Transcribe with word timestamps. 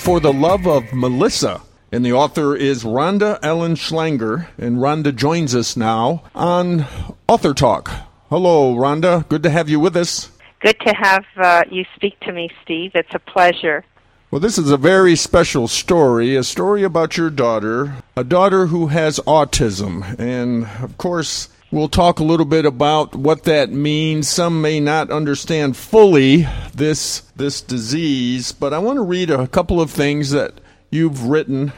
For 0.00 0.18
the 0.18 0.32
Love 0.32 0.66
of 0.66 0.94
Melissa, 0.94 1.60
and 1.92 2.04
the 2.04 2.14
author 2.14 2.56
is 2.56 2.84
Rhonda 2.84 3.38
Ellen 3.42 3.74
Shlanger, 3.74 4.48
and 4.56 4.78
Rhonda 4.78 5.14
joins 5.14 5.54
us 5.54 5.76
now 5.76 6.24
on 6.34 6.86
Author 7.28 7.52
Talk. 7.52 7.90
Hello, 8.30 8.74
Rhonda. 8.74 9.28
Good 9.28 9.42
to 9.42 9.50
have 9.50 9.68
you 9.68 9.78
with 9.78 9.98
us. 9.98 10.30
Good 10.60 10.80
to 10.86 10.94
have 10.94 11.24
uh, 11.36 11.64
you 11.70 11.84
speak 11.96 12.18
to 12.20 12.32
me, 12.32 12.48
Steve. 12.64 12.92
It's 12.94 13.14
a 13.14 13.18
pleasure. 13.18 13.84
Well, 14.30 14.40
this 14.40 14.56
is 14.56 14.70
a 14.70 14.78
very 14.78 15.16
special 15.16 15.68
story, 15.68 16.34
a 16.34 16.44
story 16.44 16.82
about 16.82 17.18
your 17.18 17.28
daughter, 17.28 17.96
a 18.16 18.24
daughter 18.24 18.66
who 18.66 18.86
has 18.86 19.20
autism. 19.20 20.18
And 20.18 20.66
of 20.82 20.96
course, 20.96 21.50
we'll 21.70 21.88
talk 21.88 22.18
a 22.18 22.24
little 22.24 22.46
bit 22.46 22.64
about 22.64 23.14
what 23.14 23.44
that 23.44 23.70
means. 23.70 24.28
Some 24.28 24.60
may 24.60 24.80
not 24.80 25.10
understand 25.10 25.76
fully 25.76 26.46
this 26.74 27.20
this 27.36 27.60
disease, 27.60 28.52
but 28.52 28.72
I 28.72 28.78
want 28.78 28.96
to 28.96 29.02
read 29.02 29.30
a 29.30 29.46
couple 29.48 29.80
of 29.80 29.90
things 29.90 30.30
that 30.30 30.54
you've 30.90 31.24
written 31.24 31.72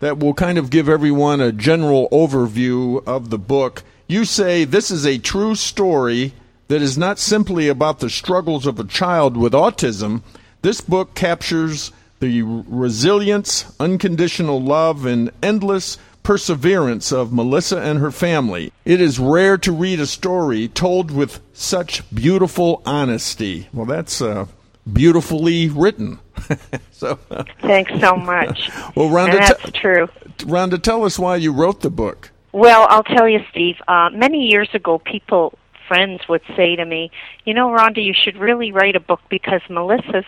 that 0.00 0.18
will 0.18 0.34
kind 0.34 0.58
of 0.58 0.70
give 0.70 0.88
everyone 0.88 1.40
a 1.40 1.52
general 1.52 2.08
overview 2.10 3.04
of 3.06 3.30
the 3.30 3.38
book. 3.38 3.82
You 4.06 4.24
say 4.24 4.64
this 4.64 4.90
is 4.90 5.06
a 5.06 5.18
true 5.18 5.54
story 5.54 6.32
that 6.68 6.82
is 6.82 6.98
not 6.98 7.18
simply 7.18 7.68
about 7.68 8.00
the 8.00 8.10
struggles 8.10 8.66
of 8.66 8.78
a 8.78 8.84
child 8.84 9.36
with 9.36 9.52
autism. 9.52 10.22
This 10.62 10.80
book 10.80 11.14
captures 11.14 11.92
the 12.18 12.42
resilience, 12.42 13.72
unconditional 13.78 14.60
love, 14.60 15.04
and 15.06 15.30
endless 15.42 15.98
perseverance 16.26 17.12
of 17.12 17.32
Melissa 17.32 17.78
and 17.78 18.00
her 18.00 18.10
family. 18.10 18.72
It 18.84 19.00
is 19.00 19.16
rare 19.16 19.56
to 19.58 19.70
read 19.70 20.00
a 20.00 20.08
story 20.08 20.66
told 20.66 21.12
with 21.12 21.40
such 21.52 22.02
beautiful 22.12 22.82
honesty. 22.84 23.68
Well, 23.72 23.86
that's 23.86 24.20
uh, 24.20 24.46
beautifully 24.92 25.68
written. 25.68 26.18
so 26.90 27.16
uh, 27.30 27.44
thanks 27.60 27.92
so 28.00 28.16
much. 28.16 28.68
well, 28.96 29.08
Rhonda, 29.08 29.34
and 29.34 29.38
that's 29.38 29.62
t- 29.66 29.70
true. 29.70 30.08
Rhonda, 30.38 30.82
tell 30.82 31.04
us 31.04 31.16
why 31.16 31.36
you 31.36 31.52
wrote 31.52 31.82
the 31.82 31.90
book. 31.90 32.32
Well, 32.50 32.88
I'll 32.90 33.04
tell 33.04 33.28
you, 33.28 33.38
Steve. 33.52 33.76
Uh, 33.86 34.10
many 34.12 34.48
years 34.48 34.68
ago, 34.74 34.98
people 34.98 35.56
friends 35.86 36.22
would 36.28 36.42
say 36.56 36.74
to 36.74 36.84
me, 36.84 37.12
"You 37.44 37.54
know, 37.54 37.68
Rhonda, 37.68 38.04
you 38.04 38.14
should 38.20 38.36
really 38.36 38.72
write 38.72 38.96
a 38.96 39.00
book 39.00 39.20
because 39.30 39.60
Melissa's 39.70 40.26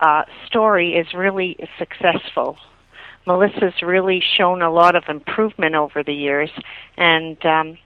uh, 0.00 0.22
story 0.46 0.94
is 0.94 1.12
really 1.12 1.56
successful. 1.80 2.58
Melissa's 3.26 3.82
really 3.82 4.22
shown 4.36 4.62
a 4.62 4.70
lot 4.70 4.96
of 4.96 5.04
improvement 5.08 5.74
over 5.74 6.02
the 6.02 6.14
years, 6.14 6.50
and 6.96 7.44
um, 7.46 7.78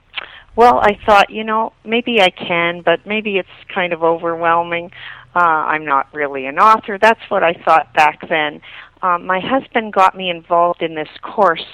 well, 0.55 0.79
I 0.79 0.97
thought, 1.05 1.29
you 1.29 1.43
know, 1.43 1.73
maybe 1.85 2.19
I 2.19 2.31
can, 2.31 2.81
but 2.81 3.05
maybe 3.05 3.37
it's 3.37 3.47
kind 3.73 3.93
of 3.93 4.03
overwhelming. 4.03 4.91
Uh, 5.35 5.39
I'm 5.39 5.85
not 5.85 6.11
really 6.13 6.47
an 6.47 6.57
author. 6.57 6.97
That's 6.99 7.21
what 7.29 7.43
I 7.43 7.53
thought 7.53 7.93
back 7.93 8.27
then. 8.27 8.61
Um, 9.03 9.27
my 9.27 9.39
husband 9.39 9.93
got 9.93 10.17
me 10.17 10.31
involved 10.31 10.81
in 10.81 10.95
this 10.95 11.09
course 11.21 11.65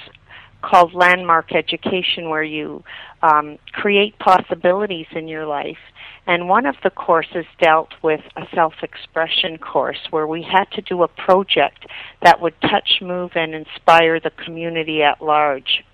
called 0.60 0.92
Landmark 0.92 1.54
Education, 1.54 2.28
where 2.28 2.42
you 2.42 2.84
um, 3.22 3.58
create 3.72 4.18
possibilities 4.18 5.06
in 5.12 5.28
your 5.28 5.46
life. 5.46 5.78
And 6.26 6.48
one 6.48 6.64
of 6.64 6.76
the 6.82 6.90
courses 6.90 7.44
dealt 7.60 7.90
with 8.02 8.20
a 8.36 8.46
self 8.54 8.74
expression 8.82 9.58
course 9.58 9.98
where 10.10 10.26
we 10.26 10.42
had 10.42 10.70
to 10.72 10.80
do 10.80 11.02
a 11.02 11.08
project 11.08 11.86
that 12.22 12.40
would 12.40 12.58
touch, 12.62 13.00
move, 13.02 13.32
and 13.34 13.54
inspire 13.54 14.20
the 14.20 14.30
community 14.30 15.02
at 15.02 15.20
large. 15.22 15.84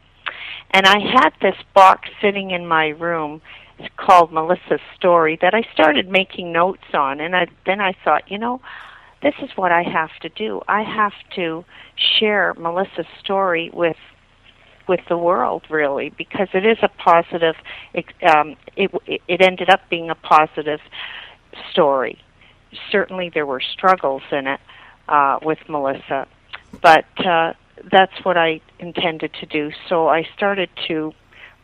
And 0.71 0.87
I 0.87 0.99
had 1.01 1.31
this 1.43 1.57
box 1.75 2.09
sitting 2.23 2.53
in 2.53 2.67
my 2.67 2.89
room 2.89 3.43
called 3.97 4.33
Melissa's 4.33 4.81
Story 4.97 5.39
that 5.43 5.55
I 5.55 5.63
started 5.73 6.09
making 6.09 6.53
notes 6.53 6.85
on. 6.95 7.21
And 7.21 7.35
I, 7.35 7.49
then 7.67 7.81
I 7.81 7.95
thought, 8.05 8.31
you 8.31 8.39
know, 8.39 8.61
this 9.23 9.35
is 9.43 9.51
what 9.57 9.73
I 9.73 9.83
have 9.83 10.11
to 10.23 10.29
do. 10.29 10.61
I 10.69 10.83
have 10.83 11.13
to 11.37 11.65
share 11.97 12.55
Melissa's 12.55 13.07
story 13.23 13.71
with 13.73 13.97
with 14.91 15.01
the 15.09 15.17
world 15.17 15.63
really 15.71 16.11
because 16.19 16.49
it 16.53 16.67
is 16.67 16.77
a 16.83 16.89
positive 16.89 17.55
um, 18.29 18.57
it 18.77 18.91
it 19.07 19.41
ended 19.41 19.71
up 19.71 19.81
being 19.89 20.11
a 20.11 20.17
positive 20.17 20.81
story. 21.71 22.19
Certainly 22.91 23.31
there 23.33 23.47
were 23.47 23.61
struggles 23.61 24.23
in 24.33 24.49
it 24.49 24.61
uh, 25.09 25.39
with 25.43 25.61
Melissa 25.69 26.27
but 26.83 27.07
uh, 27.25 27.53
that's 27.91 28.25
what 28.25 28.37
I 28.37 28.61
intended 28.81 29.33
to 29.35 29.47
do. 29.47 29.71
So 29.89 30.09
I 30.09 30.27
started 30.37 30.71
to 30.89 31.15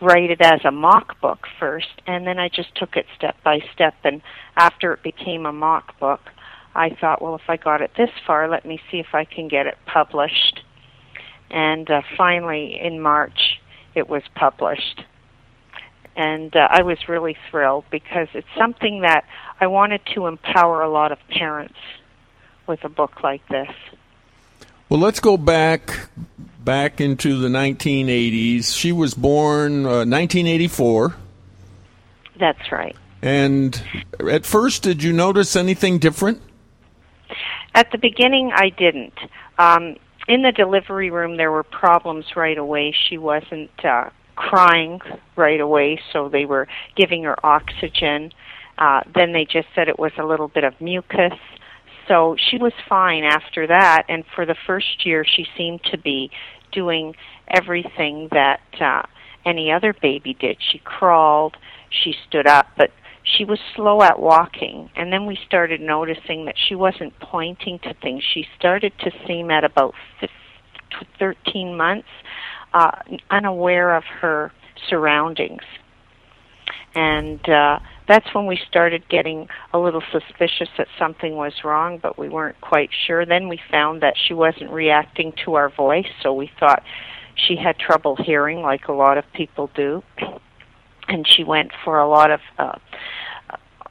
write 0.01 0.31
it 0.31 0.41
as 0.41 0.61
a 0.65 0.71
mock 0.71 1.21
book 1.21 1.49
first 1.59 2.01
and 2.07 2.29
then 2.29 2.39
I 2.39 2.49
just 2.49 2.77
took 2.77 2.97
it 2.97 3.07
step 3.17 3.37
by 3.43 3.59
step 3.75 3.95
and 4.05 4.23
after 4.57 4.93
it 4.93 5.03
became 5.03 5.47
a 5.47 5.53
mock 5.53 5.99
book 5.99 6.21
I 6.77 6.91
thought 6.91 7.23
well 7.23 7.35
if 7.35 7.49
I 7.49 7.57
got 7.57 7.81
it 7.81 7.91
this 7.97 8.11
far 8.27 8.47
let 8.47 8.67
me 8.67 8.79
see 8.91 8.99
if 8.99 9.15
I 9.15 9.25
can 9.25 9.49
get 9.49 9.67
it 9.67 9.79
published 9.87 10.61
and 11.51 11.91
uh, 11.91 12.03
finally 12.17 12.79
in 12.81 13.01
March 13.01 13.61
it 13.95 14.09
was 14.09 14.23
published. 14.35 15.05
And 16.17 16.55
uh, 16.57 16.69
I 16.71 16.83
was 16.83 17.09
really 17.09 17.37
thrilled 17.51 17.85
because 17.91 18.29
it's 18.33 18.49
something 18.57 19.03
that 19.03 19.25
I 19.61 19.67
wanted 19.67 20.01
to 20.15 20.27
empower 20.27 20.83
a 20.83 20.89
lot 20.89 21.13
of 21.13 21.19
parents 21.29 21.79
with 22.67 22.85
a 22.85 22.89
book 22.89 23.23
like 23.23 23.47
this. 23.49 23.71
Well, 24.89 25.01
let's 25.01 25.21
go 25.21 25.37
back 25.37 26.09
back 26.65 27.01
into 27.01 27.39
the 27.39 27.49
1980s. 27.49 28.77
She 28.77 28.93
was 28.93 29.15
born 29.15 29.85
uh, 29.85 30.05
1984. 30.05 31.15
That's 32.39 32.73
right. 32.73 32.97
And 33.23 33.83
at 34.31 34.45
first, 34.45 34.83
did 34.83 35.03
you 35.03 35.13
notice 35.13 35.57
anything 35.57 35.99
different? 35.99 36.41
At 37.75 37.91
the 37.93 37.99
beginning, 37.99 38.53
I 38.55 38.71
didn't. 38.71 39.19
Um, 39.59 39.97
in 40.29 40.43
the 40.43 40.53
delivery 40.53 41.11
room 41.11 41.37
there 41.37 41.53
were 41.53 41.63
problems 41.63 42.25
right 42.37 42.59
away. 42.59 42.95
She 43.09 43.19
wasn't 43.19 43.71
uh, 43.85 44.11
crying 44.35 45.01
right 45.37 45.61
away, 45.61 46.01
so 46.13 46.29
they 46.29 46.45
were 46.45 46.69
giving 46.97 47.25
her 47.25 47.37
oxygen. 47.45 48.33
Uh, 48.79 49.01
then 49.15 49.33
they 49.33 49.45
just 49.45 49.69
said 49.75 49.89
it 49.89 49.99
was 49.99 50.13
a 50.19 50.25
little 50.25 50.49
bit 50.49 50.65
of 50.65 50.75
mucus. 50.81 51.39
So 52.09 52.37
she 52.39 52.59
was 52.59 52.73
fine 52.89 53.25
after 53.25 53.67
that, 53.67 54.05
and 54.09 54.25
for 54.35 54.47
the 54.47 54.55
first 54.67 55.05
year, 55.05 55.25
she 55.25 55.47
seemed 55.57 55.83
to 55.91 55.99
be 55.99 56.31
doing 56.71 57.15
everything 57.49 58.29
that 58.31 58.61
uh, 58.81 59.03
any 59.45 59.73
other 59.73 59.95
baby 60.01 60.35
did. 60.35 60.59
She 60.61 60.79
crawled, 60.79 61.57
she 61.91 62.15
stood 62.29 62.47
up, 62.47 62.67
but 62.77 62.91
she 63.27 63.45
was 63.45 63.59
slow 63.75 64.03
at 64.03 64.21
walking 64.21 64.89
and 64.95 65.13
then 65.13 65.27
we 65.27 65.39
started 65.47 65.81
noticing 65.81 66.45
that 66.47 66.55
she 66.57 66.75
wasn't 66.75 67.19
pointing 67.21 67.79
to 67.81 67.95
things. 67.95 68.23
She 68.23 68.47
started 68.59 68.93
to 69.01 69.11
seem 69.27 69.51
at 69.51 69.65
about 69.65 69.95
13 71.19 71.77
months 71.77 72.09
uh, 72.73 72.91
unaware 73.31 73.97
of 73.97 74.05
her 74.21 74.53
surroundings. 74.89 75.63
And 76.95 77.47
uh, 77.49 77.79
that's 78.09 78.27
when 78.35 78.47
we 78.47 78.59
started 78.69 79.09
getting 79.09 79.49
a 79.73 79.79
little 79.79 80.03
suspicious 80.13 80.69
that 80.79 80.87
something 80.99 81.37
was 81.37 81.53
wrong, 81.65 81.99
but 82.03 82.19
we 82.19 82.29
weren't 82.29 82.61
quite 82.61 82.91
sure. 83.07 83.27
Then 83.27 83.49
we 83.49 83.61
found 83.71 84.03
that 84.03 84.15
she 84.17 84.33
wasn't 84.33 84.71
reacting 84.71 85.33
to 85.45 85.55
our 85.55 85.69
voice, 85.69 86.07
so 86.23 86.33
we 86.33 86.51
thought 86.59 86.83
she 87.35 87.57
had 87.57 87.79
trouble 87.79 88.17
hearing, 88.17 88.63
like 88.63 88.89
a 88.89 88.93
lot 88.93 89.19
of 89.19 89.25
people 89.35 89.71
do. 89.75 90.03
And 91.09 91.27
she 91.29 91.45
went 91.45 91.71
for 91.85 91.99
a 91.99 92.09
lot 92.09 92.31
of 92.31 92.41
uh, 92.59 92.79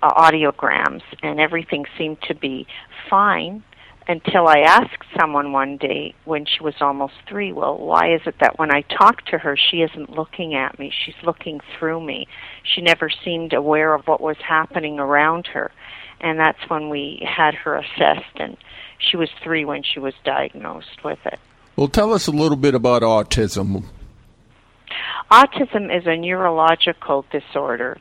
uh, 0.02 0.12
audiograms, 0.12 1.02
and 1.24 1.40
everything 1.40 1.86
seemed 1.98 2.22
to 2.24 2.36
be 2.36 2.68
fine 3.10 3.64
until 4.08 4.48
I 4.48 4.60
asked 4.60 5.04
someone 5.20 5.52
one 5.52 5.78
day 5.78 6.14
when 6.26 6.46
she 6.46 6.62
was 6.62 6.76
almost 6.80 7.14
three, 7.28 7.52
well, 7.52 7.78
why 7.78 8.14
is 8.14 8.22
it 8.26 8.36
that 8.40 8.60
when 8.60 8.72
I 8.72 8.82
talk 8.82 9.26
to 9.28 9.38
her, 9.38 9.58
she 9.58 9.78
isn't 9.78 10.12
looking 10.12 10.54
at 10.54 10.78
me? 10.78 10.94
She's 11.06 11.16
looking 11.24 11.60
through 11.78 12.02
me. 12.06 12.28
She 12.64 12.82
never 12.82 13.10
seemed 13.10 13.54
aware 13.54 13.94
of 13.96 14.08
what 14.08 14.22
was 14.22 14.38
happening 14.38 15.00
around 15.00 15.48
her. 15.48 15.72
And 16.22 16.40
that's 16.40 16.70
when 16.70 16.90
we 16.90 17.28
had 17.28 17.56
her 17.56 17.76
assessed, 17.76 18.36
and 18.36 18.58
she 19.00 19.18
was 19.18 19.30
three 19.44 19.66
when 19.66 19.84
she 19.84 20.00
was 20.00 20.14
diagnosed 20.24 21.04
with 21.04 21.20
it. 21.26 21.40
Well, 21.76 21.88
tell 21.88 22.14
us 22.14 22.28
a 22.28 22.32
little 22.32 22.56
bit 22.56 22.74
about 22.74 23.02
autism. 23.02 23.86
Autism 25.32 25.96
is 25.96 26.06
a 26.06 26.16
neurological 26.16 27.26
disorder 27.32 27.98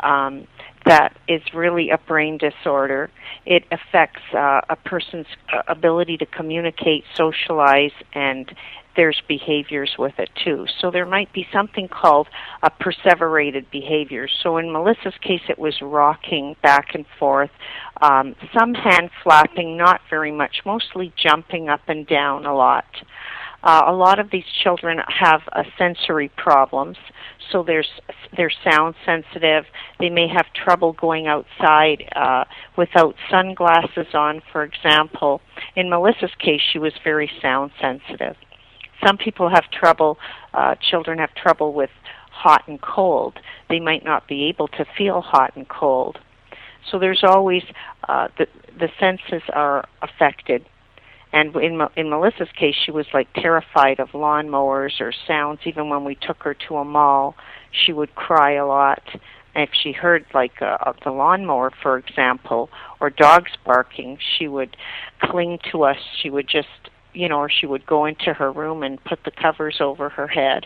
um, 0.00 0.46
that 0.84 1.16
is 1.26 1.42
really 1.54 1.90
a 1.90 1.98
brain 1.98 2.38
disorder. 2.38 3.10
It 3.44 3.64
affects 3.70 4.22
uh, 4.32 4.60
a 4.68 4.76
person's 4.76 5.26
uh, 5.52 5.62
ability 5.68 6.16
to 6.18 6.26
communicate, 6.26 7.04
socialize, 7.14 7.92
and 8.14 8.54
there's 8.96 9.22
behaviors 9.28 9.94
with 9.96 10.18
it 10.18 10.28
too. 10.44 10.66
So 10.80 10.90
there 10.90 11.06
might 11.06 11.32
be 11.32 11.46
something 11.52 11.86
called 11.86 12.26
a 12.64 12.70
perseverated 12.70 13.70
behavior. 13.70 14.26
So 14.42 14.56
in 14.56 14.72
Melissa's 14.72 15.14
case, 15.22 15.42
it 15.48 15.58
was 15.58 15.80
rocking 15.80 16.56
back 16.62 16.94
and 16.94 17.06
forth, 17.18 17.50
um, 18.02 18.34
some 18.58 18.74
hand 18.74 19.10
flapping, 19.22 19.76
not 19.76 20.00
very 20.10 20.32
much, 20.32 20.62
mostly 20.66 21.12
jumping 21.16 21.68
up 21.68 21.82
and 21.86 22.08
down 22.08 22.44
a 22.44 22.54
lot. 22.54 22.86
Uh, 23.62 23.82
a 23.88 23.92
lot 23.92 24.18
of 24.20 24.30
these 24.30 24.44
children 24.62 24.98
have 25.08 25.42
uh, 25.52 25.64
sensory 25.76 26.30
problems, 26.36 26.96
so 27.50 27.64
they're 27.64 27.84
they're 28.36 28.52
sound 28.64 28.94
sensitive. 29.04 29.64
They 29.98 30.10
may 30.10 30.28
have 30.28 30.46
trouble 30.54 30.92
going 30.92 31.26
outside 31.26 32.04
uh, 32.14 32.44
without 32.76 33.16
sunglasses 33.30 34.14
on, 34.14 34.42
for 34.52 34.62
example. 34.62 35.40
In 35.74 35.90
Melissa's 35.90 36.30
case, 36.38 36.60
she 36.72 36.78
was 36.78 36.92
very 37.02 37.30
sound 37.42 37.72
sensitive. 37.80 38.36
Some 39.04 39.16
people 39.16 39.48
have 39.48 39.64
trouble. 39.70 40.18
Uh, 40.54 40.76
children 40.76 41.18
have 41.18 41.34
trouble 41.34 41.72
with 41.72 41.90
hot 42.30 42.62
and 42.68 42.80
cold. 42.80 43.38
They 43.68 43.80
might 43.80 44.04
not 44.04 44.28
be 44.28 44.44
able 44.44 44.68
to 44.68 44.84
feel 44.96 45.20
hot 45.20 45.56
and 45.56 45.68
cold. 45.68 46.18
So 46.90 46.98
there's 47.00 47.24
always 47.24 47.64
uh, 48.08 48.28
the 48.38 48.46
the 48.78 48.88
senses 49.00 49.42
are 49.52 49.88
affected 50.00 50.64
and 51.32 51.54
in 51.56 51.80
in 51.96 52.10
Melissa's 52.10 52.48
case, 52.58 52.74
she 52.84 52.90
was 52.90 53.06
like 53.12 53.28
terrified 53.34 54.00
of 54.00 54.10
lawnmowers 54.10 55.00
or 55.00 55.12
sounds. 55.26 55.60
Even 55.64 55.88
when 55.88 56.04
we 56.04 56.14
took 56.14 56.42
her 56.42 56.54
to 56.68 56.76
a 56.76 56.84
mall, 56.84 57.34
she 57.70 57.92
would 57.92 58.14
cry 58.14 58.52
a 58.52 58.66
lot. 58.66 59.02
If 59.54 59.70
she 59.82 59.92
heard 59.92 60.24
like 60.32 60.62
uh, 60.62 60.92
the 61.04 61.10
lawnmower, 61.10 61.72
for 61.82 61.98
example, 61.98 62.70
or 63.00 63.10
dogs 63.10 63.52
barking, 63.64 64.18
she 64.38 64.48
would 64.48 64.76
cling 65.20 65.58
to 65.72 65.82
us. 65.82 65.96
She 66.22 66.30
would 66.30 66.48
just, 66.48 66.68
you 67.12 67.28
know, 67.28 67.38
or 67.40 67.50
she 67.50 67.66
would 67.66 67.84
go 67.84 68.06
into 68.06 68.32
her 68.32 68.52
room 68.52 68.82
and 68.82 69.02
put 69.04 69.24
the 69.24 69.30
covers 69.30 69.78
over 69.80 70.08
her 70.10 70.28
head 70.28 70.64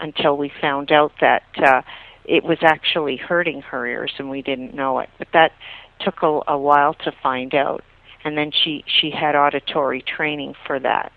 until 0.00 0.36
we 0.36 0.50
found 0.60 0.92
out 0.92 1.12
that 1.20 1.42
uh, 1.58 1.82
it 2.24 2.42
was 2.42 2.58
actually 2.62 3.16
hurting 3.16 3.62
her 3.62 3.86
ears, 3.86 4.12
and 4.18 4.30
we 4.30 4.42
didn't 4.42 4.74
know 4.74 4.98
it. 4.98 5.10
But 5.18 5.28
that 5.32 5.52
took 6.00 6.22
a, 6.22 6.40
a 6.48 6.58
while 6.58 6.94
to 6.94 7.12
find 7.22 7.54
out 7.54 7.82
and 8.26 8.36
then 8.36 8.50
she 8.50 8.84
she 8.88 9.10
had 9.10 9.36
auditory 9.36 10.02
training 10.02 10.52
for 10.66 10.80
that. 10.80 11.12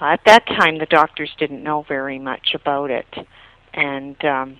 At 0.00 0.20
that 0.26 0.46
time, 0.46 0.78
the 0.78 0.86
doctors 0.86 1.30
didn't 1.38 1.62
know 1.62 1.84
very 1.86 2.18
much 2.18 2.54
about 2.54 2.90
it, 2.90 3.06
and 3.72 4.22
um, 4.24 4.58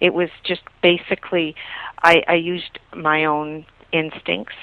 it 0.00 0.14
was 0.14 0.30
just 0.44 0.62
basically 0.82 1.54
I, 2.02 2.22
I 2.26 2.34
used 2.34 2.78
my 2.96 3.26
own 3.26 3.66
instincts. 3.92 4.56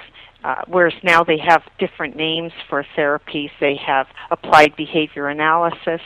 Uh, 0.44 0.62
whereas 0.68 0.94
now 1.04 1.24
they 1.24 1.38
have 1.38 1.62
different 1.80 2.18
names 2.18 2.52
for 2.70 2.86
therapies. 2.98 3.50
They 3.62 3.78
have 3.78 4.08
applied 4.30 4.76
behavior 4.76 5.30
analysis, 5.30 6.02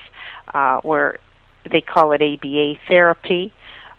uh, 0.54 0.80
where 0.82 1.18
they 1.72 1.82
call 1.82 2.12
it 2.12 2.22
ABA 2.22 2.74
therapy. 2.88 3.52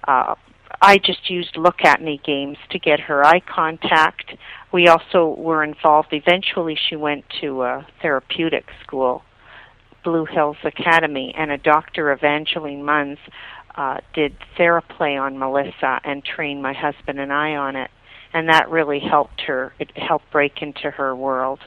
Uh, 0.06 0.36
I 0.80 0.98
just 0.98 1.30
used 1.30 1.56
look 1.56 1.84
at 1.84 2.02
me 2.02 2.20
games 2.24 2.58
to 2.70 2.78
get 2.78 3.00
her 3.00 3.24
eye 3.24 3.40
contact. 3.40 4.34
We 4.72 4.88
also 4.88 5.34
were 5.38 5.64
involved. 5.64 6.12
Eventually, 6.12 6.78
she 6.88 6.96
went 6.96 7.24
to 7.40 7.62
a 7.62 7.86
therapeutic 8.02 8.66
school, 8.82 9.22
Blue 10.04 10.24
Hills 10.24 10.58
Academy, 10.64 11.34
and 11.36 11.50
a 11.50 11.58
doctor, 11.58 12.12
Evangeline 12.12 12.82
Munns, 12.82 13.18
uh, 13.74 13.98
did 14.14 14.36
theraplay 14.58 15.20
on 15.20 15.38
Melissa 15.38 16.00
and 16.04 16.24
trained 16.24 16.62
my 16.62 16.72
husband 16.72 17.20
and 17.20 17.32
I 17.32 17.54
on 17.56 17.76
it. 17.76 17.90
And 18.32 18.48
that 18.48 18.68
really 18.68 19.00
helped 19.00 19.40
her. 19.42 19.72
It 19.78 19.96
helped 19.96 20.30
break 20.30 20.60
into 20.60 20.90
her 20.90 21.16
world. 21.16 21.60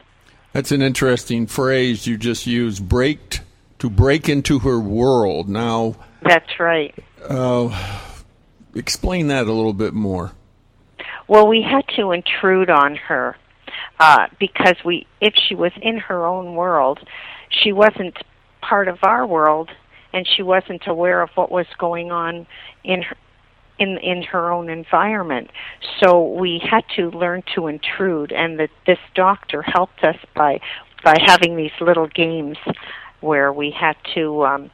That's 0.54 0.72
an 0.72 0.82
interesting 0.82 1.48
phrase 1.48 2.06
you 2.06 2.18
just 2.18 2.46
used. 2.46 2.88
Break 2.88 3.40
to 3.80 3.90
break 3.90 4.30
into 4.30 4.60
her 4.60 4.80
world. 4.80 5.50
Now. 5.50 5.96
That's 6.22 6.60
right. 6.60 6.94
Uh, 7.28 7.70
explain 8.76 9.28
that 9.28 9.48
a 9.48 9.54
little 9.54 9.74
bit 9.74 9.94
more. 9.94 10.32
Well, 11.28 11.48
we 11.48 11.62
had 11.62 11.88
to 11.96 12.12
intrude 12.12 12.70
on 12.70 12.96
her 12.96 13.38
uh, 14.00 14.28
because 14.40 14.76
we, 14.84 15.08
if 15.22 15.34
she 15.36 15.56
was 15.56 15.72
in 15.82 15.98
her 15.98 16.26
own 16.26 16.56
world, 16.56 17.00
she 17.50 17.72
wasn't 17.72 18.18
part 18.62 18.88
of 18.88 19.00
our 19.04 19.26
world, 19.26 19.70
and 20.14 20.28
she 20.28 20.44
wasn't 20.44 20.88
aware 20.88 21.22
of 21.22 21.30
what 21.36 21.52
was 21.52 21.68
going 21.78 22.12
on 22.12 22.48
in 22.84 23.02
her 23.02 23.16
in 23.80 23.98
in 23.98 24.22
her 24.24 24.52
own 24.52 24.70
environment. 24.70 25.50
So 26.00 26.28
we 26.34 26.62
had 26.64 26.84
to 26.96 27.10
learn 27.12 27.44
to 27.56 27.68
intrude, 27.68 28.32
and 28.32 28.60
that 28.60 28.70
this 28.86 29.00
doctor 29.16 29.62
helped 29.62 30.04
us 30.04 30.18
by 30.36 30.60
by 31.04 31.18
having 31.26 31.56
these 31.56 31.72
little 31.80 32.08
games 32.08 32.58
where 33.22 33.52
we 33.52 33.72
had 33.72 33.96
to 34.16 34.46
um, 34.46 34.72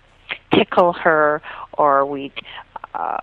tickle 0.53 0.93
her, 0.93 1.41
or 1.73 2.05
we. 2.05 2.31
Uh, 2.93 3.19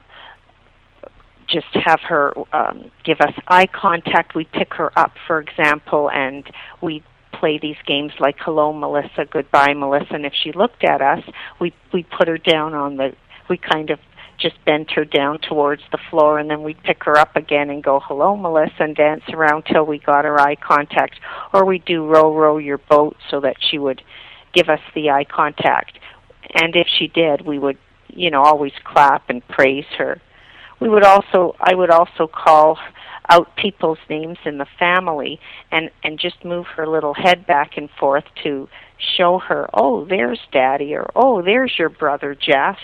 just 1.48 1.66
have 1.72 2.00
her 2.08 2.32
um, 2.52 2.90
give 3.04 3.20
us 3.20 3.32
eye 3.48 3.66
contact. 3.66 4.34
We 4.34 4.44
pick 4.44 4.74
her 4.74 4.96
up, 4.98 5.12
for 5.26 5.40
example, 5.40 6.10
and 6.10 6.44
we 6.80 7.02
play 7.32 7.58
these 7.58 7.76
games 7.86 8.12
like 8.18 8.36
"Hello, 8.40 8.72
Melissa," 8.72 9.26
"Goodbye, 9.30 9.74
Melissa," 9.74 10.14
and 10.14 10.26
if 10.26 10.32
she 10.34 10.52
looked 10.52 10.84
at 10.84 11.00
us, 11.00 11.22
we 11.60 11.72
we 11.92 12.02
put 12.02 12.28
her 12.28 12.38
down 12.38 12.74
on 12.74 12.96
the. 12.96 13.14
We 13.48 13.58
kind 13.58 13.90
of 13.90 13.98
just 14.38 14.56
bent 14.64 14.90
her 14.92 15.04
down 15.04 15.38
towards 15.38 15.82
the 15.92 15.98
floor, 16.10 16.38
and 16.38 16.50
then 16.50 16.62
we'd 16.62 16.82
pick 16.82 17.04
her 17.04 17.16
up 17.18 17.36
again 17.36 17.70
and 17.70 17.82
go, 17.82 18.00
"Hello, 18.00 18.36
Melissa," 18.36 18.82
and 18.84 18.96
dance 18.96 19.24
around 19.32 19.64
till 19.66 19.84
we 19.84 19.98
got 19.98 20.24
her 20.24 20.40
eye 20.40 20.56
contact. 20.56 21.20
Or 21.52 21.64
we 21.64 21.78
do 21.78 22.06
"Row, 22.06 22.34
row 22.34 22.58
your 22.58 22.78
boat," 22.78 23.16
so 23.30 23.40
that 23.40 23.56
she 23.60 23.78
would 23.78 24.02
give 24.52 24.68
us 24.68 24.80
the 24.94 25.10
eye 25.10 25.24
contact. 25.24 25.98
And 26.54 26.76
if 26.76 26.86
she 26.86 27.08
did, 27.08 27.42
we 27.42 27.58
would, 27.58 27.78
you 28.08 28.30
know, 28.30 28.42
always 28.42 28.72
clap 28.84 29.28
and 29.28 29.46
praise 29.48 29.86
her 29.98 30.20
we 30.84 30.90
would 30.90 31.02
also 31.02 31.56
I 31.58 31.74
would 31.74 31.88
also 31.88 32.26
call 32.26 32.78
out 33.30 33.56
people's 33.56 33.98
names 34.10 34.36
in 34.44 34.58
the 34.58 34.66
family 34.78 35.40
and 35.72 35.90
and 36.02 36.18
just 36.18 36.44
move 36.44 36.66
her 36.76 36.86
little 36.86 37.14
head 37.14 37.46
back 37.46 37.78
and 37.78 37.88
forth 37.98 38.24
to 38.42 38.68
show 39.16 39.38
her 39.38 39.66
oh 39.72 40.04
there's 40.04 40.40
daddy 40.52 40.94
or 40.94 41.10
oh 41.16 41.40
there's 41.40 41.72
your 41.78 41.88
brother 41.88 42.34
Jeff 42.34 42.76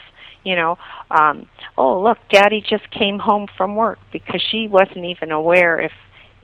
you 0.45 0.57
know? 0.57 0.79
Um 1.11 1.47
oh 1.77 2.01
look 2.01 2.17
daddy 2.31 2.65
just 2.67 2.91
came 2.91 3.19
home 3.19 3.47
from 3.59 3.77
work 3.77 3.99
because 4.15 4.43
she 4.51 4.67
wasn't 4.67 5.05
even 5.05 5.31
aware 5.31 5.79
if 5.79 5.93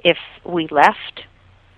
if 0.04 0.18
we 0.44 0.68
left 0.70 1.22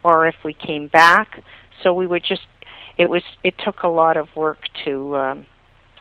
or 0.02 0.26
if 0.26 0.34
we 0.44 0.54
came 0.54 0.88
back. 0.88 1.40
So 1.84 1.94
we 1.94 2.08
would 2.08 2.24
just 2.24 2.48
it 2.96 3.08
was 3.08 3.22
it 3.44 3.54
took 3.64 3.84
a 3.84 3.88
lot 3.88 4.16
of 4.16 4.26
work 4.34 4.58
to 4.86 5.16
um 5.16 5.46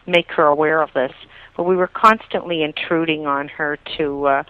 make 0.08 0.32
her 0.32 0.46
aware 0.46 0.82
of 0.82 0.90
this 0.96 1.12
but 1.58 1.64
we 1.64 1.76
were 1.76 1.88
constantly 1.88 2.64
intruding 2.64 3.26
on 3.26 3.48
her 3.50 3.78
to 3.98 4.28
uh, 4.28 4.44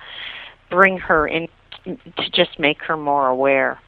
bring 0.69 0.97
her 0.99 1.25
in 1.25 1.47
to 1.85 2.29
just 2.31 2.59
make 2.59 2.83
her 2.83 2.97
more 2.97 3.27
aware. 3.27 3.79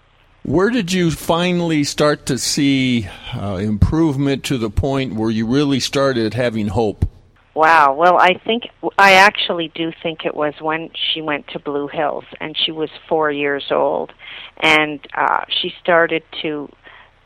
Where 0.43 0.69
did 0.69 0.93
you 0.93 1.11
finally 1.11 1.83
start 1.83 2.25
to 2.27 2.37
see 2.37 3.09
uh, 3.35 3.57
improvement 3.57 4.45
to 4.45 4.57
the 4.57 4.69
point 4.69 5.13
where 5.13 5.29
you 5.29 5.45
really 5.45 5.81
started 5.81 6.33
having 6.33 6.69
hope? 6.69 7.05
Wow. 7.53 7.93
Well, 7.93 8.17
I 8.17 8.35
think 8.45 8.69
I 8.97 9.13
actually 9.13 9.69
do 9.75 9.91
think 10.01 10.23
it 10.23 10.33
was 10.33 10.53
when 10.61 10.91
she 10.93 11.21
went 11.21 11.49
to 11.49 11.59
Blue 11.59 11.89
Hills 11.89 12.23
and 12.39 12.55
she 12.57 12.71
was 12.71 12.89
four 13.09 13.29
years 13.29 13.65
old, 13.69 14.13
and 14.61 15.05
uh, 15.13 15.43
she 15.49 15.73
started 15.81 16.23
to 16.41 16.71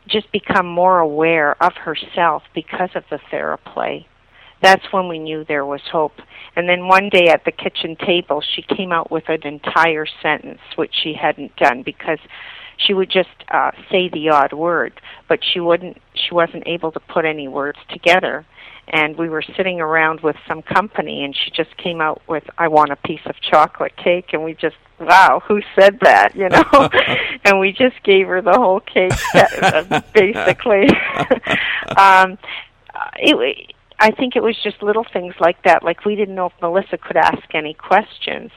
just 0.08 0.30
become 0.32 0.66
more 0.66 0.98
aware 0.98 1.62
of 1.62 1.74
herself 1.74 2.42
because 2.52 2.90
of 2.96 3.04
the 3.10 3.20
theraplay 3.32 4.06
that's 4.64 4.92
when 4.92 5.08
we 5.08 5.18
knew 5.18 5.44
there 5.44 5.66
was 5.66 5.80
hope. 5.92 6.20
And 6.56 6.68
then 6.68 6.86
one 6.86 7.08
day 7.10 7.28
at 7.28 7.44
the 7.44 7.52
kitchen 7.52 7.96
table, 7.96 8.40
she 8.40 8.62
came 8.62 8.92
out 8.92 9.10
with 9.10 9.28
an 9.28 9.46
entire 9.46 10.06
sentence, 10.22 10.60
which 10.76 10.94
she 11.02 11.14
hadn't 11.14 11.54
done 11.56 11.82
because 11.82 12.18
she 12.76 12.94
would 12.94 13.10
just 13.10 13.28
uh, 13.50 13.72
say 13.90 14.08
the 14.08 14.30
odd 14.30 14.52
word, 14.52 15.00
but 15.28 15.40
she 15.44 15.60
wouldn't. 15.60 16.00
She 16.14 16.34
wasn't 16.34 16.64
able 16.66 16.92
to 16.92 17.00
put 17.00 17.24
any 17.24 17.48
words 17.48 17.78
together. 17.90 18.46
And 18.88 19.16
we 19.16 19.30
were 19.30 19.42
sitting 19.56 19.80
around 19.80 20.20
with 20.20 20.36
some 20.46 20.60
company, 20.60 21.24
and 21.24 21.34
she 21.34 21.50
just 21.50 21.76
came 21.76 22.00
out 22.00 22.20
with, 22.28 22.44
"I 22.58 22.68
want 22.68 22.90
a 22.90 22.96
piece 22.96 23.24
of 23.26 23.34
chocolate 23.40 23.96
cake," 23.96 24.32
and 24.32 24.44
we 24.44 24.54
just 24.54 24.76
wow, 25.00 25.42
who 25.46 25.60
said 25.78 25.98
that, 26.02 26.34
you 26.34 26.48
know? 26.48 26.88
and 27.44 27.60
we 27.60 27.72
just 27.72 28.00
gave 28.04 28.26
her 28.26 28.40
the 28.40 28.52
whole 28.52 28.80
cake, 28.80 29.12
uh, 29.34 30.00
basically. 30.12 30.88
um, 31.96 32.38
it, 33.16 33.73
I 34.00 34.10
think 34.10 34.34
it 34.36 34.42
was 34.42 34.56
just 34.62 34.82
little 34.82 35.04
things 35.12 35.34
like 35.40 35.62
that. 35.64 35.82
Like 35.82 36.04
we 36.04 36.16
didn't 36.16 36.34
know 36.34 36.46
if 36.46 36.52
Melissa 36.60 36.98
could 36.98 37.16
ask 37.16 37.54
any 37.54 37.74
questions. 37.74 38.50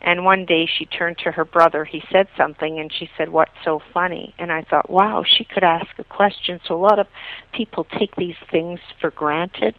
And 0.00 0.24
one 0.24 0.46
day 0.46 0.66
she 0.66 0.86
turned 0.86 1.18
to 1.18 1.32
her 1.32 1.44
brother. 1.44 1.84
He 1.84 2.02
said 2.12 2.28
something, 2.36 2.78
and 2.78 2.92
she 2.92 3.10
said, 3.16 3.28
"What's 3.28 3.52
so 3.64 3.80
funny?" 3.92 4.34
And 4.38 4.52
I 4.52 4.62
thought, 4.62 4.88
"Wow, 4.88 5.24
she 5.26 5.44
could 5.44 5.64
ask 5.64 5.98
a 5.98 6.04
question." 6.04 6.60
So 6.66 6.76
a 6.76 6.78
lot 6.78 6.98
of 6.98 7.06
people 7.52 7.84
take 7.98 8.14
these 8.16 8.36
things 8.50 8.80
for 9.00 9.10
granted. 9.10 9.74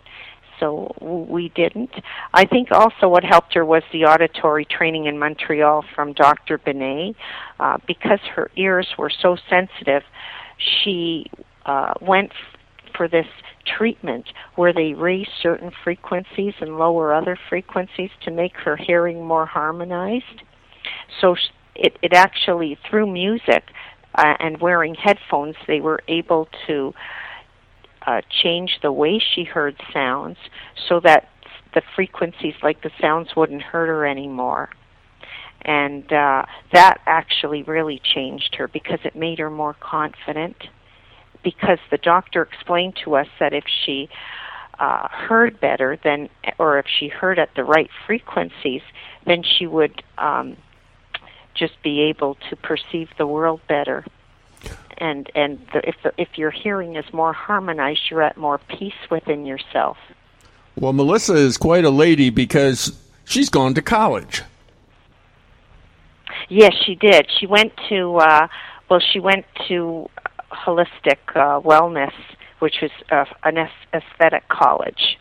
so 0.59 0.95
we 1.01 1.49
didn't. 1.49 1.91
I 2.33 2.45
think 2.45 2.71
also 2.71 3.09
what 3.09 3.23
helped 3.23 3.53
her 3.55 3.65
was 3.65 3.83
the 3.91 4.05
auditory 4.05 4.63
training 4.65 5.05
in 5.05 5.19
Montreal 5.19 5.83
from 5.93 6.13
Dr. 6.13 6.57
Benet. 6.57 7.15
Uh, 7.59 7.77
because 7.85 8.19
her 8.35 8.49
ears 8.55 8.87
were 8.97 9.09
so 9.09 9.35
sensitive, 9.49 10.03
she 10.57 11.25
uh, 11.65 11.93
went 12.01 12.31
for 12.95 13.07
this 13.07 13.27
treatment 13.65 14.25
where 14.55 14.73
they 14.73 14.93
raise 14.93 15.27
certain 15.41 15.71
frequencies 15.83 16.53
and 16.61 16.77
lower 16.77 17.13
other 17.13 17.37
frequencies 17.49 18.11
to 18.23 18.31
make 18.31 18.55
her 18.55 18.77
hearing 18.77 19.25
more 19.25 19.45
harmonized. 19.45 20.43
So 21.21 21.35
it, 21.75 21.97
it 22.01 22.13
actually, 22.13 22.77
through 22.89 23.11
music 23.11 23.63
uh, 24.15 24.33
and 24.39 24.59
wearing 24.59 24.95
headphones, 24.95 25.55
they 25.67 25.81
were 25.81 26.01
able 26.07 26.47
to 26.67 26.93
uh, 28.05 28.21
change 28.43 28.79
the 28.81 28.91
way 28.91 29.19
she 29.33 29.43
heard 29.43 29.75
sounds 29.91 30.37
so 30.87 30.99
that 31.01 31.29
the 31.73 31.81
frequencies, 31.95 32.53
like 32.63 32.81
the 32.81 32.91
sounds, 33.01 33.35
wouldn't 33.35 33.61
hurt 33.61 33.87
her 33.87 34.05
anymore. 34.05 34.69
And 35.63 36.11
uh, 36.13 36.45
that 36.73 37.01
actually 37.05 37.63
really 37.63 37.99
changed 38.13 38.55
her 38.57 38.67
because 38.67 38.99
it 39.03 39.15
made 39.15 39.39
her 39.39 39.49
more 39.49 39.75
confident. 39.79 40.55
Because 41.45 41.79
the 41.89 41.97
doctor 41.97 42.41
explained 42.41 42.97
to 43.05 43.15
us 43.15 43.27
that 43.39 43.53
if 43.53 43.63
she 43.85 44.09
uh, 44.77 45.07
heard 45.07 45.61
better, 45.61 45.97
then, 46.03 46.27
or 46.57 46.77
if 46.79 46.87
she 46.99 47.07
heard 47.07 47.39
at 47.39 47.55
the 47.55 47.63
right 47.63 47.89
frequencies, 48.05 48.81
then 49.25 49.43
she 49.43 49.65
would 49.65 50.03
um, 50.17 50.57
just 51.53 51.81
be 51.81 52.01
able 52.01 52.35
to 52.49 52.57
perceive 52.57 53.09
the 53.17 53.25
world 53.25 53.61
better 53.69 54.03
and 54.97 55.29
and 55.35 55.59
the, 55.73 55.87
if 55.87 55.95
the, 56.03 56.13
if 56.17 56.37
your 56.37 56.51
hearing 56.51 56.95
is 56.95 57.05
more 57.13 57.33
harmonized, 57.33 58.01
you're 58.09 58.21
at 58.21 58.37
more 58.37 58.57
peace 58.57 58.93
within 59.09 59.45
yourself. 59.45 59.97
Well, 60.75 60.93
Melissa 60.93 61.35
is 61.35 61.57
quite 61.57 61.85
a 61.85 61.89
lady 61.89 62.29
because 62.29 62.97
she's 63.23 63.49
gone 63.49 63.73
to 63.75 63.81
college. 63.81 64.43
Yes, 66.49 66.73
she 66.85 66.95
did. 66.95 67.27
She 67.39 67.47
went 67.47 67.73
to 67.89 68.17
uh, 68.17 68.47
well, 68.89 68.99
she 68.99 69.19
went 69.19 69.45
to 69.67 70.09
holistic 70.55 71.17
uh, 71.35 71.59
wellness, 71.61 72.13
which 72.59 72.75
was 72.81 72.91
uh, 73.11 73.25
an 73.43 73.67
aesthetic 73.93 74.47
college. 74.49 75.17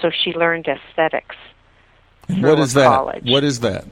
So 0.00 0.10
she 0.10 0.32
learned 0.32 0.66
aesthetics. 0.66 1.36
What 2.28 2.58
is 2.58 2.74
that? 2.74 2.86
College. 2.86 3.24
What 3.24 3.44
is 3.44 3.60
that? 3.60 3.84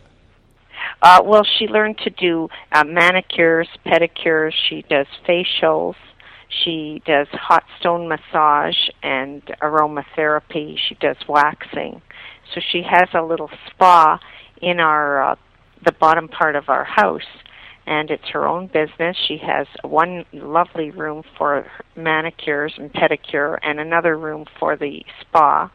Uh, 1.03 1.23
well, 1.25 1.45
she 1.59 1.67
learned 1.67 1.99
to 1.99 2.11
do 2.11 2.49
uh, 2.73 2.85
manicures, 2.85 3.69
pedicures. 3.87 4.53
She 4.69 4.85
does 4.89 5.07
facials. 5.27 5.95
She 6.65 7.03
does 7.07 7.29
hot 7.33 7.65
stone 7.79 8.09
massage 8.09 8.77
and 9.03 9.43
aromatherapy. 9.63 10.77
She 10.89 10.95
does 10.97 11.17
waxing. 11.29 12.03
So 12.55 12.61
she 12.73 12.83
has 12.83 13.09
a 13.15 13.23
little 13.23 13.51
spa 13.69 14.19
in 14.61 14.81
our 14.81 15.31
uh, 15.31 15.37
the 15.85 15.93
bottom 15.93 16.29
part 16.29 16.57
of 16.57 16.69
our 16.69 16.85
house, 16.85 17.27
and 17.91 18.09
it's 18.09 18.29
her 18.29 18.47
own 18.47 18.69
business. 18.69 19.17
She 19.27 19.37
has 19.39 19.67
one 19.83 20.25
lovely 20.33 20.93
room 20.93 21.25
for 21.37 21.67
manicures 21.97 22.73
and 22.79 22.93
pedicure, 22.93 23.59
and 23.63 23.81
another 23.81 24.17
room 24.17 24.47
for 24.61 24.77
the 24.77 25.05
spa, 25.21 25.71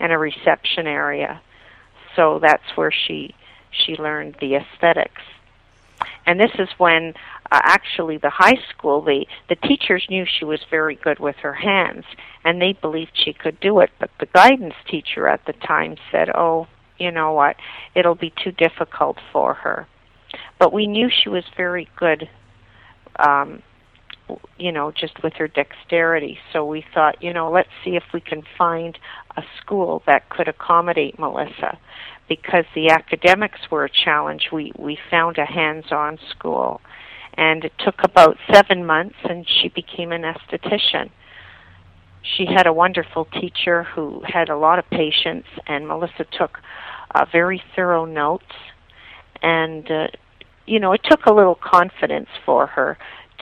and 0.00 0.12
a 0.12 0.18
reception 0.18 0.86
area. 0.86 1.42
So 2.16 2.38
that's 2.40 2.74
where 2.74 2.90
she 2.90 3.34
she 3.70 3.96
learned 3.96 4.36
the 4.40 4.54
aesthetics. 4.54 5.20
And 6.24 6.40
this 6.40 6.50
is 6.58 6.68
when 6.78 7.12
uh, 7.50 7.60
actually 7.62 8.16
the 8.16 8.30
high 8.30 8.58
school, 8.70 9.02
the, 9.02 9.26
the 9.48 9.56
teachers 9.56 10.06
knew 10.08 10.24
she 10.26 10.44
was 10.44 10.60
very 10.70 10.94
good 10.94 11.18
with 11.18 11.36
her 11.36 11.52
hands, 11.52 12.04
and 12.44 12.60
they 12.60 12.72
believed 12.72 13.12
she 13.14 13.32
could 13.32 13.60
do 13.60 13.80
it. 13.80 13.90
But 13.98 14.10
the 14.18 14.26
guidance 14.26 14.74
teacher 14.88 15.28
at 15.28 15.44
the 15.46 15.52
time 15.52 15.96
said, 16.10 16.28
oh, 16.34 16.66
you 16.98 17.10
know 17.10 17.32
what, 17.32 17.56
it'll 17.94 18.14
be 18.14 18.32
too 18.42 18.52
difficult 18.52 19.18
for 19.32 19.54
her. 19.54 19.86
But 20.62 20.72
we 20.72 20.86
knew 20.86 21.10
she 21.10 21.28
was 21.28 21.42
very 21.56 21.88
good, 21.96 22.30
um, 23.18 23.64
you 24.60 24.70
know, 24.70 24.92
just 24.92 25.20
with 25.24 25.32
her 25.32 25.48
dexterity. 25.48 26.38
So 26.52 26.64
we 26.64 26.84
thought, 26.94 27.20
you 27.20 27.32
know, 27.32 27.50
let's 27.50 27.68
see 27.84 27.96
if 27.96 28.04
we 28.14 28.20
can 28.20 28.44
find 28.56 28.96
a 29.36 29.42
school 29.60 30.04
that 30.06 30.28
could 30.28 30.46
accommodate 30.46 31.18
Melissa 31.18 31.80
because 32.28 32.64
the 32.76 32.90
academics 32.90 33.58
were 33.72 33.84
a 33.86 33.90
challenge, 33.90 34.50
we, 34.52 34.70
we 34.78 34.96
found 35.10 35.36
a 35.36 35.44
hands-on 35.44 36.20
school. 36.30 36.80
And 37.34 37.64
it 37.64 37.72
took 37.84 37.96
about 38.04 38.36
seven 38.52 38.86
months, 38.86 39.16
and 39.24 39.44
she 39.44 39.68
became 39.68 40.12
an 40.12 40.22
esthetician. 40.22 41.10
She 42.36 42.46
had 42.46 42.68
a 42.68 42.72
wonderful 42.72 43.24
teacher 43.24 43.82
who 43.82 44.22
had 44.24 44.48
a 44.48 44.56
lot 44.56 44.78
of 44.78 44.88
patience, 44.90 45.46
and 45.66 45.88
Melissa 45.88 46.24
took 46.38 46.60
uh, 47.12 47.24
very 47.32 47.60
thorough 47.74 48.04
notes. 48.04 48.44
And, 49.42 49.90
uh, 49.90 50.06
you 50.66 50.80
know, 50.80 50.92
it 50.92 51.02
took 51.04 51.26
a 51.26 51.32
little 51.32 51.54
confidence 51.54 52.28
for 52.44 52.66
her 52.66 52.98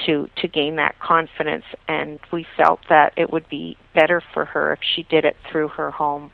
to 0.07 0.29
to 0.37 0.49
gain 0.49 0.77
that 0.77 0.99
confidence 0.99 1.65
and 1.87 2.19
we 2.33 2.47
felt 2.57 2.81
that 2.89 3.12
it 3.17 3.31
would 3.31 3.49
be 3.49 3.77
better 3.95 4.23
for 4.33 4.47
her 4.47 4.73
if 4.73 4.79
she 4.83 5.03
did 5.03 5.25
it 5.27 5.37
through 5.50 5.69
her 5.69 5.91
home 5.91 6.31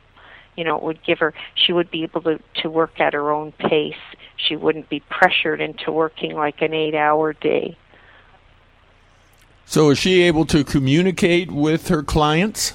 you 0.57 0.63
know, 0.63 0.75
it 0.75 0.83
would 0.83 1.03
give 1.03 1.19
her, 1.19 1.33
she 1.55 1.71
would 1.71 1.89
be 1.89 2.03
able 2.03 2.21
to, 2.23 2.39
to 2.63 2.69
work 2.69 2.99
at 2.99 3.13
her 3.13 3.31
own 3.31 3.53
pace. 3.53 3.93
She 4.35 4.55
wouldn't 4.55 4.89
be 4.89 4.99
pressured 5.01 5.61
into 5.61 5.91
working 5.91 6.33
like 6.33 6.61
an 6.61 6.73
eight 6.73 6.95
hour 6.95 7.31
day. 7.31 7.77
So 9.65 9.91
is 9.91 9.99
she 9.99 10.23
able 10.23 10.45
to 10.47 10.63
communicate 10.63 11.51
with 11.51 11.89
her 11.89 12.01
clients? 12.01 12.73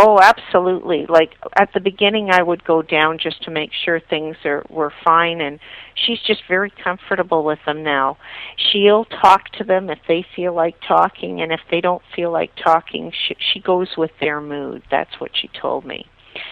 Oh, 0.00 0.20
absolutely. 0.20 1.06
Like 1.08 1.34
at 1.56 1.72
the 1.74 1.80
beginning 1.80 2.30
I 2.30 2.40
would 2.40 2.64
go 2.64 2.82
down 2.82 3.18
just 3.18 3.42
to 3.42 3.50
make 3.50 3.72
sure 3.84 3.98
things 3.98 4.36
are 4.44 4.64
were 4.70 4.92
fine 5.04 5.40
and 5.40 5.58
she's 5.96 6.20
just 6.24 6.42
very 6.46 6.70
comfortable 6.70 7.42
with 7.42 7.58
them 7.66 7.82
now. 7.82 8.16
She'll 8.56 9.06
talk 9.06 9.50
to 9.58 9.64
them 9.64 9.90
if 9.90 9.98
they 10.06 10.24
feel 10.36 10.54
like 10.54 10.76
talking 10.86 11.40
and 11.40 11.50
if 11.50 11.58
they 11.68 11.80
don't 11.80 12.02
feel 12.14 12.30
like 12.30 12.52
talking, 12.62 13.10
she, 13.26 13.36
she 13.52 13.58
goes 13.58 13.88
with 13.98 14.12
their 14.20 14.40
mood. 14.40 14.84
That's 14.88 15.18
what 15.18 15.32
she 15.34 15.50
told 15.60 15.84
me. 15.84 16.06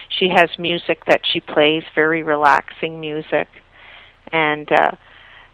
She 0.09 0.29
has 0.35 0.51
music 0.59 1.05
that 1.07 1.21
she 1.33 1.39
plays, 1.39 1.85
very 1.95 2.25
relaxing 2.25 2.99
music, 2.99 3.47
and 4.33 4.69
uh, 4.73 4.91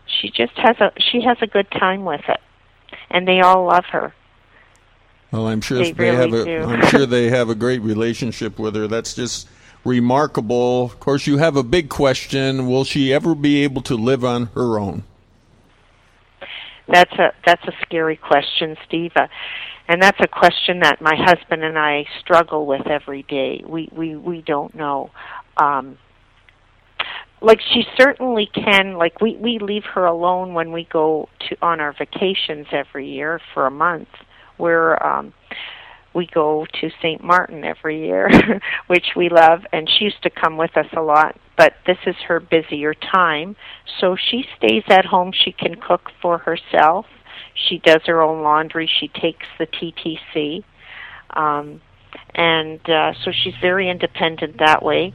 she 0.07 0.31
just 0.31 0.57
has 0.57 0.77
a 0.81 0.93
she 0.99 1.21
has 1.27 1.37
a 1.43 1.47
good 1.47 1.71
time 1.71 2.07
with 2.07 2.23
it, 2.27 2.41
and 3.11 3.29
they 3.29 3.41
all 3.41 3.67
love 3.67 3.85
her. 3.93 4.15
Well, 5.33 5.49
I'm 5.49 5.63
sure 5.63 5.79
they, 5.79 5.93
they 5.93 6.11
really 6.11 6.17
have 6.17 6.47
a. 6.47 6.63
I'm 6.63 6.87
sure 6.89 7.07
they 7.07 7.31
have 7.31 7.49
a 7.49 7.55
great 7.55 7.81
relationship 7.81 8.59
with 8.59 8.77
her. 8.77 8.87
That's 8.87 9.15
just 9.15 9.49
remarkable. 9.85 10.85
Of 10.85 11.01
course, 11.01 11.27
you 11.27 11.39
have 11.39 11.57
a 11.57 11.63
big 11.63 11.89
question: 11.89 12.69
Will 12.69 12.85
she 12.85 13.13
ever 13.13 13.35
be 13.35 13.65
able 13.65 13.81
to 13.83 13.97
live 13.97 14.25
on 14.25 14.47
her 14.55 14.79
own? 14.79 15.05
That's 16.87 17.13
a 17.15 17.33
that's 17.47 17.65
a 17.67 17.73
scary 17.81 18.17
question, 18.17 18.77
Steve. 18.87 19.13
Uh, 19.17 19.29
and 19.89 20.03
that's 20.03 20.21
a 20.21 20.29
question 20.29 20.81
that 20.81 21.01
my 21.01 21.17
husband 21.17 21.65
and 21.65 21.79
I 21.79 22.05
struggle 22.21 22.67
with 22.67 22.87
every 22.87 23.23
day. 23.23 23.65
We 23.67 23.89
we 23.91 24.17
we 24.17 24.43
don't 24.43 24.75
know. 24.75 25.11
Um, 25.57 25.97
like 27.41 27.61
she 27.73 27.85
certainly 27.97 28.51
can. 28.53 28.99
Like 28.99 29.21
we 29.23 29.37
we 29.37 29.59
leave 29.59 29.85
her 29.95 30.05
alone 30.05 30.53
when 30.53 30.73
we 30.73 30.85
go 30.85 31.31
to 31.49 31.57
on 31.63 31.81
our 31.81 31.93
vacations 31.93 32.67
every 32.71 33.09
year 33.09 33.41
for 33.55 33.67
a 33.67 33.71
month. 33.71 34.09
Where 34.57 35.05
um, 35.05 35.33
we 36.15 36.27
go 36.27 36.67
to 36.81 36.91
St. 37.01 37.23
Martin 37.23 37.65
every 37.65 38.07
year, 38.07 38.29
which 38.87 39.07
we 39.17 39.29
love, 39.29 39.61
and 39.73 39.89
she 39.89 40.05
used 40.05 40.23
to 40.23 40.31
come 40.31 40.57
with 40.57 40.77
us 40.77 40.87
a 40.97 41.01
lot. 41.01 41.37
But 41.57 41.75
this 41.87 41.99
is 42.07 42.17
her 42.29 42.41
busier 42.41 42.95
time, 42.95 43.57
so 44.01 44.17
she 44.17 44.45
stays 44.57 44.85
at 44.89 45.05
home. 45.05 45.33
She 45.33 45.53
can 45.53 45.77
cook 45.77 46.11
for 46.21 46.39
herself 46.39 47.07
she 47.55 47.79
does 47.79 48.01
her 48.07 48.23
own 48.23 48.43
laundry. 48.43 48.91
She 49.01 49.09
takes 49.09 49.47
the 49.59 49.67
TTC. 49.67 50.65
Um, 51.31 51.81
and 52.35 52.81
uh, 52.89 53.13
so 53.25 53.33
she's 53.33 53.55
very 53.61 53.89
independent 53.89 54.59
that 54.59 54.83
way. 54.83 55.15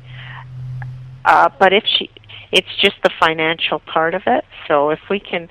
Uh, 1.26 1.50
but 1.60 1.74
if 1.74 1.84
she, 1.86 2.10
it's 2.52 2.68
just 2.82 2.96
the 3.04 3.12
financial 3.20 3.80
part 3.80 4.14
of 4.14 4.24
it. 4.28 4.46
So 4.68 4.92
if 4.92 5.00
we 5.10 5.20
can, 5.20 5.50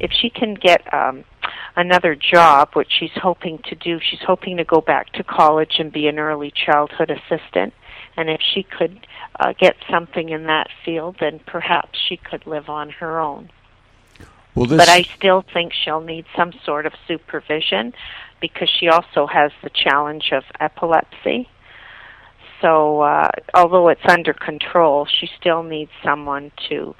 if 0.00 0.10
she 0.12 0.30
can 0.30 0.54
get 0.54 0.92
um, 0.92 1.24
another 1.76 2.14
job, 2.14 2.70
which 2.74 2.90
she's 2.98 3.16
hoping 3.16 3.58
to 3.68 3.74
do, 3.74 3.98
she's 4.00 4.22
hoping 4.26 4.56
to 4.56 4.64
go 4.64 4.80
back 4.80 5.12
to 5.14 5.24
college 5.24 5.76
and 5.78 5.92
be 5.92 6.06
an 6.06 6.18
early 6.18 6.52
childhood 6.52 7.10
assistant. 7.10 7.74
And 8.16 8.30
if 8.30 8.40
she 8.40 8.62
could 8.62 9.06
uh, 9.38 9.52
get 9.58 9.76
something 9.90 10.28
in 10.28 10.44
that 10.46 10.68
field, 10.84 11.16
then 11.20 11.40
perhaps 11.46 11.98
she 12.08 12.16
could 12.16 12.46
live 12.46 12.68
on 12.68 12.90
her 12.90 13.20
own. 13.20 13.50
Well, 14.54 14.66
this... 14.66 14.78
But 14.78 14.88
I 14.88 15.02
still 15.02 15.44
think 15.52 15.72
she'll 15.72 16.00
need 16.00 16.26
some 16.36 16.52
sort 16.64 16.86
of 16.86 16.92
supervision 17.08 17.92
because 18.40 18.68
she 18.68 18.88
also 18.88 19.26
has 19.26 19.50
the 19.62 19.70
challenge 19.70 20.30
of 20.32 20.44
epilepsy. 20.60 21.48
So, 22.60 23.00
uh, 23.00 23.30
although 23.52 23.88
it's 23.88 24.04
under 24.08 24.32
control, 24.32 25.06
she 25.06 25.28
still 25.38 25.62
needs 25.62 25.90
someone 26.02 26.52
to 26.68 26.94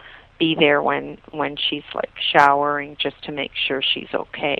be 0.44 0.54
there 0.58 0.82
when 0.82 1.16
when 1.30 1.56
she's 1.56 1.84
like 1.94 2.12
showering 2.32 2.96
just 3.00 3.22
to 3.24 3.32
make 3.32 3.52
sure 3.66 3.80
she's 3.82 4.12
okay. 4.12 4.58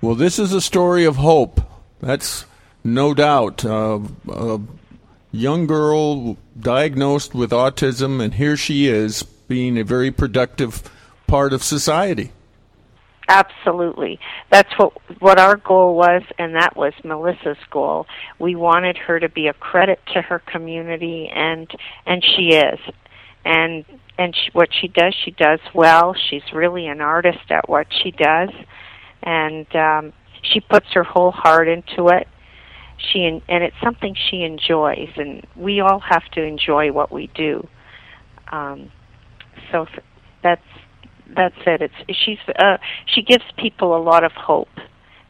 Well, 0.00 0.14
this 0.14 0.38
is 0.38 0.52
a 0.54 0.60
story 0.62 1.04
of 1.04 1.16
hope. 1.16 1.60
That's 2.00 2.46
no 2.82 3.12
doubt. 3.12 3.62
Uh, 3.64 4.00
uh, 4.30 4.58
young 5.30 5.66
girl 5.66 6.38
diagnosed 6.58 7.34
with 7.34 7.50
autism, 7.50 8.22
and 8.22 8.34
here 8.34 8.56
she 8.56 8.86
is 8.86 9.22
being 9.22 9.76
a 9.76 9.84
very 9.84 10.10
productive 10.10 10.90
part 11.26 11.52
of 11.52 11.62
society. 11.62 12.32
Absolutely. 13.28 14.18
That's 14.50 14.72
what 14.78 14.92
what 15.20 15.38
our 15.38 15.56
goal 15.56 15.94
was 15.94 16.22
and 16.36 16.56
that 16.56 16.76
was 16.76 16.94
Melissa's 17.04 17.62
goal. 17.70 18.06
We 18.40 18.56
wanted 18.56 18.96
her 18.96 19.20
to 19.20 19.28
be 19.28 19.46
a 19.46 19.52
credit 19.52 20.00
to 20.14 20.22
her 20.22 20.40
community 20.40 21.30
and 21.32 21.70
and 22.06 22.24
she 22.24 22.56
is. 22.56 22.80
And 23.44 23.84
and 24.18 24.34
she, 24.34 24.50
what 24.52 24.68
she 24.72 24.88
does, 24.88 25.14
she 25.24 25.30
does 25.30 25.60
well. 25.74 26.14
She's 26.28 26.42
really 26.52 26.86
an 26.86 27.00
artist 27.00 27.50
at 27.50 27.68
what 27.68 27.86
she 28.02 28.10
does 28.10 28.50
and 29.22 29.66
um 29.76 30.12
she 30.42 30.60
puts 30.60 30.86
her 30.94 31.04
whole 31.04 31.30
heart 31.30 31.68
into 31.68 32.08
it. 32.08 32.26
She 32.96 33.24
and 33.24 33.64
it's 33.64 33.76
something 33.82 34.14
she 34.30 34.42
enjoys 34.42 35.10
and 35.16 35.46
we 35.56 35.80
all 35.80 36.00
have 36.00 36.24
to 36.32 36.42
enjoy 36.42 36.92
what 36.92 37.12
we 37.12 37.28
do. 37.34 37.66
Um 38.50 38.90
so 39.70 39.86
that's 40.42 40.62
that's 41.34 41.56
it. 41.66 41.82
It's 41.82 42.18
she's 42.18 42.38
uh, 42.58 42.78
she 43.06 43.22
gives 43.22 43.44
people 43.56 43.96
a 43.96 44.02
lot 44.02 44.24
of 44.24 44.32
hope, 44.32 44.68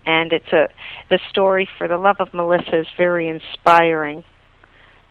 and 0.06 0.32
it's 0.32 0.52
a 0.52 0.68
the 1.10 1.18
story 1.28 1.68
for 1.76 1.88
the 1.88 1.98
love 1.98 2.16
of 2.20 2.32
Melissa 2.32 2.80
is 2.80 2.86
very 2.96 3.28
inspiring 3.28 4.24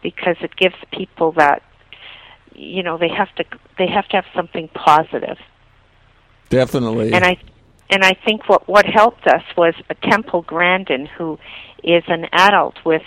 because 0.02 0.36
it 0.40 0.56
gives 0.56 0.74
people 0.92 1.32
that 1.32 1.62
you 2.54 2.82
know 2.82 2.98
they 2.98 3.08
have 3.08 3.34
to 3.36 3.44
they 3.78 3.86
have 3.86 4.08
to 4.08 4.16
have 4.16 4.26
something 4.34 4.68
positive. 4.68 5.38
Definitely. 6.48 7.12
And 7.12 7.24
I 7.24 7.36
and 7.90 8.04
I 8.04 8.14
think 8.24 8.48
what 8.48 8.68
what 8.68 8.86
helped 8.86 9.26
us 9.26 9.42
was 9.56 9.74
a 9.88 9.94
Temple 9.94 10.42
Grandin 10.42 11.06
who 11.06 11.38
is 11.82 12.04
an 12.08 12.26
adult 12.32 12.76
with 12.84 13.02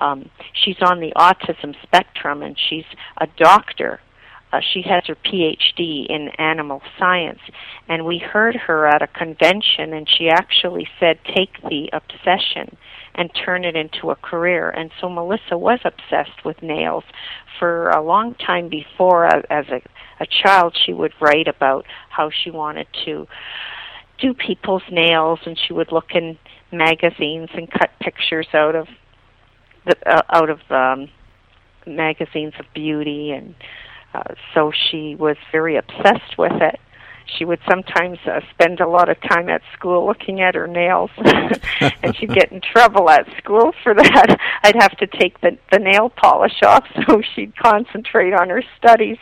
um 0.00 0.28
she's 0.52 0.80
on 0.80 1.00
the 1.00 1.12
autism 1.16 1.74
spectrum 1.82 2.42
and 2.42 2.56
she's 2.58 2.86
a 3.18 3.26
doctor 3.36 4.00
uh, 4.52 4.60
she 4.72 4.82
has 4.82 5.04
her 5.06 5.16
PhD 5.16 6.06
in 6.08 6.28
animal 6.38 6.80
science, 6.98 7.40
and 7.88 8.06
we 8.06 8.18
heard 8.18 8.54
her 8.54 8.86
at 8.86 9.02
a 9.02 9.06
convention, 9.08 9.92
and 9.92 10.08
she 10.08 10.28
actually 10.28 10.88
said, 11.00 11.18
"Take 11.24 11.60
the 11.62 11.90
obsession 11.92 12.76
and 13.16 13.30
turn 13.44 13.64
it 13.64 13.74
into 13.74 14.10
a 14.10 14.16
career." 14.16 14.70
And 14.70 14.90
so 15.00 15.08
Melissa 15.08 15.58
was 15.58 15.80
obsessed 15.84 16.44
with 16.44 16.62
nails 16.62 17.04
for 17.58 17.90
a 17.90 18.02
long 18.02 18.34
time 18.34 18.68
before. 18.68 19.26
As 19.26 19.66
a, 19.68 19.82
a 20.20 20.26
child, 20.26 20.76
she 20.84 20.92
would 20.92 21.12
write 21.20 21.48
about 21.48 21.86
how 22.10 22.30
she 22.30 22.50
wanted 22.50 22.86
to 23.04 23.26
do 24.18 24.32
people's 24.32 24.84
nails, 24.90 25.40
and 25.44 25.58
she 25.58 25.72
would 25.72 25.92
look 25.92 26.12
in 26.14 26.38
magazines 26.72 27.50
and 27.54 27.70
cut 27.70 27.90
pictures 28.00 28.48
out 28.54 28.74
of 28.74 28.88
the 29.84 29.96
uh, 30.06 30.22
out 30.32 30.50
of 30.50 30.60
um, 30.70 31.08
magazines 31.86 32.54
of 32.58 32.66
beauty 32.74 33.30
and 33.30 33.54
uh, 34.14 34.34
so 34.54 34.72
she 34.72 35.14
was 35.14 35.36
very 35.52 35.76
obsessed 35.76 36.38
with 36.38 36.52
it. 36.62 36.80
She 37.26 37.44
would 37.44 37.60
sometimes 37.68 38.18
uh, 38.26 38.40
spend 38.50 38.80
a 38.80 38.88
lot 38.88 39.08
of 39.08 39.20
time 39.20 39.48
at 39.48 39.62
school 39.76 40.06
looking 40.06 40.40
at 40.40 40.54
her 40.54 40.66
nails, 40.66 41.10
and 42.02 42.16
she'd 42.16 42.32
get 42.32 42.52
in 42.52 42.60
trouble 42.60 43.10
at 43.10 43.26
school 43.38 43.72
for 43.82 43.94
that. 43.94 44.40
I'd 44.62 44.76
have 44.76 44.96
to 44.98 45.06
take 45.06 45.40
the 45.40 45.58
the 45.72 45.78
nail 45.78 46.08
polish 46.08 46.62
off 46.64 46.84
so 47.06 47.20
she'd 47.34 47.56
concentrate 47.56 48.32
on 48.32 48.48
her 48.48 48.62
studies. 48.78 49.18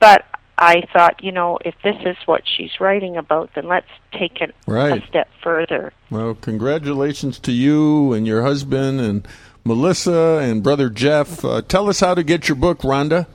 But 0.00 0.26
I 0.60 0.82
thought, 0.92 1.24
you 1.24 1.32
know, 1.32 1.58
if 1.64 1.74
this 1.82 1.96
is 2.04 2.16
what 2.26 2.42
she's 2.44 2.80
writing 2.80 3.16
about, 3.16 3.50
then 3.54 3.66
let's 3.66 3.88
take 4.12 4.42
it 4.42 4.54
right. 4.66 5.02
a 5.02 5.06
step 5.06 5.28
further. 5.42 5.92
Well, 6.10 6.34
congratulations 6.34 7.38
to 7.40 7.52
you 7.52 8.12
and 8.12 8.26
your 8.26 8.42
husband 8.42 9.00
and 9.00 9.26
Melissa 9.64 10.40
and 10.42 10.62
brother 10.62 10.90
Jeff. 10.90 11.44
Uh, 11.44 11.62
tell 11.62 11.88
us 11.88 12.00
how 12.00 12.14
to 12.14 12.22
get 12.22 12.48
your 12.48 12.56
book, 12.56 12.80
Rhonda. 12.80 13.26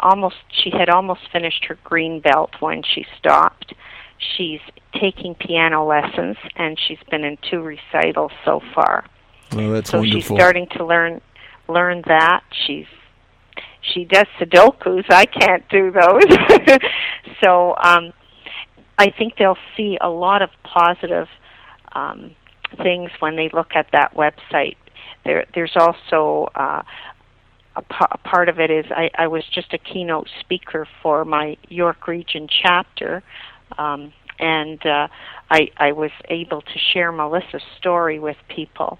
almost 0.00 0.36
she 0.50 0.70
had 0.70 0.88
almost 0.88 1.20
finished 1.32 1.64
her 1.66 1.78
green 1.84 2.20
belt 2.20 2.50
when 2.60 2.82
she 2.82 3.06
stopped. 3.18 3.74
She's 4.36 4.60
taking 5.00 5.34
piano 5.34 5.84
lessons 5.84 6.36
and 6.56 6.78
she's 6.78 6.98
been 7.10 7.24
in 7.24 7.36
two 7.50 7.60
recitals 7.60 8.32
so 8.44 8.60
far. 8.74 9.04
Oh, 9.52 9.72
that's 9.72 9.90
so 9.90 9.98
wonderful. 9.98 10.20
she's 10.20 10.26
starting 10.26 10.66
to 10.76 10.84
learn 10.84 11.20
learn 11.68 12.02
that. 12.06 12.42
She's 12.66 12.86
she 13.80 14.04
does 14.04 14.26
sudokus. 14.38 15.04
I 15.10 15.26
can't 15.26 15.68
do 15.68 15.90
those. 15.90 16.78
so 17.42 17.74
um 17.82 18.12
I 18.98 19.10
think 19.10 19.34
they'll 19.38 19.58
see 19.76 19.98
a 20.00 20.08
lot 20.08 20.42
of 20.42 20.50
positive 20.62 21.28
um 21.92 22.34
things 22.82 23.10
when 23.20 23.36
they 23.36 23.50
look 23.52 23.72
at 23.74 23.86
that 23.92 24.14
website. 24.14 24.76
There 25.24 25.44
there's 25.54 25.76
also 25.76 26.48
uh 26.54 26.82
a, 27.76 27.82
a 28.10 28.18
part 28.18 28.48
of 28.48 28.60
it 28.60 28.70
is 28.70 28.86
I, 28.90 29.10
I 29.16 29.26
was 29.28 29.44
just 29.44 29.72
a 29.72 29.78
keynote 29.78 30.28
speaker 30.40 30.86
for 31.02 31.24
my 31.24 31.56
York 31.68 32.06
Region 32.06 32.48
chapter, 32.48 33.22
um, 33.78 34.12
and 34.38 34.84
uh, 34.86 35.08
I, 35.50 35.70
I 35.76 35.92
was 35.92 36.10
able 36.28 36.62
to 36.62 36.78
share 36.78 37.12
Melissa's 37.12 37.62
story 37.78 38.18
with 38.18 38.36
people. 38.48 38.98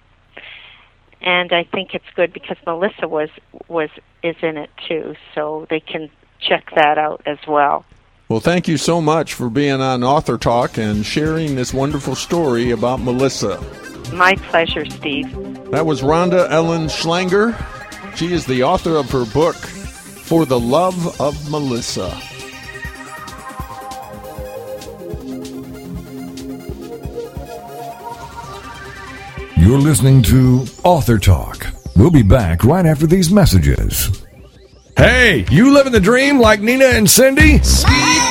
And 1.21 1.53
I 1.53 1.65
think 1.65 1.95
it's 1.95 2.05
good 2.15 2.33
because 2.33 2.57
Melissa 2.67 3.09
was 3.09 3.31
was 3.69 3.89
is 4.23 4.37
in 4.43 4.59
it 4.59 4.71
too, 4.87 5.15
so 5.35 5.67
they 5.71 5.81
can 5.81 6.11
check 6.41 6.71
that 6.75 6.99
out 6.99 7.23
as 7.27 7.39
well. 7.49 7.85
Well, 8.29 8.41
thank 8.41 8.69
you 8.69 8.77
so 8.77 9.01
much 9.01 9.35
for 9.35 9.49
being 9.49 9.81
on 9.81 10.03
Author 10.03 10.37
Talk 10.37 10.77
and 10.79 11.05
sharing 11.05 11.55
this 11.55 11.73
wonderful 11.73 12.15
story 12.15 12.71
about 12.73 13.01
Melissa. 13.01 13.63
My 14.13 14.35
pleasure, 14.35 14.85
Steve. 14.87 15.31
That 15.71 15.87
was 15.87 16.03
Rhonda 16.03 16.51
Ellen 16.51 16.87
Shlanger. 16.87 17.55
She 18.17 18.33
is 18.33 18.47
the 18.47 18.63
author 18.63 18.97
of 18.97 19.11
her 19.11 19.25
book, 19.25 19.57
For 19.57 20.47
the 20.47 20.59
Love 20.59 21.21
of 21.21 21.51
Melissa. 21.51 22.17
You're 29.57 29.79
listening 29.79 30.23
to 30.25 30.65
Author 30.85 31.19
Talk. 31.19 31.67
We'll 31.97 32.13
be 32.13 32.23
back 32.23 32.63
right 32.63 32.87
after 32.87 33.07
these 33.09 33.33
messages. 33.33 34.25
Hey, 34.97 35.45
you 35.51 35.73
living 35.75 35.93
the 35.93 35.99
dream 35.99 36.39
like 36.39 36.61
Nina 36.61 36.85
and 36.85 37.11
Cindy? 37.11 37.59
Sweet 37.63 38.24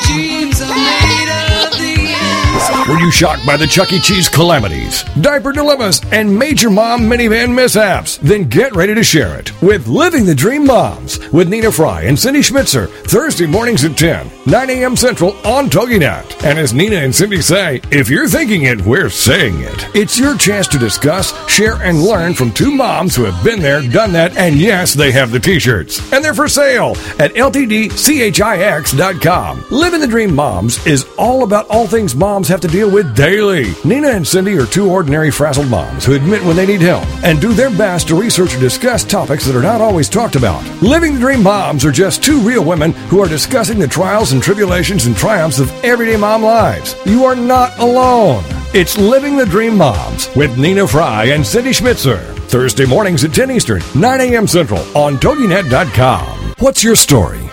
Were 2.89 2.99
you 2.99 3.11
shocked 3.11 3.45
by 3.45 3.55
the 3.55 3.65
Chuck 3.65 3.93
E. 3.93 3.99
Cheese 3.99 4.27
calamities, 4.27 5.03
diaper 5.21 5.53
dilemmas, 5.53 6.01
and 6.11 6.37
major 6.37 6.69
mom 6.69 7.03
minivan 7.03 7.55
mishaps? 7.55 8.17
Then 8.17 8.49
get 8.49 8.75
ready 8.75 8.93
to 8.93 9.05
share 9.05 9.39
it 9.39 9.53
with 9.61 9.87
Living 9.87 10.25
the 10.25 10.35
Dream 10.35 10.65
Moms 10.65 11.17
with 11.31 11.47
Nina 11.47 11.71
Fry 11.71 12.01
and 12.01 12.19
Cindy 12.19 12.41
Schmitzer, 12.41 12.89
Thursday 13.05 13.45
mornings 13.45 13.85
at 13.85 13.95
10, 13.95 14.29
9 14.47 14.69
a.m. 14.69 14.97
Central 14.97 15.31
on 15.47 15.69
TogiNet. 15.69 16.43
And 16.43 16.59
as 16.59 16.73
Nina 16.73 16.97
and 16.97 17.15
Cindy 17.15 17.41
say, 17.41 17.79
if 17.89 18.09
you're 18.09 18.27
thinking 18.27 18.63
it, 18.63 18.81
we're 18.81 19.09
saying 19.09 19.61
it. 19.61 19.95
It's 19.95 20.19
your 20.19 20.35
chance 20.37 20.67
to 20.67 20.77
discuss, 20.77 21.31
share, 21.49 21.81
and 21.83 22.03
learn 22.03 22.33
from 22.33 22.51
two 22.51 22.75
moms 22.75 23.15
who 23.15 23.23
have 23.23 23.41
been 23.45 23.61
there, 23.61 23.81
done 23.81 24.11
that, 24.11 24.35
and 24.35 24.55
yes, 24.55 24.93
they 24.93 25.13
have 25.13 25.31
the 25.31 25.39
t-shirts. 25.39 26.11
And 26.11 26.21
they're 26.21 26.33
for 26.33 26.49
sale 26.49 26.97
at 27.17 27.33
LTDCHIX.com. 27.35 29.65
Living 29.71 30.01
the 30.01 30.07
Dream 30.07 30.35
Moms 30.35 30.85
is 30.85 31.05
all 31.17 31.43
about 31.43 31.69
all 31.69 31.87
things 31.87 32.13
moms 32.13 32.49
have 32.49 32.59
to 32.59 32.72
deal 32.73 32.89
with 32.89 33.15
daily. 33.15 33.71
Nina 33.85 34.07
and 34.07 34.27
Cindy 34.27 34.57
are 34.57 34.65
two 34.65 34.89
ordinary 34.89 35.29
frazzled 35.29 35.67
moms 35.67 36.05
who 36.05 36.15
admit 36.15 36.43
when 36.43 36.55
they 36.55 36.65
need 36.65 36.81
help 36.81 37.05
and 37.23 37.39
do 37.39 37.53
their 37.53 37.69
best 37.69 38.07
to 38.07 38.15
research 38.15 38.53
and 38.53 38.61
discuss 38.61 39.03
topics 39.03 39.45
that 39.45 39.55
are 39.55 39.61
not 39.61 39.79
always 39.79 40.09
talked 40.09 40.35
about. 40.35 40.65
Living 40.81 41.13
the 41.13 41.19
Dream 41.19 41.43
Moms 41.43 41.85
are 41.85 41.91
just 41.91 42.23
two 42.23 42.39
real 42.39 42.65
women 42.65 42.93
who 43.09 43.21
are 43.21 43.27
discussing 43.27 43.77
the 43.77 43.87
trials 43.87 44.31
and 44.31 44.41
tribulations 44.41 45.05
and 45.05 45.15
triumphs 45.15 45.59
of 45.59 45.71
everyday 45.83 46.17
mom 46.17 46.41
lives. 46.41 46.95
You 47.05 47.25
are 47.25 47.35
not 47.35 47.77
alone. 47.77 48.43
It's 48.73 48.97
Living 48.97 49.37
the 49.37 49.45
Dream 49.45 49.77
Moms 49.77 50.35
with 50.35 50.57
Nina 50.57 50.87
Fry 50.87 51.25
and 51.25 51.45
Cindy 51.45 51.73
Schmitzer. 51.73 52.23
Thursday 52.49 52.87
mornings 52.87 53.23
at 53.23 53.35
10 53.35 53.51
Eastern, 53.51 53.83
9 53.93 54.19
a.m. 54.19 54.47
Central 54.47 54.79
on 54.97 55.17
TogiNet.com. 55.17 56.55
What's 56.57 56.83
your 56.83 56.95
story? 56.95 57.52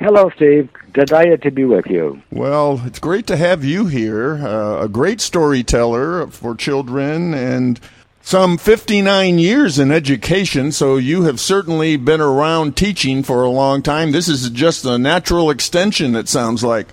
Hello, 0.00 0.30
Steve. 0.36 0.68
Delighted 0.94 1.42
to 1.42 1.50
be 1.50 1.64
with 1.64 1.86
you. 1.86 2.22
Well, 2.30 2.82
it's 2.86 2.98
great 2.98 3.26
to 3.26 3.36
have 3.36 3.64
you 3.64 3.86
here. 3.86 4.34
Uh, 4.34 4.84
a 4.84 4.88
great 4.88 5.20
storyteller 5.20 6.28
for 6.28 6.54
children 6.54 7.34
and 7.34 7.78
some 8.22 8.58
59 8.58 9.38
years 9.38 9.78
in 9.78 9.90
education, 9.90 10.70
so 10.70 10.96
you 10.96 11.22
have 11.22 11.40
certainly 11.40 11.96
been 11.96 12.20
around 12.20 12.76
teaching 12.76 13.22
for 13.22 13.42
a 13.42 13.50
long 13.50 13.82
time. 13.82 14.12
This 14.12 14.28
is 14.28 14.50
just 14.50 14.84
a 14.84 14.98
natural 14.98 15.50
extension, 15.50 16.14
it 16.14 16.28
sounds 16.28 16.62
like. 16.62 16.88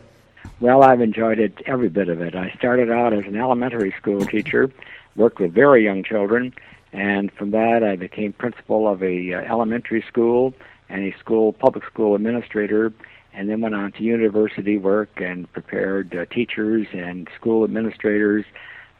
Well, 0.59 0.81
I've 0.81 1.01
enjoyed 1.01 1.39
it, 1.39 1.61
every 1.65 1.89
bit 1.89 2.09
of 2.09 2.21
it. 2.21 2.35
I 2.35 2.51
started 2.57 2.89
out 2.89 3.13
as 3.13 3.25
an 3.25 3.35
elementary 3.35 3.93
school 3.99 4.25
teacher, 4.25 4.71
worked 5.15 5.39
with 5.39 5.53
very 5.53 5.83
young 5.83 6.03
children, 6.03 6.53
and 6.95 7.31
from 7.33 7.51
that 7.51 7.83
I 7.83 7.97
became 7.97 8.31
principal 8.31 8.87
of 8.87 9.03
a 9.03 9.33
uh, 9.33 9.39
elementary 9.41 10.03
school 10.07 10.53
and 10.87 11.03
a 11.03 11.17
school 11.19 11.51
public 11.51 11.83
school 11.85 12.15
administrator, 12.15 12.93
and 13.33 13.49
then 13.49 13.59
went 13.59 13.75
on 13.75 13.91
to 13.93 14.03
university 14.03 14.77
work 14.77 15.09
and 15.17 15.51
prepared 15.51 16.15
uh, 16.15 16.25
teachers 16.33 16.87
and 16.93 17.27
school 17.35 17.65
administrators 17.65 18.45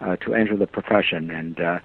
uh, 0.02 0.18
to 0.18 0.34
enter 0.34 0.58
the 0.58 0.68
profession. 0.68 1.32
And 1.32 1.60
uh, 1.60 1.80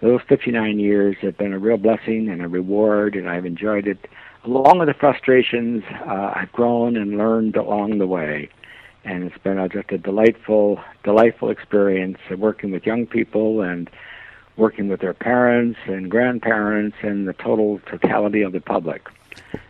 those 0.00 0.20
59 0.28 0.78
years 0.78 1.16
have 1.22 1.36
been 1.36 1.52
a 1.52 1.58
real 1.58 1.78
blessing 1.78 2.28
and 2.28 2.42
a 2.42 2.48
reward, 2.48 3.16
and 3.16 3.28
I've 3.28 3.46
enjoyed 3.46 3.88
it. 3.88 4.06
Along 4.44 4.78
with 4.78 4.86
the 4.86 4.94
frustrations, 4.94 5.82
uh, 6.06 6.32
I've 6.36 6.52
grown 6.52 6.96
and 6.96 7.18
learned 7.18 7.56
along 7.56 7.98
the 7.98 8.06
way 8.06 8.50
and 9.06 9.22
it's 9.22 9.38
been 9.38 9.56
a, 9.56 9.68
just 9.68 9.90
a 9.92 9.98
delightful, 9.98 10.80
delightful 11.04 11.48
experience 11.48 12.18
working 12.36 12.72
with 12.72 12.84
young 12.84 13.06
people 13.06 13.62
and 13.62 13.88
working 14.56 14.88
with 14.88 15.00
their 15.00 15.14
parents 15.14 15.78
and 15.86 16.10
grandparents 16.10 16.96
and 17.02 17.26
the 17.26 17.32
total 17.34 17.80
totality 17.86 18.42
of 18.42 18.52
the 18.52 18.60
public. 18.60 19.08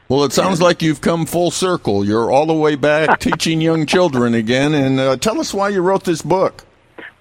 Well, 0.09 0.25
it 0.25 0.33
sounds 0.33 0.61
like 0.61 0.83
you've 0.83 1.01
come 1.01 1.27
full 1.27 1.51
circle. 1.51 2.05
You're 2.05 2.31
all 2.31 2.47
the 2.47 2.55
way 2.55 2.77
back 2.77 3.19
teaching 3.21 3.61
young 3.61 3.87
children 3.87 4.35
again. 4.35 4.73
And 4.75 5.01
uh, 5.01 5.17
tell 5.17 5.41
us 5.41 5.53
why 5.53 5.71
you 5.71 5.83
wrote 5.83 6.05
this 6.05 6.23
book. 6.23 6.65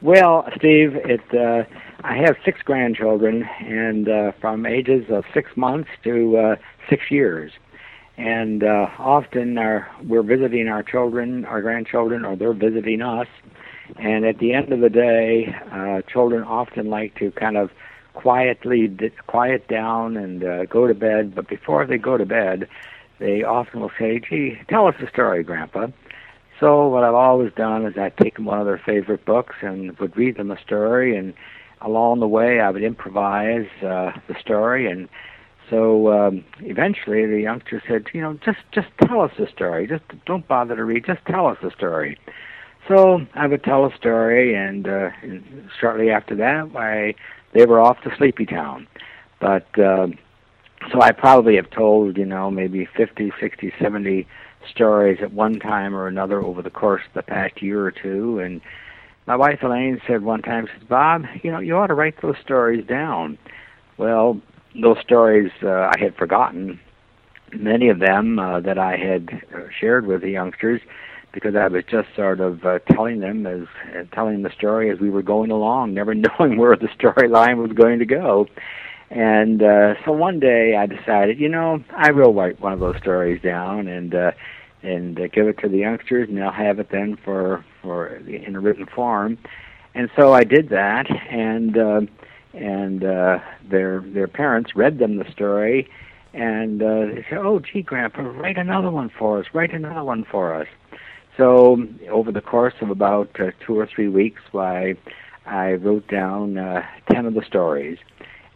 Well, 0.01 0.47
Steve, 0.55 0.95
it 0.95 1.21
uh, 1.33 1.63
I 2.03 2.17
have 2.17 2.35
six 2.45 2.61
grandchildren, 2.61 3.43
and 3.59 4.07
uh, 4.07 4.31
from 4.39 4.67
ages 4.67 5.09
of 5.09 5.25
six 5.33 5.57
months 5.57 5.89
to 6.03 6.37
uh, 6.37 6.55
six 6.87 7.09
years 7.09 7.51
and 8.17 8.63
uh, 8.63 8.89
often 8.97 9.57
our, 9.57 9.89
we're 10.03 10.23
visiting 10.23 10.67
our 10.67 10.83
children, 10.83 11.45
our 11.45 11.61
grandchildren, 11.61 12.23
or 12.23 12.35
they're 12.35 12.53
visiting 12.53 13.01
us. 13.01 13.27
And 13.97 14.25
at 14.25 14.39
the 14.39 14.53
end 14.53 14.73
of 14.73 14.79
the 14.79 14.89
day, 14.89 15.55
uh, 15.71 16.01
children 16.01 16.43
often 16.43 16.89
like 16.89 17.15
to 17.15 17.31
kind 17.31 17.57
of 17.57 17.71
quietly 18.13 18.87
d- 18.87 19.11
quiet 19.27 19.67
down 19.67 20.17
and 20.17 20.43
uh, 20.43 20.65
go 20.65 20.87
to 20.87 20.93
bed. 20.93 21.35
But 21.35 21.47
before 21.47 21.85
they 21.85 21.97
go 21.97 22.17
to 22.17 22.25
bed, 22.25 22.67
they 23.19 23.43
often 23.43 23.81
will 23.81 23.91
say, 23.97 24.19
"Gee, 24.19 24.57
tell 24.67 24.87
us 24.87 24.95
a 24.99 25.07
story, 25.07 25.43
Grandpa." 25.43 25.87
So 26.59 26.87
what 26.87 27.03
I've 27.03 27.13
always 27.13 27.53
done 27.53 27.85
is 27.85 27.97
I'd 27.97 28.17
take 28.17 28.35
them 28.35 28.45
one 28.45 28.59
of 28.59 28.65
their 28.65 28.77
favorite 28.83 29.25
books 29.25 29.55
and 29.61 29.97
would 29.99 30.15
read 30.15 30.37
them 30.37 30.51
a 30.51 30.59
story, 30.59 31.15
and 31.15 31.33
along 31.81 32.19
the 32.21 32.27
way 32.27 32.59
I 32.59 32.69
would 32.69 32.83
improvise 32.83 33.67
uh, 33.81 34.11
the 34.27 34.35
story 34.39 34.87
and 34.89 35.09
so 35.69 36.11
um, 36.11 36.43
eventually, 36.59 37.25
the 37.25 37.41
youngster 37.41 37.81
said, 37.87 38.07
"You 38.13 38.21
know, 38.21 38.33
just 38.45 38.59
just 38.71 38.87
tell 39.03 39.21
us 39.21 39.31
the 39.37 39.47
story. 39.47 39.87
Just 39.87 40.03
don't 40.25 40.47
bother 40.47 40.75
to 40.75 40.83
read. 40.83 41.05
Just 41.05 41.25
tell 41.25 41.47
us 41.47 41.57
the 41.61 41.71
story." 41.71 42.17
So 42.87 43.25
I 43.33 43.47
would 43.47 43.63
tell 43.63 43.85
a 43.85 43.95
story, 43.95 44.53
and, 44.53 44.87
uh, 44.87 45.09
and 45.23 45.69
shortly 45.79 46.11
after 46.11 46.35
that, 46.35 46.75
I 46.75 47.15
they 47.53 47.65
were 47.65 47.79
off 47.79 48.01
to 48.01 48.15
Sleepy 48.17 48.45
Town. 48.45 48.85
But 49.39 49.67
uh, 49.79 50.07
so 50.91 51.01
I 51.01 51.11
probably 51.11 51.55
have 51.55 51.69
told, 51.71 52.17
you 52.17 52.25
know, 52.25 52.51
maybe 52.51 52.87
50, 52.97 53.31
60, 53.39 53.73
70 53.79 54.27
stories 54.69 55.19
at 55.21 55.33
one 55.33 55.59
time 55.59 55.95
or 55.95 56.07
another 56.07 56.41
over 56.41 56.61
the 56.61 56.69
course 56.69 57.01
of 57.07 57.13
the 57.13 57.23
past 57.23 57.61
year 57.61 57.83
or 57.83 57.91
two. 57.91 58.39
And 58.39 58.61
my 59.25 59.35
wife 59.35 59.59
Elaine 59.63 60.01
said 60.05 60.23
one 60.23 60.41
time, 60.41 60.67
says, 60.67 60.87
Bob, 60.87 61.25
you 61.43 61.51
know, 61.51 61.59
you 61.59 61.75
ought 61.77 61.87
to 61.87 61.93
write 61.93 62.21
those 62.21 62.35
stories 62.43 62.85
down. 62.85 63.37
Well, 63.97 64.41
those 64.79 64.99
stories 64.99 65.51
uh, 65.63 65.69
I 65.69 65.95
had 65.97 66.15
forgotten, 66.15 66.79
many 67.53 67.87
of 67.89 67.99
them 67.99 68.37
uh, 68.37 68.59
that 68.59 68.77
I 68.77 68.97
had 68.97 69.41
uh, 69.55 69.61
shared 69.79 70.05
with 70.05 70.21
the 70.21 70.31
youngsters, 70.31 70.81
because 71.35 71.55
I 71.55 71.67
was 71.67 71.83
just 71.83 72.07
sort 72.15 72.39
of 72.39 72.65
uh, 72.65 72.79
telling 72.79 73.19
them 73.19 73.45
as 73.45 73.67
uh, 73.93 74.03
telling 74.15 74.41
the 74.41 74.49
story 74.49 74.89
as 74.89 74.99
we 74.99 75.11
were 75.11 75.21
going 75.21 75.51
along, 75.51 75.93
never 75.93 76.15
knowing 76.39 76.57
where 76.57 76.75
the 76.75 76.87
storyline 76.87 77.57
was 77.57 77.73
going 77.73 77.99
to 77.99 78.05
go. 78.05 78.47
And 79.11 79.61
uh, 79.61 79.95
so 80.03 80.13
one 80.13 80.39
day 80.39 80.75
I 80.75 80.87
decided, 80.87 81.39
you 81.39 81.49
know, 81.49 81.83
I 81.95 82.11
will 82.11 82.33
write 82.33 82.59
one 82.59 82.73
of 82.73 82.79
those 82.79 82.97
stories 82.97 83.39
down 83.41 83.87
and 83.87 84.15
uh, 84.15 84.31
and 84.81 85.19
uh, 85.19 85.27
give 85.27 85.47
it 85.47 85.59
to 85.59 85.69
the 85.69 85.77
youngsters, 85.77 86.29
and 86.29 86.37
they'll 86.37 86.51
have 86.51 86.79
it 86.79 86.89
then 86.89 87.17
for 87.23 87.63
for 87.83 88.07
in 88.07 88.55
a 88.55 88.59
written 88.59 88.85
form. 88.87 89.37
And 89.93 90.09
so 90.17 90.33
I 90.33 90.43
did 90.43 90.69
that, 90.69 91.05
and 91.29 91.77
uh, 91.77 92.01
and 92.53 93.03
uh, 93.03 93.39
their 93.69 93.99
their 93.99 94.27
parents 94.27 94.75
read 94.75 94.99
them 94.99 95.17
the 95.17 95.29
story, 95.31 95.89
and 96.33 96.81
uh, 96.81 97.05
they 97.13 97.25
said, 97.29 97.39
"Oh, 97.39 97.59
gee, 97.59 97.81
Grandpa, 97.81 98.21
write 98.21 98.57
another 98.57 98.89
one 98.89 99.09
for 99.09 99.39
us. 99.39 99.45
Write 99.53 99.73
another 99.73 100.03
one 100.03 100.23
for 100.23 100.53
us." 100.53 100.67
So 101.37 101.85
over 102.09 102.31
the 102.31 102.41
course 102.41 102.75
of 102.81 102.89
about 102.89 103.29
uh, 103.39 103.51
two 103.65 103.77
or 103.77 103.85
three 103.85 104.07
weeks, 104.07 104.41
I 104.53 104.95
I 105.45 105.73
wrote 105.73 106.07
down 106.07 106.57
uh, 106.57 106.85
ten 107.11 107.25
of 107.25 107.33
the 107.33 107.43
stories 107.43 107.97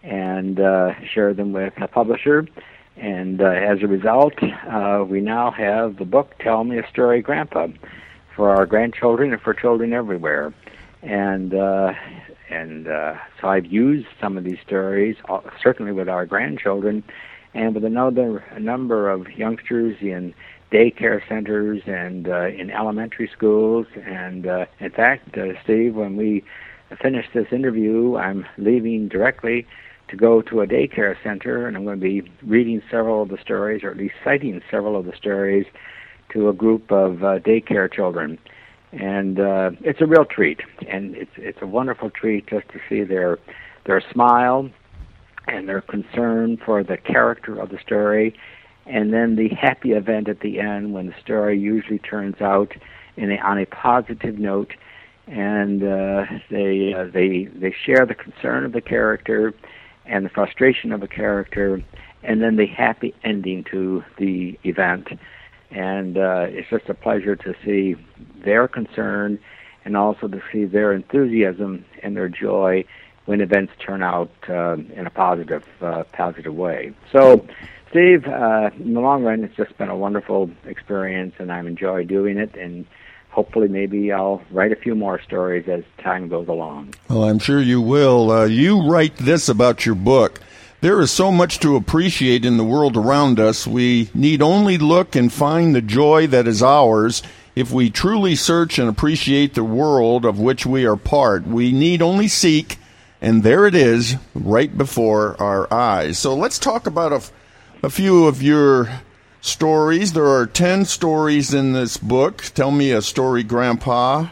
and 0.01 0.59
uh, 0.59 0.93
shared 1.13 1.37
them 1.37 1.51
with 1.51 1.73
a 1.81 1.87
publisher. 1.87 2.47
And 2.95 3.41
uh, 3.41 3.45
as 3.45 3.81
a 3.81 3.87
result, 3.87 4.33
uh, 4.41 5.05
we 5.07 5.19
now 5.19 5.51
have 5.51 5.97
the 5.97 6.05
book 6.05 6.35
"Tell 6.39 6.63
Me 6.63 6.77
a 6.79 6.87
Story, 6.87 7.21
Grandpa," 7.21 7.67
for 8.35 8.49
our 8.51 8.65
grandchildren 8.65 9.33
and 9.33 9.41
for 9.41 9.53
children 9.53 9.91
everywhere. 9.91 10.53
And 11.01 11.53
uh, 11.53 11.93
and 12.49 12.85
so 13.39 13.47
I've 13.47 13.65
used 13.65 14.07
some 14.21 14.37
of 14.37 14.43
these 14.43 14.57
stories, 14.65 15.17
certainly 15.61 15.91
with 15.91 16.09
our 16.09 16.25
grandchildren, 16.25 17.03
and 17.53 17.75
with 17.75 17.83
another 17.83 18.39
a 18.51 18.59
number 18.59 19.09
of 19.09 19.29
youngsters 19.31 19.97
in 20.01 20.33
daycare 20.71 21.21
centers 21.27 21.81
and 21.85 22.27
uh, 22.27 22.47
in 22.47 22.69
elementary 22.69 23.29
schools. 23.35 23.87
And 24.05 24.47
uh, 24.47 24.65
in 24.79 24.91
fact, 24.91 25.37
uh, 25.37 25.61
Steve, 25.63 25.95
when 25.95 26.15
we 26.15 26.43
finish 27.01 27.25
this 27.33 27.47
interview, 27.51 28.17
I'm 28.17 28.45
leaving 28.57 29.07
directly 29.07 29.67
to 30.09 30.15
go 30.15 30.41
to 30.43 30.61
a 30.61 30.67
daycare 30.67 31.15
center, 31.23 31.67
and 31.67 31.77
I'm 31.77 31.85
going 31.85 31.99
to 31.99 32.03
be 32.03 32.31
reading 32.43 32.81
several 32.89 33.21
of 33.21 33.29
the 33.29 33.37
stories, 33.37 33.83
or 33.83 33.91
at 33.91 33.97
least 33.97 34.15
citing 34.23 34.59
several 34.71 34.95
of 34.95 35.05
the 35.05 35.15
stories, 35.15 35.65
to 36.33 36.49
a 36.49 36.53
group 36.53 36.91
of 36.91 37.23
uh, 37.23 37.39
daycare 37.39 37.91
children 37.91 38.39
and 38.91 39.39
uh, 39.39 39.71
it's 39.81 40.01
a 40.01 40.05
real 40.05 40.25
treat. 40.25 40.61
And 40.87 41.15
it's 41.15 41.31
it's 41.37 41.59
a 41.61 41.67
wonderful 41.67 42.09
treat 42.09 42.47
just 42.47 42.67
to 42.69 42.79
see 42.89 43.03
their 43.03 43.37
their 43.85 44.01
smile 44.11 44.69
and 45.47 45.67
their 45.67 45.81
concern 45.81 46.57
for 46.63 46.83
the 46.83 46.97
character 46.97 47.59
of 47.59 47.69
the 47.69 47.79
story, 47.79 48.35
and 48.89 49.13
then 49.13 49.35
the 49.35 49.49
happy 49.49 49.91
event 49.91 50.27
at 50.27 50.39
the 50.39 50.59
end 50.59 50.93
when 50.93 51.07
the 51.07 51.15
story 51.21 51.57
usually 51.57 51.99
turns 51.99 52.41
out 52.41 52.73
in 53.15 53.31
a, 53.31 53.37
on 53.37 53.59
a 53.59 53.65
positive 53.65 54.39
note, 54.39 54.73
and 55.27 55.83
uh, 55.83 56.25
they 56.49 56.93
uh, 56.93 57.05
they 57.05 57.45
they 57.45 57.73
share 57.85 58.05
the 58.05 58.15
concern 58.15 58.65
of 58.65 58.71
the 58.71 58.81
character 58.81 59.53
and 60.05 60.25
the 60.25 60.29
frustration 60.29 60.91
of 60.91 61.03
a 61.03 61.07
character, 61.07 61.81
and 62.23 62.41
then 62.41 62.55
the 62.55 62.65
happy 62.65 63.13
ending 63.23 63.63
to 63.65 64.03
the 64.17 64.57
event. 64.63 65.07
And 65.69 66.17
uh, 66.17 66.47
it's 66.49 66.69
just 66.69 66.89
a 66.89 66.95
pleasure 66.95 67.35
to 67.35 67.53
see 67.63 67.95
their 68.43 68.67
concern 68.67 69.37
and 69.85 69.95
also 69.95 70.27
to 70.27 70.41
see 70.51 70.65
their 70.65 70.93
enthusiasm 70.93 71.85
and 72.01 72.17
their 72.17 72.27
joy 72.27 72.85
when 73.25 73.41
events 73.41 73.71
turn 73.79 74.01
out 74.01 74.31
uh, 74.49 74.73
in 74.73 75.05
a 75.05 75.11
positive 75.11 75.63
uh, 75.81 76.03
positive 76.11 76.55
way. 76.55 76.91
So, 77.11 77.45
Steve, 77.89 78.27
uh, 78.27 78.69
in 78.77 78.93
the 78.93 78.99
long 78.99 79.23
run, 79.23 79.43
it's 79.43 79.55
just 79.55 79.75
been 79.77 79.89
a 79.89 79.97
wonderful 79.97 80.51
experience, 80.65 81.33
and 81.39 81.51
I'm 81.51 81.65
enjoy 81.65 82.05
doing 82.05 82.37
it. 82.37 82.55
And 82.55 82.85
hopefully, 83.29 83.67
maybe 83.67 84.11
I'll 84.11 84.43
write 84.51 84.71
a 84.71 84.75
few 84.75 84.93
more 84.93 85.19
stories 85.21 85.67
as 85.67 85.83
time 85.97 86.27
goes 86.27 86.47
along. 86.47 86.93
Well, 87.09 87.23
I'm 87.23 87.39
sure 87.39 87.59
you 87.59 87.81
will. 87.81 88.31
Uh, 88.31 88.45
you 88.45 88.87
write 88.87 89.17
this 89.17 89.49
about 89.49 89.87
your 89.87 89.95
book. 89.95 90.39
There 90.81 91.01
is 91.01 91.11
so 91.11 91.31
much 91.31 91.59
to 91.59 91.75
appreciate 91.75 92.45
in 92.45 92.57
the 92.57 92.63
world 92.63 92.95
around 92.95 93.39
us. 93.39 93.67
We 93.67 94.09
need 94.13 94.41
only 94.41 94.77
look 94.77 95.15
and 95.15 95.33
find 95.33 95.75
the 95.75 95.81
joy 95.81 96.27
that 96.27 96.47
is 96.47 96.63
ours 96.63 97.23
if 97.55 97.71
we 97.71 97.89
truly 97.89 98.35
search 98.35 98.79
and 98.79 98.87
appreciate 98.87 99.55
the 99.55 99.63
world 99.63 100.25
of 100.25 100.39
which 100.39 100.65
we 100.65 100.85
are 100.85 100.95
part. 100.95 101.45
We 101.45 101.71
need 101.71 102.01
only 102.01 102.27
seek, 102.27 102.77
and 103.19 103.43
there 103.43 103.65
it 103.65 103.75
is, 103.75 104.15
right 104.33 104.77
before 104.77 105.35
our 105.41 105.71
eyes. 105.73 106.17
So 106.19 106.33
let's 106.35 106.57
talk 106.59 106.87
about 106.87 107.11
a, 107.11 107.21
a 107.81 107.89
few 107.89 108.25
of 108.25 108.41
your 108.41 108.89
stories. 109.41 110.13
There 110.13 110.27
are 110.27 110.45
10 110.45 110.85
stories 110.85 111.53
in 111.53 111.73
this 111.73 111.97
book. 111.97 112.43
Tell 112.53 112.71
me 112.71 112.91
a 112.91 113.01
story, 113.01 113.43
Grandpa. 113.43 114.27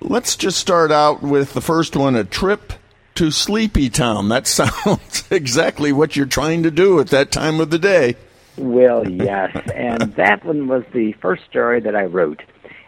Let's 0.00 0.36
just 0.36 0.58
start 0.58 0.92
out 0.92 1.22
with 1.22 1.54
the 1.54 1.60
first 1.60 1.96
one 1.96 2.14
a 2.14 2.24
trip 2.24 2.72
to 3.16 3.30
Sleepy 3.30 3.90
Town. 3.90 4.28
That 4.28 4.46
sounds 4.46 5.24
exactly 5.30 5.92
what 5.92 6.16
you're 6.16 6.26
trying 6.26 6.62
to 6.62 6.70
do 6.70 7.00
at 7.00 7.08
that 7.08 7.32
time 7.32 7.60
of 7.60 7.70
the 7.70 7.78
day. 7.78 8.16
Well, 8.56 9.08
yes, 9.08 9.54
and 9.74 10.14
that 10.14 10.42
one 10.44 10.66
was 10.66 10.82
the 10.94 11.12
first 11.20 11.44
story 11.44 11.80
that 11.80 11.94
I 11.94 12.04
wrote, 12.04 12.42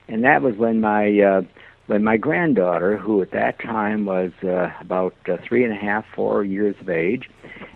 and 0.09 0.25
that 0.25 0.41
was 0.41 0.57
when 0.57 0.81
my 0.81 1.21
uh, 1.21 1.43
when 1.89 2.05
my 2.05 2.17
granddaughter, 2.17 2.99
who 2.99 3.21
at 3.23 3.33
that 3.33 3.59
time 3.59 4.05
was 4.05 4.31
uh, 4.45 4.69
about 4.81 5.15
uh, 5.29 5.39
three 5.47 5.65
and 5.65 5.73
a 5.73 5.77
half, 5.77 6.05
four 6.15 6.45
years 6.45 6.77
of 6.81 6.89
age, 6.89 7.29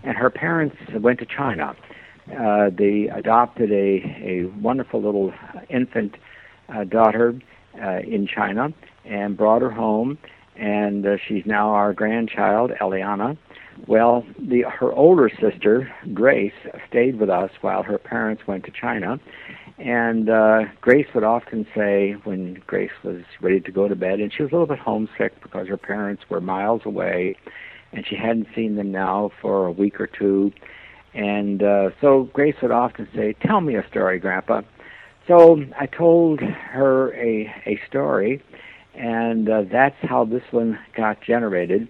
and 0.05 0.17
her 0.17 0.31
parents 0.31 0.77
went 1.01 1.19
to 1.19 1.27
China. 1.27 1.75
Uh, 2.39 2.71
they 2.71 3.09
adopted 3.13 3.73
a 3.73 4.03
a 4.23 4.45
wonderful 4.61 5.03
little 5.03 5.33
infant 5.69 6.17
uh, 6.69 6.85
daughter 6.85 7.35
uh, 7.83 7.99
in 8.01 8.27
China 8.27 8.69
and 9.05 9.37
brought 9.37 9.63
her 9.63 9.71
home, 9.71 10.19
and 10.57 11.07
uh, 11.07 11.17
she's 11.27 11.45
now 11.47 11.71
our 11.71 11.93
grandchild, 11.93 12.71
Eliana. 12.81 13.37
Well, 13.87 14.25
the 14.39 14.63
her 14.63 14.93
older 14.93 15.31
sister 15.41 15.91
Grace 16.13 16.53
stayed 16.89 17.19
with 17.19 17.31
us 17.31 17.51
while 17.63 17.83
her 17.83 17.99
parents 17.99 18.43
went 18.47 18.65
to 18.65 18.71
China, 18.71 19.19
and 19.79 20.29
uh, 20.29 20.65
Grace 20.81 21.07
would 21.15 21.25
often 21.25 21.67
say 21.75 22.13
when 22.25 22.63
Grace 22.67 22.91
was 23.03 23.23
ready 23.41 23.61
to 23.61 23.73
go 23.73 23.89
to 23.89 23.97
bed, 23.97 24.21
and 24.21 24.33
she 24.33 24.43
was 24.43 24.53
a 24.53 24.55
little 24.55 24.67
bit 24.67 24.79
homesick 24.79 25.41
because 25.43 25.69
her 25.69 25.77
parents 25.77 26.23
were 26.29 26.41
miles 26.41 26.83
away, 26.85 27.37
and 27.93 28.07
she 28.07 28.17
hadn't 28.17 28.49
seen 28.55 28.77
them 28.77 28.93
now 28.93 29.31
for 29.41 29.67
a 29.67 29.73
week 29.73 30.01
or 30.01 30.07
two, 30.07 30.53
and 31.15 31.63
uh, 31.63 31.91
so 32.01 32.25
Grace 32.33 32.57
would 32.63 32.71
often 32.71 33.09
say, 33.15 33.35
"Tell 33.45 33.61
me 33.61 33.77
a 33.77 33.87
story, 33.89 34.19
Grandpa." 34.19 34.63
So 35.27 35.63
I 35.79 35.87
told 35.87 36.41
her 36.41 37.15
a 37.15 37.53
a 37.67 37.81
story, 37.89 38.43
and 38.95 39.49
uh, 39.49 39.63
that's 39.71 39.97
how 40.03 40.25
this 40.25 40.45
one 40.51 40.79
got 40.97 41.21
generated 41.21 41.89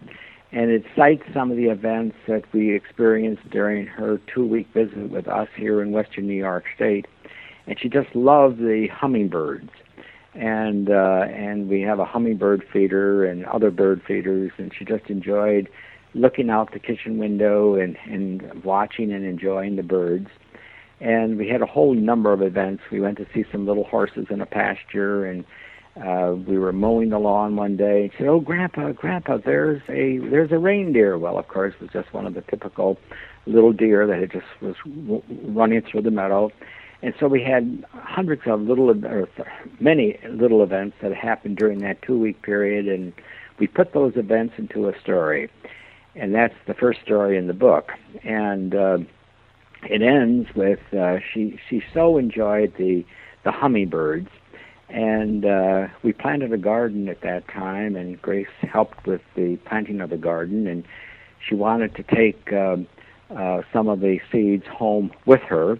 and 0.52 0.70
it 0.70 0.84
cites 0.94 1.22
some 1.32 1.50
of 1.50 1.56
the 1.56 1.66
events 1.66 2.14
that 2.28 2.44
we 2.52 2.74
experienced 2.74 3.48
during 3.50 3.86
her 3.86 4.20
two 4.32 4.46
week 4.46 4.68
visit 4.74 5.10
with 5.10 5.26
us 5.26 5.48
here 5.56 5.80
in 5.80 5.92
western 5.92 6.26
New 6.26 6.34
York 6.34 6.64
State. 6.76 7.06
And 7.66 7.78
she 7.80 7.88
just 7.88 8.14
loved 8.14 8.58
the 8.58 8.88
hummingbirds. 8.92 9.70
And 10.34 10.88
uh, 10.88 11.26
and 11.28 11.68
we 11.68 11.82
have 11.82 11.98
a 11.98 12.06
hummingbird 12.06 12.64
feeder 12.72 13.26
and 13.26 13.44
other 13.44 13.70
bird 13.70 14.00
feeders, 14.06 14.50
and 14.56 14.72
she 14.76 14.84
just 14.84 15.10
enjoyed 15.10 15.68
looking 16.14 16.48
out 16.48 16.72
the 16.72 16.78
kitchen 16.78 17.18
window 17.18 17.74
and, 17.74 17.96
and 18.06 18.64
watching 18.64 19.12
and 19.12 19.24
enjoying 19.24 19.76
the 19.76 19.82
birds. 19.82 20.28
And 21.00 21.36
we 21.36 21.48
had 21.48 21.60
a 21.60 21.66
whole 21.66 21.94
number 21.94 22.32
of 22.32 22.40
events. 22.42 22.82
We 22.90 23.00
went 23.00 23.18
to 23.18 23.26
see 23.34 23.44
some 23.50 23.66
little 23.66 23.84
horses 23.84 24.26
in 24.30 24.40
a 24.40 24.46
pasture 24.46 25.26
and 25.26 25.44
uh, 25.96 26.34
we 26.48 26.58
were 26.58 26.72
mowing 26.72 27.10
the 27.10 27.18
lawn 27.18 27.54
one 27.54 27.76
day 27.76 28.04
and 28.04 28.10
said, 28.16 28.26
"Oh, 28.26 28.40
Grandpa, 28.40 28.92
Grandpa, 28.92 29.38
there's 29.44 29.82
a 29.90 30.18
there's 30.30 30.50
a 30.50 30.58
reindeer." 30.58 31.18
Well, 31.18 31.38
of 31.38 31.48
course, 31.48 31.74
it 31.74 31.82
was 31.82 31.90
just 31.92 32.14
one 32.14 32.26
of 32.26 32.32
the 32.32 32.40
typical 32.40 32.96
little 33.46 33.74
deer 33.74 34.06
that 34.06 34.18
had 34.18 34.32
just 34.32 34.46
was 34.62 34.74
w- 34.86 35.22
running 35.48 35.82
through 35.82 36.02
the 36.02 36.10
meadow, 36.10 36.50
and 37.02 37.14
so 37.18 37.26
we 37.26 37.42
had 37.42 37.84
hundreds 37.92 38.42
of 38.46 38.60
little 38.60 38.90
or 39.04 39.28
many 39.80 40.18
little 40.28 40.62
events 40.62 40.96
that 41.02 41.12
happened 41.12 41.56
during 41.56 41.80
that 41.80 42.00
two 42.02 42.18
week 42.18 42.42
period, 42.42 42.86
and 42.88 43.12
we 43.58 43.66
put 43.66 43.92
those 43.92 44.16
events 44.16 44.54
into 44.56 44.88
a 44.88 44.98
story, 45.00 45.50
and 46.14 46.34
that's 46.34 46.54
the 46.66 46.74
first 46.74 47.00
story 47.02 47.36
in 47.36 47.48
the 47.48 47.54
book, 47.54 47.92
and 48.22 48.74
uh, 48.74 48.98
it 49.82 50.02
ends 50.02 50.48
with 50.54 50.80
uh, 50.92 51.18
she 51.32 51.58
she 51.68 51.82
so 51.92 52.18
enjoyed 52.18 52.72
the 52.78 53.04
the 53.44 53.50
hummingbirds. 53.52 54.28
And 54.88 55.46
uh, 55.46 55.88
we 56.02 56.12
planted 56.12 56.52
a 56.52 56.58
garden 56.58 57.08
at 57.08 57.22
that 57.22 57.48
time, 57.48 57.96
and 57.96 58.20
Grace 58.20 58.46
helped 58.60 59.06
with 59.06 59.22
the 59.34 59.56
planting 59.64 60.02
of 60.02 60.10
the 60.10 60.18
garden, 60.18 60.66
and 60.66 60.84
she 61.40 61.54
wanted 61.54 61.94
to 61.94 62.02
take 62.02 62.52
um, 62.52 62.86
uh, 63.34 63.62
some 63.72 63.88
of 63.88 64.00
the 64.00 64.20
seeds 64.30 64.66
home 64.66 65.10
with 65.24 65.40
her, 65.42 65.78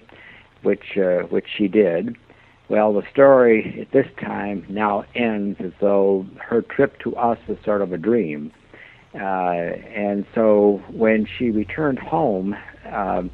which 0.62 0.96
uh, 0.96 1.22
which 1.28 1.46
she 1.56 1.68
did. 1.68 2.16
Well, 2.68 2.92
the 2.94 3.02
story 3.10 3.80
at 3.80 3.92
this 3.92 4.06
time 4.18 4.64
now 4.68 5.04
ends 5.14 5.60
as 5.60 5.72
though 5.80 6.26
her 6.38 6.62
trip 6.62 6.98
to 7.00 7.14
us 7.16 7.38
was 7.46 7.58
sort 7.64 7.82
of 7.82 7.92
a 7.92 7.98
dream. 7.98 8.52
Uh, 9.14 9.18
and 9.94 10.24
so 10.34 10.82
when 10.90 11.26
she 11.26 11.50
returned 11.50 11.98
home, 11.98 12.56
um, 12.90 13.30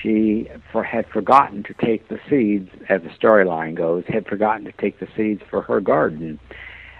she 0.00 0.48
for, 0.70 0.84
had 0.84 1.06
forgotten 1.08 1.62
to 1.64 1.74
take 1.74 2.08
the 2.08 2.20
seeds, 2.28 2.70
as 2.88 3.02
the 3.02 3.08
storyline 3.08 3.74
goes, 3.74 4.04
had 4.06 4.26
forgotten 4.26 4.64
to 4.64 4.72
take 4.72 5.00
the 5.00 5.08
seeds 5.16 5.42
for 5.50 5.62
her 5.62 5.80
garden. 5.80 6.38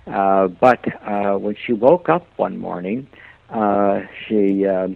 Uh, 0.06 0.48
but 0.48 0.84
uh, 1.06 1.36
when 1.36 1.54
she 1.54 1.72
woke 1.72 2.08
up 2.08 2.26
one 2.36 2.58
morning, 2.58 3.06
uh, 3.50 4.00
she 4.26 4.66
uh, 4.66 4.88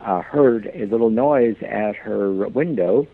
uh, 0.00 0.22
heard 0.22 0.70
a 0.74 0.86
little 0.86 1.10
noise 1.10 1.56
at 1.62 1.96
her 1.96 2.48
window, 2.48 3.06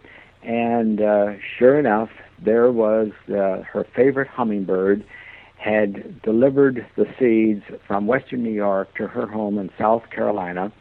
and 0.46 1.00
uh, 1.00 1.34
sure 1.58 1.78
enough, 1.78 2.10
there 2.38 2.70
was 2.70 3.10
uh, 3.28 3.62
her 3.62 3.86
favorite 3.94 4.28
hummingbird 4.28 5.04
had 5.58 6.22
delivered 6.22 6.86
the 6.96 7.06
seeds 7.18 7.64
from 7.86 8.06
Western 8.06 8.42
New 8.42 8.52
York 8.52 8.94
to 8.96 9.06
her 9.06 9.26
home 9.26 9.58
in 9.58 9.70
South 9.78 10.08
Carolina 10.10 10.72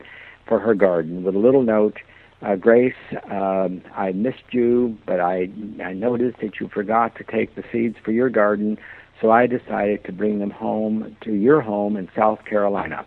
for 0.47 0.59
her 0.59 0.75
garden 0.75 1.23
with 1.23 1.35
a 1.35 1.39
little 1.39 1.63
note 1.63 1.97
uh, 2.41 2.55
Grace, 2.55 2.93
um, 3.31 3.81
I 3.95 4.11
missed 4.11 4.51
you, 4.51 4.97
but 5.05 5.19
I 5.19 5.49
I 5.83 5.93
noticed 5.93 6.39
that 6.41 6.59
you 6.59 6.67
forgot 6.67 7.15
to 7.15 7.23
take 7.23 7.55
the 7.55 7.63
seeds 7.71 7.97
for 8.03 8.11
your 8.11 8.29
garden, 8.29 8.77
so 9.21 9.31
I 9.31 9.47
decided 9.47 10.03
to 10.05 10.11
bring 10.11 10.39
them 10.39 10.51
home 10.51 11.15
to 11.21 11.33
your 11.33 11.61
home 11.61 11.95
in 11.95 12.09
South 12.15 12.43
Carolina. 12.45 13.05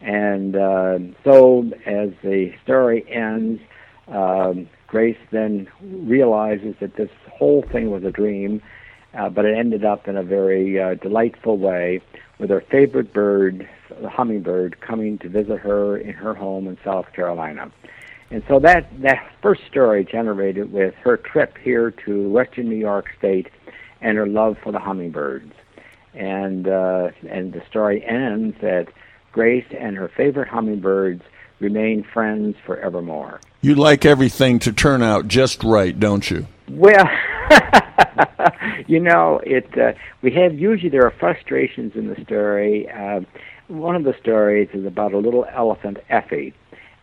And 0.00 0.56
uh, 0.56 0.98
so, 1.24 1.70
as 1.86 2.10
the 2.22 2.52
story 2.64 3.06
ends, 3.10 3.62
um, 4.08 4.68
Grace 4.86 5.18
then 5.32 5.68
realizes 5.82 6.74
that 6.80 6.96
this 6.96 7.10
whole 7.30 7.62
thing 7.72 7.90
was 7.90 8.04
a 8.04 8.10
dream, 8.10 8.62
uh, 9.14 9.28
but 9.28 9.44
it 9.44 9.56
ended 9.56 9.84
up 9.84 10.06
in 10.06 10.16
a 10.16 10.22
very 10.22 10.80
uh, 10.80 10.94
delightful 10.94 11.58
way 11.58 12.00
with 12.38 12.50
her 12.50 12.62
favorite 12.70 13.12
bird, 13.12 13.68
the 14.00 14.08
hummingbird, 14.08 14.80
coming 14.80 15.18
to 15.18 15.28
visit 15.28 15.58
her 15.58 15.96
in 15.96 16.12
her 16.12 16.34
home 16.34 16.68
in 16.68 16.78
South 16.84 17.12
Carolina. 17.12 17.72
And 18.30 18.42
so 18.48 18.58
that 18.60 18.88
that 19.02 19.30
first 19.40 19.62
story 19.70 20.04
generated 20.04 20.72
with 20.72 20.94
her 20.96 21.16
trip 21.16 21.56
here 21.58 21.92
to 22.04 22.28
Western 22.28 22.68
New 22.68 22.76
York 22.76 23.06
State 23.18 23.48
and 24.00 24.16
her 24.18 24.26
love 24.26 24.56
for 24.62 24.72
the 24.72 24.80
hummingbirds. 24.80 25.52
And 26.14 26.66
uh, 26.66 27.10
and 27.28 27.52
the 27.52 27.62
story 27.68 28.04
ends 28.04 28.56
that 28.62 28.88
Grace 29.32 29.66
and 29.78 29.96
her 29.96 30.08
favorite 30.08 30.48
hummingbirds 30.48 31.22
remain 31.60 32.02
friends 32.02 32.56
forevermore. 32.64 33.40
You 33.66 33.74
like 33.74 34.04
everything 34.04 34.60
to 34.60 34.72
turn 34.72 35.02
out 35.02 35.26
just 35.26 35.64
right, 35.64 35.98
don't 35.98 36.30
you? 36.30 36.46
Well, 36.70 37.04
you 38.86 39.00
know, 39.00 39.40
it. 39.44 39.76
Uh, 39.76 39.94
we 40.22 40.30
have 40.34 40.56
usually 40.56 40.88
there 40.88 41.04
are 41.04 41.10
frustrations 41.10 41.96
in 41.96 42.06
the 42.06 42.14
story. 42.22 42.88
Uh, 42.88 43.22
one 43.66 43.96
of 43.96 44.04
the 44.04 44.14
stories 44.20 44.68
is 44.72 44.86
about 44.86 45.14
a 45.14 45.18
little 45.18 45.46
elephant, 45.52 45.98
Effie, 46.08 46.54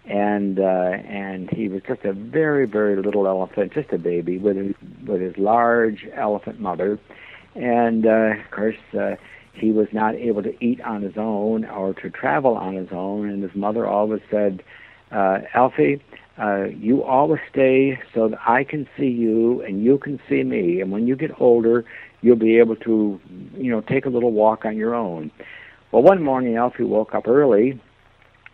and 0.06 0.58
uh, 0.58 0.63
and 0.63 1.49
he 1.49 1.67
was 1.67 1.82
just 1.86 2.06
a 2.06 2.13
very 2.13 2.65
very 2.65 2.95
little 2.95 3.28
elephant, 3.28 3.73
just 3.73 3.91
a 3.91 3.97
baby 3.97 4.38
with 4.38 4.56
his 4.56 4.73
with 5.06 5.19
his 5.19 5.38
large 5.38 6.08
elephant 6.13 6.62
mother, 6.62 6.97
and 7.56 8.06
uh, 8.06 8.39
of 8.41 8.52
course. 8.52 8.78
Uh, 8.97 9.15
he 9.56 9.69
was 9.69 9.88
not 9.91 10.15
able 10.15 10.41
to 10.41 10.65
eat 10.65 10.82
on 10.82 11.04
his 11.04 11.15
own 11.15 11.63
or 11.63 11.93
to 11.93 12.10
travel 12.10 12.56
on 12.56 12.73
his 12.73 12.88
own, 12.91 13.30
and 13.30 13.43
his 13.43 13.54
mother 13.54 13.86
always 13.86 14.19
said, 14.32 14.63
uh, 15.12 15.41
Alfie, 15.54 16.02
uh, 16.41 16.65
you 16.65 17.03
always 17.03 17.41
stay 17.51 17.99
so 18.13 18.29
that 18.29 18.39
I 18.47 18.63
can 18.63 18.87
see 18.97 19.07
you 19.07 19.61
and 19.61 19.83
you 19.83 19.97
can 19.97 20.19
see 20.27 20.43
me. 20.43 20.81
And 20.81 20.91
when 20.91 21.07
you 21.07 21.15
get 21.15 21.39
older, 21.39 21.85
you'll 22.21 22.35
be 22.37 22.57
able 22.57 22.75
to, 22.77 23.19
you 23.55 23.71
know, 23.71 23.81
take 23.81 24.05
a 24.05 24.09
little 24.09 24.31
walk 24.31 24.65
on 24.65 24.75
your 24.75 24.95
own. 24.95 25.31
Well, 25.91 26.01
one 26.01 26.23
morning 26.23 26.55
Alfie 26.55 26.83
woke 26.83 27.13
up 27.13 27.27
early, 27.27 27.79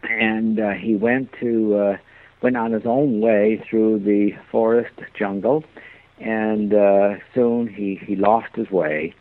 and 0.03 0.59
uh, 0.59 0.71
he 0.71 0.95
went 0.95 1.31
to 1.39 1.75
uh, 1.75 1.97
went 2.41 2.57
on 2.57 2.73
his 2.73 2.85
own 2.85 3.21
way 3.21 3.63
through 3.69 3.99
the 3.99 4.31
forest 4.51 4.95
jungle, 5.17 5.63
and 6.19 6.73
uh, 6.73 7.15
soon 7.33 7.67
he 7.67 7.95
he 8.05 8.17
lost 8.17 8.55
his 8.55 8.69
way. 8.69 9.13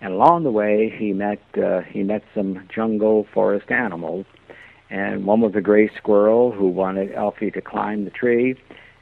And 0.00 0.12
along 0.12 0.44
the 0.44 0.50
way, 0.52 0.94
he 0.96 1.12
met 1.12 1.42
uh, 1.56 1.80
he 1.80 2.04
met 2.04 2.22
some 2.32 2.68
jungle 2.72 3.26
forest 3.34 3.70
animals, 3.72 4.26
and 4.90 5.24
one 5.24 5.40
was 5.40 5.54
a 5.54 5.60
gray 5.60 5.88
squirrel 5.96 6.52
who 6.52 6.68
wanted 6.68 7.12
Elfie 7.12 7.50
to 7.52 7.60
climb 7.60 8.04
the 8.04 8.10
tree. 8.10 8.56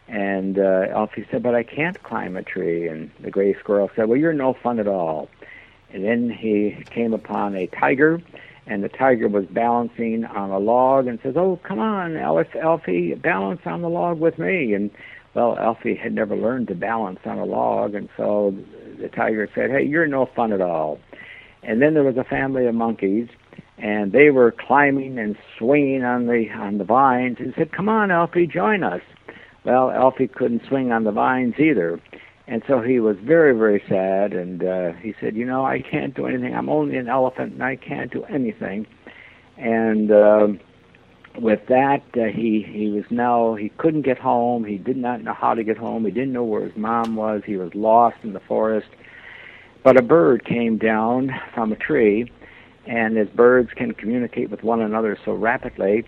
And 0.08 0.58
uh, 0.58 0.86
Alfie 0.90 1.26
said, 1.30 1.42
"But 1.42 1.54
I 1.54 1.62
can't 1.62 2.02
climb 2.02 2.36
a 2.36 2.42
tree." 2.42 2.88
And 2.88 3.10
the 3.20 3.30
gray 3.30 3.54
squirrel 3.54 3.90
said, 3.96 4.08
"Well, 4.08 4.18
you're 4.18 4.32
no 4.32 4.52
fun 4.52 4.78
at 4.78 4.88
all." 4.88 5.28
And 5.92 6.04
then 6.04 6.30
he 6.30 6.84
came 6.90 7.12
upon 7.12 7.54
a 7.54 7.66
tiger, 7.66 8.20
and 8.66 8.82
the 8.82 8.88
tiger 8.88 9.28
was 9.28 9.46
balancing 9.46 10.24
on 10.24 10.50
a 10.50 10.58
log 10.58 11.06
and 11.06 11.18
says, 11.22 11.34
"Oh, 11.36 11.58
come 11.62 11.78
on, 11.78 12.16
Alfie, 12.16 13.14
balance 13.14 13.60
on 13.64 13.82
the 13.82 13.88
log 13.88 14.20
with 14.20 14.38
me." 14.38 14.74
And 14.74 14.90
well, 15.34 15.56
Elfie 15.58 15.94
had 15.94 16.12
never 16.12 16.36
learned 16.36 16.68
to 16.68 16.74
balance 16.74 17.20
on 17.24 17.38
a 17.38 17.44
log, 17.44 17.94
and 17.94 18.08
so 18.16 18.54
the 18.98 19.08
tiger 19.08 19.48
said, 19.54 19.70
"Hey, 19.70 19.84
you're 19.84 20.06
no 20.06 20.26
fun 20.26 20.52
at 20.52 20.60
all." 20.60 20.98
And 21.62 21.80
then 21.80 21.94
there 21.94 22.02
was 22.02 22.16
a 22.16 22.24
family 22.24 22.66
of 22.66 22.74
monkeys, 22.74 23.28
and 23.82 24.12
they 24.12 24.30
were 24.30 24.52
climbing 24.52 25.18
and 25.18 25.36
swinging 25.58 26.04
on 26.04 26.26
the 26.26 26.48
on 26.54 26.78
the 26.78 26.84
vines 26.84 27.38
and 27.40 27.52
said, 27.56 27.72
"Come 27.72 27.88
on, 27.88 28.10
Alfie, 28.10 28.46
join 28.46 28.82
us." 28.84 29.02
Well, 29.64 29.90
Alfie 29.90 30.28
couldn't 30.28 30.62
swing 30.68 30.92
on 30.92 31.04
the 31.04 31.12
vines 31.12 31.54
either, 31.58 32.00
and 32.46 32.62
so 32.66 32.80
he 32.80 33.00
was 33.00 33.16
very 33.22 33.56
very 33.56 33.82
sad. 33.88 34.32
And 34.34 34.64
uh, 34.64 34.92
he 34.92 35.14
said, 35.20 35.34
"You 35.34 35.44
know, 35.44 35.64
I 35.64 35.80
can't 35.82 36.14
do 36.14 36.26
anything. 36.26 36.54
I'm 36.54 36.68
only 36.68 36.96
an 36.96 37.08
elephant, 37.08 37.54
and 37.54 37.62
I 37.62 37.76
can't 37.76 38.12
do 38.12 38.24
anything." 38.24 38.86
And 39.56 40.12
uh, 40.12 40.48
with 41.40 41.66
that, 41.68 42.02
uh, 42.16 42.26
he 42.32 42.64
he 42.68 42.90
was 42.90 43.04
now 43.10 43.56
he 43.56 43.70
couldn't 43.78 44.02
get 44.02 44.18
home. 44.18 44.64
He 44.64 44.78
did 44.78 44.96
not 44.96 45.22
know 45.22 45.34
how 45.34 45.54
to 45.54 45.64
get 45.64 45.76
home. 45.76 46.04
He 46.04 46.12
didn't 46.12 46.32
know 46.32 46.44
where 46.44 46.64
his 46.64 46.76
mom 46.76 47.16
was. 47.16 47.42
He 47.44 47.56
was 47.56 47.74
lost 47.74 48.18
in 48.22 48.32
the 48.32 48.40
forest. 48.40 48.88
But 49.82 49.96
a 49.96 50.02
bird 50.02 50.44
came 50.44 50.78
down 50.78 51.32
from 51.52 51.72
a 51.72 51.76
tree 51.76 52.30
and 52.86 53.16
as 53.16 53.28
birds 53.28 53.70
can 53.76 53.92
communicate 53.92 54.50
with 54.50 54.62
one 54.62 54.80
another 54.80 55.16
so 55.24 55.32
rapidly, 55.32 56.04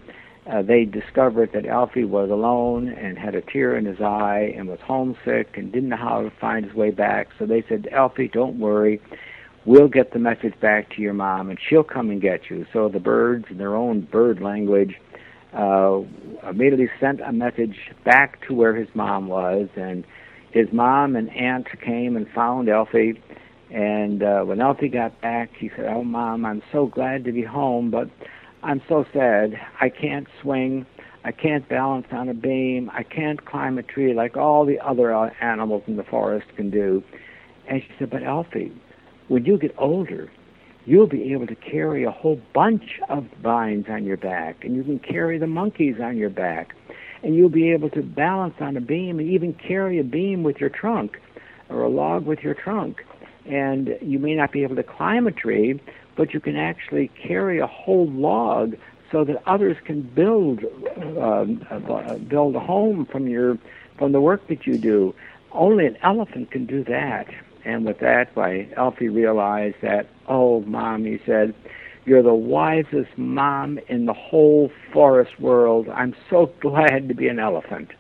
uh, 0.47 0.61
they 0.63 0.85
discovered 0.85 1.51
that 1.55 1.65
Alfie 1.65 2.05
was 2.05 2.31
alone 2.31 2.89
and 2.89 3.17
had 3.17 3.35
a 3.35 3.41
tear 3.41 3.77
in 3.77 3.87
his 3.87 4.01
eye 4.01 4.53
and 4.57 4.69
was 4.69 4.79
homesick 4.81 5.57
and 5.57 5.73
didn't 5.73 5.89
know 5.89 5.97
how 5.97 6.23
to 6.23 6.31
find 6.31 6.67
his 6.67 6.75
way 6.75 6.91
back. 6.91 7.29
So 7.39 7.47
they 7.47 7.65
said, 7.69 7.89
Alfie, 7.93 8.29
don't 8.29 8.59
worry. 8.59 9.01
We'll 9.65 9.89
get 9.89 10.13
the 10.13 10.19
message 10.19 10.59
back 10.61 10.91
to 10.97 11.01
your 11.01 11.15
mom 11.15 11.49
and 11.49 11.59
she'll 11.59 11.85
come 11.85 12.11
and 12.11 12.21
get 12.21 12.51
you. 12.51 12.67
So 12.73 12.91
the 12.91 13.01
birds, 13.01 13.47
in 13.49 13.57
their 13.57 13.75
own 13.75 14.03
bird 14.03 14.43
language, 14.43 14.97
uh, 15.55 16.01
immediately 16.47 16.91
sent 17.01 17.21
a 17.21 17.33
message 17.33 17.79
back 18.05 18.47
to 18.47 18.55
where 18.55 18.75
his 18.75 18.89
mom 18.95 19.29
was. 19.29 19.69
And 19.77 20.05
his 20.51 20.71
mom 20.73 21.17
and 21.17 21.31
aunt 21.31 21.69
came 21.81 22.17
and 22.17 22.29
found 22.29 22.69
Alfie 22.69 23.23
and 23.75 24.23
uh, 24.23 24.43
when 24.43 24.61
Alfie 24.61 24.89
got 24.89 25.21
back, 25.21 25.51
he 25.59 25.69
said, 25.69 25.87
"Oh, 25.87 26.05
mom, 26.05 26.47
I'm 26.47 26.63
so 26.71 26.87
glad 26.87 27.25
to 27.25 27.33
be 27.33 27.43
home, 27.43 27.91
but 27.91 28.09
I'm 28.63 28.81
so 28.89 29.05
sad. 29.13 29.61
I 29.81 29.89
can't 29.89 30.29
swing. 30.41 30.87
I 31.25 31.33
can't 31.33 31.69
balance 31.69 32.07
on 32.13 32.29
a 32.29 32.35
beam. 32.35 32.89
I 32.95 33.03
can't 33.03 33.45
climb 33.45 33.77
a 33.77 33.83
tree 33.83 34.15
like 34.15 34.37
all 34.37 34.65
the 34.65 34.79
other 34.79 35.13
uh, 35.13 35.31
animals 35.41 35.83
in 35.89 35.97
the 35.97 36.05
forest 36.05 36.47
can 36.55 36.71
do." 36.71 37.03
And 37.67 37.83
she 37.83 37.89
said, 37.99 38.11
"But 38.11 38.23
Alfie, 38.23 38.71
when 39.27 39.45
you 39.45 39.59
get 39.59 39.75
older, 39.77 40.31
you'll 40.85 41.09
be 41.09 41.33
able 41.33 41.49
to 41.49 41.57
carry 41.57 42.05
a 42.05 42.13
whole 42.13 42.41
bunch 42.53 43.01
of 43.09 43.27
vines 43.43 43.87
on 43.89 44.05
your 44.05 44.19
back, 44.19 44.65
and 44.65 44.77
you 44.77 44.85
can 44.85 45.01
carry 45.01 45.37
the 45.37 45.49
monkeys 45.49 45.97
on 46.01 46.17
your 46.17 46.31
back, 46.31 46.77
and 47.25 47.35
you'll 47.35 47.49
be 47.49 47.73
able 47.73 47.91
to 47.91 48.03
balance 48.03 48.55
on 48.61 48.77
a 48.77 48.81
beam 48.81 49.19
and 49.19 49.29
even 49.29 49.53
carry 49.53 49.99
a 49.99 50.05
beam 50.05 50.45
with 50.45 50.59
your 50.61 50.71
trunk 50.71 51.19
or 51.69 51.83
a 51.83 51.89
log 51.89 52.25
with 52.25 52.39
your 52.45 52.55
trunk." 52.55 53.03
And 53.47 53.97
you 54.01 54.19
may 54.19 54.35
not 54.35 54.53
be 54.53 54.63
able 54.63 54.77
to 54.77 54.83
climb 54.83 55.27
a 55.27 55.33
tree, 55.33 55.81
but 56.17 56.33
you 56.35 56.41
can 56.41 56.57
actually 56.57 57.09
carry 57.09 57.59
a 57.59 57.67
whole 57.67 58.09
log 58.11 58.77
so 59.11 59.25
that 59.25 59.43
others 59.47 59.77
can 59.85 60.03
build 60.03 60.65
uh, 61.21 61.45
build 61.45 62.57
a 62.57 62.61
home 62.61 63.07
from 63.07 63.27
your 63.29 63.59
from 63.99 64.13
the 64.13 64.21
work 64.21 64.47
that 64.49 64.67
you 64.67 64.79
do. 64.79 65.15
Only 65.53 65.87
an 65.87 65.97
elephant 66.03 66.51
can 66.51 66.67
do 66.67 66.83
that. 66.85 67.29
And 67.65 67.85
with 67.87 68.01
that, 68.01 68.35
why 68.35 68.69
Alfie 68.77 69.09
realized 69.09 69.77
that, 69.83 70.09
oh, 70.29 70.61
mom, 70.63 71.05
he 71.05 71.19
said, 71.25 71.55
you're 72.05 72.23
the 72.23 72.35
wisest 72.35 73.17
mom 73.17 73.79
in 73.89 74.05
the 74.05 74.13
whole 74.13 74.71
forest 74.93 75.41
world. 75.41 75.89
I'm 75.89 76.15
so 76.29 76.53
glad 76.61 77.09
to 77.09 77.15
be 77.15 77.29
an 77.29 77.39
elephant. 77.39 77.93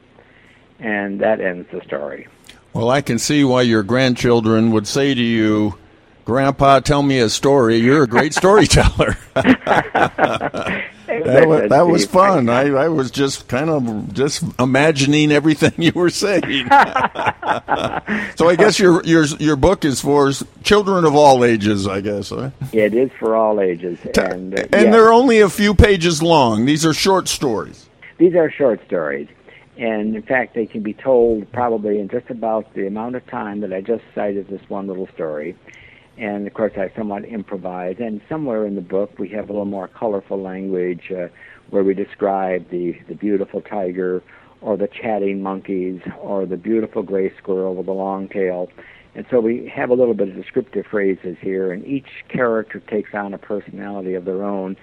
And 0.79 1.21
that 1.21 1.41
ends 1.41 1.69
the 1.73 1.81
story. 1.87 2.27
Well, 2.75 2.91
I 2.91 3.03
can 3.03 3.21
see 3.21 3.45
why 3.45 3.63
your 3.63 3.85
grandchildren 3.85 4.73
would 4.73 4.89
say 4.89 5.15
to 5.15 5.23
you, 5.23 5.79
Grandpa, 6.25 6.81
tell 6.81 7.05
me 7.05 7.21
a 7.21 7.29
story. 7.29 7.77
You're 7.77 8.03
a 8.03 8.09
great 8.09 8.35
storyteller. 8.35 9.17
that, 9.35 10.85
was, 11.47 11.69
that 11.69 11.87
was 11.87 12.07
fun. 12.07 12.49
I, 12.49 12.71
I 12.71 12.89
was 12.89 13.13
just 13.13 13.47
kind 13.47 13.71
of 13.71 14.13
just 14.13 14.43
imagining 14.59 15.31
everything 15.31 15.73
you 15.83 15.93
were 15.95 16.11
saying. 16.11 16.43
so 18.37 18.49
I 18.49 18.57
guess 18.57 18.79
your 18.79 19.05
your 19.05 19.25
your 19.25 19.57
book 19.57 19.85
is 19.85 20.01
for 20.01 20.33
children 20.63 21.05
of 21.05 21.15
all 21.15 21.45
ages. 21.45 21.87
I 21.87 22.01
guess. 22.01 22.31
Huh? 22.31 22.51
It 22.73 22.95
is 22.95 23.11
for 23.19 23.37
all 23.37 23.61
ages, 23.61 23.99
and 24.19 24.59
uh, 24.59 24.63
and 24.73 24.87
yeah. 24.87 24.91
they're 24.91 25.13
only 25.13 25.41
a 25.41 25.51
few 25.51 25.75
pages 25.75 26.23
long. 26.23 26.65
These 26.65 26.87
are 26.87 26.95
short 26.95 27.29
stories. 27.29 27.87
These 28.19 28.35
are 28.35 28.51
short 28.51 28.85
stories. 28.87 29.29
And 29.77 30.15
in 30.15 30.23
fact, 30.23 30.55
they 30.55 30.67
can 30.67 30.83
be 30.83 30.95
told 30.95 31.51
probably 31.53 31.99
in 31.99 32.09
just 32.09 32.31
about 32.31 32.75
the 32.75 32.87
amount 32.87 33.17
of 33.17 33.27
time 33.27 33.61
that 33.61 33.73
I 33.73 33.81
just 33.81 34.05
cited 34.15 34.49
this 34.49 34.63
one 34.69 34.87
little 34.87 35.09
story. 35.15 35.57
And 36.17 36.47
of 36.47 36.55
course, 36.55 36.73
I 36.77 36.93
somewhat 36.97 37.25
improvise. 37.25 37.97
And 37.99 38.21
somewhere 38.29 38.67
in 38.67 38.77
the 38.77 38.81
book, 38.81 39.19
we 39.19 39.29
have 39.31 39.49
a 39.49 39.53
little 39.53 39.65
more 39.65 39.89
colorful 39.89 40.41
language 40.41 41.11
uh, 41.11 41.27
where 41.71 41.83
we 41.83 41.95
describe 41.95 42.71
the, 42.71 42.93
the 43.09 43.15
beautiful 43.15 43.61
tiger 43.61 44.23
or 44.61 44.77
the 44.77 44.89
chatting 44.89 45.43
monkeys 45.43 46.01
or 46.21 46.47
the 46.47 46.57
beautiful 46.57 47.03
gray 47.03 47.33
squirrel 47.37 47.75
with 47.75 47.89
a 47.89 47.93
long 47.93 48.29
tail. 48.29 48.71
And 49.17 49.27
so 49.31 49.41
we 49.41 49.71
have 49.75 49.91
a 49.91 49.95
little 49.95 50.15
bit 50.15 50.29
of 50.29 50.35
descriptive 50.35 50.87
phrases 50.87 51.37
here, 51.41 51.71
and 51.71 51.85
each 51.87 52.09
character 52.29 52.81
takes 52.81 53.15
on 53.15 53.35
a 53.35 53.39
personality 53.39 54.15
of 54.15 54.25
their 54.25 54.43
own 54.43 54.77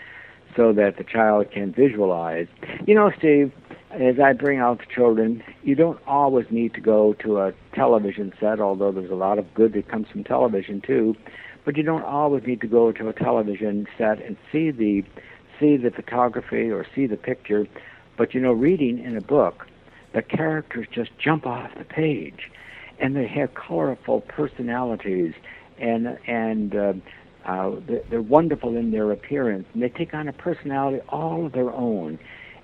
so 0.55 0.71
that 0.73 0.97
the 0.97 1.03
child 1.03 1.51
can 1.51 1.73
visualize. 1.73 2.47
You 2.85 2.95
know, 2.95 3.11
Steve, 3.17 3.51
as 3.93 4.19
I 4.19 4.33
bring 4.33 4.59
out 4.59 4.79
the 4.79 4.85
children, 4.85 5.43
you 5.63 5.75
don't 5.75 5.99
always 6.07 6.45
need 6.49 6.73
to 6.75 6.81
go 6.81 7.13
to 7.19 7.39
a 7.39 7.53
television 7.73 8.33
set, 8.39 8.59
although 8.59 8.91
there's 8.91 9.11
a 9.11 9.15
lot 9.15 9.37
of 9.37 9.53
good 9.53 9.73
that 9.73 9.87
comes 9.87 10.07
from 10.09 10.23
television 10.23 10.81
too. 10.81 11.15
But 11.65 11.77
you 11.77 11.83
don't 11.83 12.03
always 12.03 12.43
need 12.45 12.61
to 12.61 12.67
go 12.67 12.91
to 12.91 13.09
a 13.09 13.13
television 13.13 13.87
set 13.97 14.21
and 14.21 14.37
see 14.51 14.71
the 14.71 15.03
see 15.59 15.77
the 15.77 15.91
photography 15.91 16.71
or 16.71 16.85
see 16.95 17.05
the 17.05 17.17
picture. 17.17 17.67
But 18.17 18.33
you 18.33 18.41
know, 18.41 18.51
reading 18.51 18.99
in 18.99 19.15
a 19.15 19.21
book, 19.21 19.67
the 20.13 20.21
characters 20.21 20.87
just 20.91 21.11
jump 21.19 21.45
off 21.45 21.71
the 21.77 21.83
page, 21.83 22.49
and 22.99 23.15
they 23.15 23.27
have 23.27 23.53
colorful 23.53 24.21
personalities, 24.21 25.33
and 25.77 26.17
and 26.27 26.75
uh, 26.75 26.93
uh, 27.45 27.75
they're 28.09 28.21
wonderful 28.21 28.75
in 28.75 28.91
their 28.91 29.11
appearance, 29.11 29.67
and 29.73 29.83
they 29.83 29.89
take 29.89 30.13
on 30.13 30.27
a 30.27 30.33
personality 30.33 31.01
all 31.09 31.45
of 31.45 31.51
their 31.51 31.71
own 31.71 32.17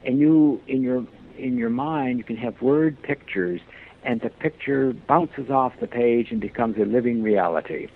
and 0.08 0.20
you 0.20 0.62
in 0.68 0.82
your 0.82 1.06
in 1.38 1.58
your 1.58 1.70
mind 1.70 2.18
you 2.18 2.24
can 2.24 2.38
have 2.38 2.62
word 2.62 3.02
pictures 3.04 3.62
and 4.04 4.22
the 4.22 4.30
picture 4.30 4.94
bounces 5.08 5.50
off 5.50 5.74
the 5.82 5.88
page 5.88 6.32
and 6.32 6.40
becomes 6.40 6.78
a 6.78 6.86
living 6.86 7.22
reality. 7.22 7.88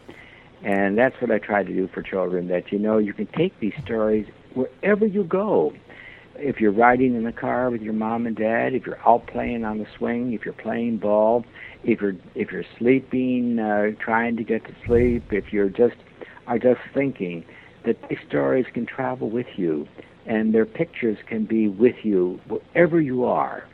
And 0.64 0.98
that's 0.98 1.20
what 1.22 1.32
i 1.32 1.40
try 1.40 1.64
to 1.64 1.74
do 1.74 1.88
for 1.88 2.02
children 2.02 2.48
that 2.50 2.72
you 2.72 2.78
know 2.78 2.98
you 2.98 3.14
can 3.14 3.28
take 3.28 3.60
these 3.60 3.74
stories 3.84 4.28
wherever 4.54 5.06
you 5.06 5.24
go. 5.24 5.74
If 6.36 6.60
you're 6.60 6.72
riding 6.72 7.16
in 7.16 7.24
the 7.24 7.32
car 7.32 7.70
with 7.70 7.82
your 7.82 7.94
mom 7.94 8.28
and 8.28 8.36
dad 8.36 8.74
if 8.74 8.86
you're 8.86 9.00
out 9.08 9.28
playing 9.28 9.64
on 9.64 9.78
the 9.78 9.88
swing 9.98 10.34
if 10.34 10.44
you're 10.44 10.54
playing 10.54 10.98
ball 10.98 11.46
if 11.84 12.02
you're 12.02 12.16
if 12.36 12.52
you're 12.52 12.66
sleeping 12.78 13.60
uh, 13.60 13.92
trying 14.00 14.38
to 14.38 14.44
get 14.44 14.66
to 14.66 14.76
sleep 14.86 15.32
if 15.32 15.54
you're 15.54 15.70
just 15.70 15.96
are 16.48 16.60
just 16.60 16.82
thinking 16.94 17.46
that 17.86 17.98
these 18.10 18.20
stories 18.28 18.66
can 18.74 18.86
travel 18.86 19.30
with 19.30 19.48
you 19.56 19.88
and 20.26 20.54
their 20.54 20.66
pictures 20.66 21.18
can 21.26 21.46
be 21.46 21.68
with 21.68 22.04
you 22.04 22.40
wherever 22.48 23.02
you 23.02 23.26
are, 23.26 23.66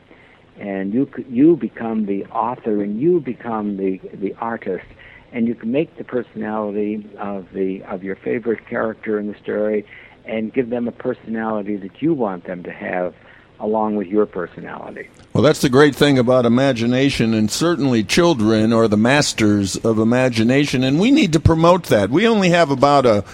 and 0.58 0.92
you 0.92 1.10
you 1.28 1.56
become 1.56 2.06
the 2.06 2.24
author 2.26 2.82
and 2.82 3.00
you 3.00 3.20
become 3.20 3.76
the 3.76 4.00
the 4.14 4.34
artist, 4.40 4.86
and 5.32 5.46
you 5.46 5.54
can 5.54 5.70
make 5.70 5.96
the 5.96 6.04
personality 6.04 7.08
of 7.18 7.52
the 7.52 7.82
of 7.84 8.02
your 8.02 8.16
favorite 8.16 8.66
character 8.66 9.18
in 9.18 9.26
the 9.26 9.38
story, 9.38 9.84
and 10.24 10.52
give 10.52 10.70
them 10.70 10.88
a 10.88 10.92
personality 10.92 11.76
that 11.76 12.02
you 12.02 12.14
want 12.14 12.44
them 12.44 12.62
to 12.62 12.72
have 12.72 13.14
along 13.60 13.96
with 13.96 14.06
your 14.06 14.26
personality. 14.26 15.08
Well, 15.32 15.42
that's 15.42 15.60
the 15.60 15.68
great 15.68 15.94
thing 15.94 16.18
about 16.18 16.46
imagination, 16.46 17.34
and 17.34 17.50
certainly 17.50 18.04
children 18.04 18.72
are 18.72 18.88
the 18.88 18.96
masters 18.96 19.76
of 19.76 19.98
imagination, 19.98 20.82
and 20.84 21.00
we 21.00 21.10
need 21.10 21.32
to 21.32 21.40
promote 21.40 21.84
that. 21.84 22.10
We 22.10 22.26
only 22.26 22.50
have 22.50 22.70
about 22.70 23.06
a 23.06 23.24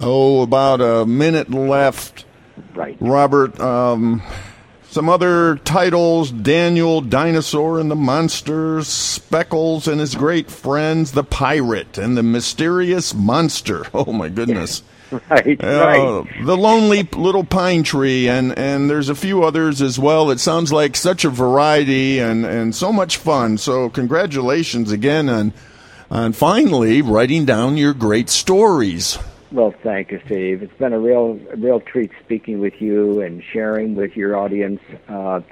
oh 0.00 0.42
about 0.42 0.80
a 0.80 1.06
minute 1.06 1.50
left. 1.50 2.24
Right, 2.74 2.96
Robert. 3.00 3.58
Um, 3.60 4.22
some 4.90 5.08
other 5.08 5.56
titles 5.56 6.30
Daniel, 6.30 7.00
Dinosaur 7.00 7.78
and 7.80 7.90
the 7.90 7.96
Monsters, 7.96 8.86
Speckles 8.88 9.88
and 9.88 10.00
his 10.00 10.14
great 10.14 10.50
friends, 10.50 11.12
The 11.12 11.24
Pirate 11.24 11.98
and 11.98 12.16
the 12.16 12.22
Mysterious 12.22 13.14
Monster. 13.14 13.84
Oh, 13.94 14.12
my 14.12 14.28
goodness. 14.28 14.82
right, 15.30 15.62
Uh, 15.62 16.24
right. 16.24 16.26
the 16.44 16.56
lonely 16.56 17.02
little 17.12 17.44
pine 17.44 17.82
tree, 17.84 18.28
and 18.28 18.56
and 18.58 18.88
there's 18.90 19.08
a 19.08 19.14
few 19.14 19.44
others 19.44 19.80
as 19.82 19.98
well. 19.98 20.30
It 20.30 20.40
sounds 20.40 20.72
like 20.72 20.96
such 20.96 21.24
a 21.24 21.30
variety 21.30 22.18
and 22.18 22.44
and 22.44 22.74
so 22.74 22.92
much 22.92 23.18
fun. 23.18 23.58
So 23.58 23.90
congratulations 23.90 24.90
again 24.90 25.28
on 25.28 25.52
on 26.10 26.32
finally 26.32 27.02
writing 27.02 27.44
down 27.44 27.76
your 27.76 27.94
great 27.94 28.28
stories. 28.30 29.18
Well, 29.54 29.72
thank 29.84 30.10
you, 30.10 30.20
Steve. 30.26 30.64
It's 30.64 30.76
been 30.78 30.92
a 30.92 30.98
real, 30.98 31.38
a 31.52 31.54
real 31.54 31.78
treat 31.78 32.10
speaking 32.24 32.58
with 32.58 32.82
you 32.82 33.20
and 33.20 33.40
sharing 33.40 33.94
with 33.94 34.16
your 34.16 34.36
audience 34.36 34.80
uh, 35.06 35.42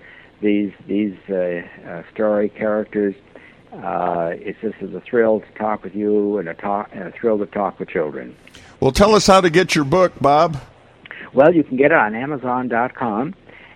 these 0.40 0.72
these 0.88 1.14
uh, 1.30 1.62
uh, 1.86 2.02
story 2.12 2.48
characters. 2.48 3.14
Uh, 3.72 4.32
it's 4.32 4.60
just 4.60 4.74
is 4.80 4.92
a 4.92 5.00
thrill 5.00 5.38
to 5.38 5.52
talk 5.52 5.84
with 5.84 5.94
you 5.94 6.38
and 6.38 6.48
a 6.48 6.54
talk 6.54 6.90
and 6.92 7.04
a 7.04 7.12
thrill 7.12 7.38
to 7.38 7.46
talk 7.46 7.78
with 7.78 7.90
children. 7.90 8.34
Well, 8.80 8.90
tell 8.90 9.14
us 9.14 9.28
how 9.28 9.40
to 9.40 9.50
get 9.50 9.76
your 9.76 9.84
book, 9.84 10.12
Bob. 10.20 10.60
Well, 11.32 11.54
you 11.54 11.62
can 11.62 11.76
get 11.76 11.92
it 11.92 11.96
on 11.96 12.16
Amazon.com, 12.16 13.34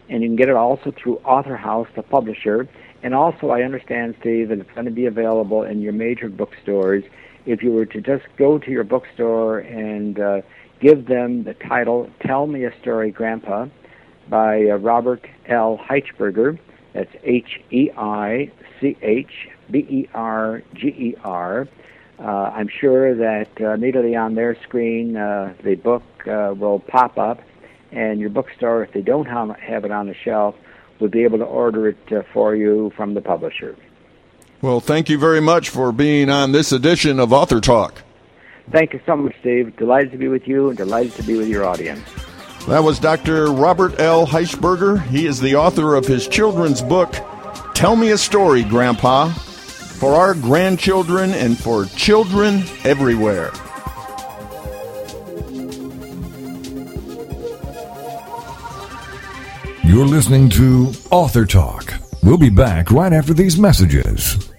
and 0.09 0.23
you 0.23 0.29
can 0.29 0.35
get 0.35 0.49
it 0.49 0.57
also 0.57 0.91
through 0.91 1.19
Author 1.19 1.57
House, 1.57 1.87
the 1.95 2.03
publisher. 2.03 2.67
And 3.05 3.15
also, 3.15 3.51
I 3.51 3.63
understand, 3.63 4.17
Steve, 4.19 4.49
that 4.49 4.59
it's 4.59 4.73
going 4.73 4.87
to 4.87 4.91
be 4.91 5.07
available 5.07 5.63
in 5.63 5.81
your 5.81 5.93
major 5.93 6.29
bookstores. 6.29 7.05
If 7.47 7.63
you 7.63 7.73
were 7.73 7.87
to 7.87 8.01
just 8.01 8.25
go 8.37 8.59
to 8.59 8.71
your 8.71 8.83
bookstore 8.83 9.61
and 9.61 10.19
uh, 10.19 10.41
give 10.81 11.07
them 11.07 11.45
the 11.45 11.55
title 11.55 12.11
"Tell 12.21 12.47
Me 12.49 12.65
a 12.65 12.77
Story, 12.81 13.13
Grandpa" 13.13 13.69
by 14.29 14.69
uh, 14.69 14.77
Robert 14.77 15.25
L. 15.47 15.79
Heichberger, 15.79 16.59
that's 16.93 17.15
H 17.23 17.61
E 17.71 17.91
I 17.97 18.51
C 18.81 18.97
H 19.01 19.49
B 19.71 19.79
E 19.79 20.09
R 20.13 20.63
G 20.75 20.89
E 20.89 21.15
R. 21.23 21.69
Uh, 22.19 22.23
I'm 22.23 22.69
sure 22.69 23.15
that 23.15 23.49
uh, 23.61 23.75
immediately 23.75 24.17
on 24.17 24.35
their 24.35 24.61
screen, 24.63 25.17
uh, 25.17 25.55
the 25.63 25.77
book 25.77 26.03
uh, 26.27 26.55
will 26.59 26.81
pop 26.81 27.17
up, 27.17 27.41
and 27.93 28.19
your 28.19 28.31
bookstore, 28.31 28.83
if 28.83 28.93
they 28.93 29.03
don't 29.03 29.27
have 29.27 29.85
it 29.85 29.93
on 29.93 30.09
the 30.09 30.15
shelf, 30.15 30.57
will 30.99 31.09
be 31.09 31.23
able 31.23 31.39
to 31.39 31.45
order 31.45 31.89
it 31.89 32.13
uh, 32.13 32.23
for 32.33 32.57
you 32.57 32.91
from 32.97 33.15
the 33.15 33.21
publisher. 33.21 33.77
Well, 34.67 34.81
thank 34.81 35.09
you 35.09 35.17
very 35.17 35.41
much 35.41 35.69
for 35.69 35.93
being 35.93 36.29
on 36.29 36.51
this 36.51 36.73
edition 36.73 37.21
of 37.21 37.33
Author 37.33 37.61
Talk. 37.61 38.03
Thank 38.73 38.95
you 38.95 39.01
so 39.07 39.17
much, 39.17 39.37
Steve. 39.39 39.77
Delighted 39.77 40.11
to 40.11 40.19
be 40.19 40.27
with 40.27 40.49
you 40.49 40.71
and 40.71 40.77
delighted 40.77 41.13
to 41.13 41.23
be 41.23 41.37
with 41.37 41.47
your 41.47 41.65
audience. 41.65 42.05
That 42.67 42.83
was 42.83 42.99
Dr. 42.99 43.53
Robert 43.53 44.01
L. 44.01 44.27
Heichberger. 44.27 45.01
He 45.07 45.27
is 45.27 45.41
the 45.41 45.55
author 45.55 45.95
of 45.95 46.05
his 46.05 46.27
children's 46.27 46.83
book, 46.83 47.15
Tell 47.77 47.95
Me 47.95 48.11
a 48.11 48.19
Story, 48.19 48.65
Grandpa, 48.65 49.29
for 49.29 50.15
our 50.15 50.35
grandchildren 50.35 51.31
and 51.31 51.57
for 51.57 51.85
children 51.85 52.65
everywhere. 52.83 53.53
You're 59.85 60.07
listening 60.07 60.49
to 60.51 60.93
Author 61.13 61.47
Talk. 61.47 61.95
We'll 62.25 62.37
be 62.37 62.51
back 62.51 62.91
right 62.91 63.13
after 63.13 63.33
these 63.33 63.57
messages. 63.57 64.51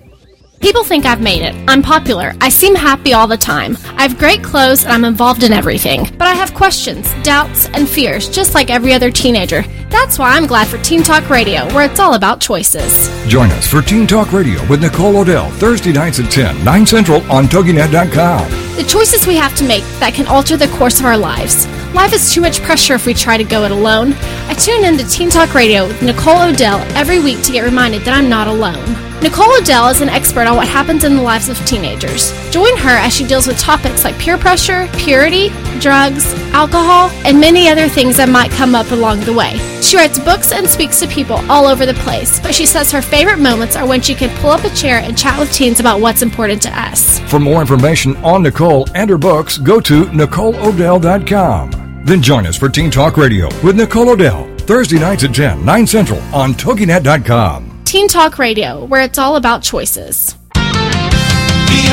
People 0.68 0.84
think 0.84 1.05
I've 1.05 1.22
made 1.22 1.43
it. 1.43 1.55
I'm 1.70 1.82
popular. 1.82 2.36
I 2.41 2.49
seem 2.49 2.76
happy 2.76 3.13
all 3.13 3.26
the 3.26 3.38
time. 3.38 3.78
I 3.95 4.01
have 4.01 4.20
great 4.20 4.43
clothes 4.43 4.84
and 4.84 4.91
I'm 4.91 5.05
involved 5.05 5.43
in 5.43 5.53
everything. 5.53 6.09
But 6.18 6.28
I 6.28 6.34
have 6.34 6.53
questions, 6.53 7.09
doubts, 7.24 7.70
and 7.70 7.88
fears, 7.88 8.28
just 8.28 8.53
like 8.53 8.70
every 8.70 8.91
other 8.91 9.09
teenager. 9.09 9.61
That's 9.89 10.20
why 10.20 10.36
I'm 10.36 10.45
glad 10.45 10.68
for 10.68 10.78
Teen 10.80 11.03
Talk 11.03 11.30
Radio, 11.30 11.65
where 11.74 11.89
it's 11.89 12.01
all 12.01 12.15
about 12.15 12.41
choices. 12.41 13.07
Join 13.30 13.49
us 13.51 13.65
for 13.65 13.82
Teen 13.82 14.05
Talk 14.05 14.34
Radio 14.34 14.59
with 14.68 14.82
Nicole 14.82 15.15
Odell, 15.15 15.49
Thursday 15.51 15.93
nights 15.93 16.20
at 16.20 16.30
10, 16.30 16.65
9 16.65 16.86
Central 16.86 17.22
on 17.32 17.45
TogiNet.com. 17.45 18.51
The 18.76 18.84
choices 18.89 19.26
we 19.26 19.38
have 19.38 19.55
to 19.55 19.63
make 19.63 19.86
that 20.01 20.15
can 20.15 20.28
alter 20.28 20.57
the 20.57 20.68
course 20.78 20.99
of 20.99 21.05
our 21.05 21.18
lives. 21.18 21.65
Life 21.93 22.11
is 22.11 22.34
too 22.34 22.41
much 22.41 22.61
pressure 22.61 22.95
if 22.95 23.05
we 23.05 23.13
try 23.13 23.38
to 23.38 23.45
go 23.45 23.63
it 23.63 23.72
alone. 23.72 24.11
I 24.49 24.53
tune 24.53 24.84
in 24.84 24.97
to 24.97 25.07
Teen 25.07 25.30
Talk 25.30 25.53
Radio 25.53 25.88
with 25.88 26.01
Nicole 26.01 26.41
Odell 26.41 26.80
every 26.97 27.22
week 27.22 27.41
to 27.43 27.53
get 27.53 27.63
reminded 27.63 28.01
that 28.01 28.13
I'm 28.13 28.28
not 28.28 28.49
alone. 28.49 29.07
Nicole 29.20 29.51
Odell 29.57 29.88
is 29.89 30.01
an 30.01 30.09
expert 30.09 30.45
on 30.45 30.55
what 30.55 30.68
happens 30.68 31.03
in 31.03 31.15
the 31.15 31.22
lives 31.22 31.49
of 31.49 31.57
teenagers. 31.65 32.32
Join 32.51 32.78
her 32.78 32.91
as 32.97 33.15
she 33.15 33.26
deals 33.26 33.47
with 33.47 33.57
topics 33.59 34.03
like 34.03 34.18
peer 34.20 34.38
pressure, 34.38 34.88
purity, 34.93 35.49
drugs, 35.80 36.34
alcohol, 36.53 37.09
and 37.26 37.39
many 37.39 37.68
other 37.68 37.89
things 37.89 38.18
that 38.18 38.30
might 38.30 38.51
come 38.51 38.76
up 38.76 38.91
along 38.91 39.22
the 39.22 39.34
way. 39.34 39.57
She 39.82 39.97
writes 39.97 40.20
books 40.20 40.51
and 40.51 40.70
speaks 40.70 40.99
to 40.99 41.07
people 41.07 41.38
all 41.49 41.65
over 41.65 41.84
the 41.86 41.95
place, 41.95 42.39
but 42.39 42.53
she 42.53 42.68
says 42.68 42.91
her 42.91 43.01
favorite 43.01 43.39
moments 43.39 43.76
are 43.76 43.88
when 43.88 44.01
she 44.01 44.13
can 44.13 44.30
pull 44.39 44.51
up 44.51 44.63
a 44.63 44.70
chair 44.76 44.99
and 44.99 45.18
chat 45.18 45.39
with 45.39 45.51
teens 45.51 45.80
about 45.80 45.99
what's 45.99 46.22
important 46.22 46.61
to 46.61 46.80
us. 46.80 47.20
For 47.22 47.39
more 47.39 47.59
information 47.61 48.15
on 48.18 48.43
Nicole 48.43 48.88
and 48.93 49.09
her 49.09 49.18
books, 49.18 49.57
go 49.57 49.80
to 49.82 50.05
NicoleOdell.com. 50.05 52.03
Then 52.05 52.22
join 52.22 52.45
us 52.45 52.55
for 52.55 52.70
Teen 52.70 52.91
Talk 52.91 53.18
Radio 53.18 53.47
with 53.63 53.76
Nicole 53.78 54.09
Odell, 54.09 54.47
Thursday 54.59 54.99
nights 54.99 55.24
at 55.24 55.34
10, 55.34 55.65
9 55.65 55.88
Central 55.88 56.22
on 56.34 56.53
TogiNet.com. 56.53 57.66
Teen 57.88 58.10
Talk 58.10 58.38
Radio, 58.38 58.84
where 58.84 59.02
it's 59.02 59.18
all 59.18 59.38
about 59.38 59.64
choices. 59.64 60.36
The 60.54 60.62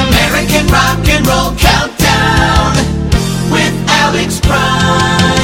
American 0.08 0.66
Rock 0.66 1.06
and 1.06 1.24
Roll 1.24 1.54
Countdown 1.56 2.74
with 3.52 3.72
Alex 3.88 4.40
Price. 4.40 5.43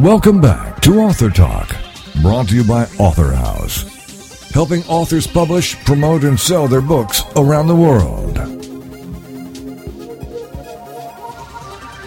Welcome 0.00 0.40
back 0.40 0.80
to 0.82 1.00
Author 1.00 1.28
Talk, 1.28 1.74
brought 2.22 2.50
to 2.50 2.54
you 2.54 2.62
by 2.62 2.84
Author 3.00 3.32
House, 3.32 3.82
helping 4.52 4.84
authors 4.84 5.26
publish, 5.26 5.74
promote, 5.84 6.22
and 6.22 6.38
sell 6.38 6.68
their 6.68 6.80
books 6.80 7.24
around 7.34 7.66
the 7.66 7.74
world. 7.74 8.36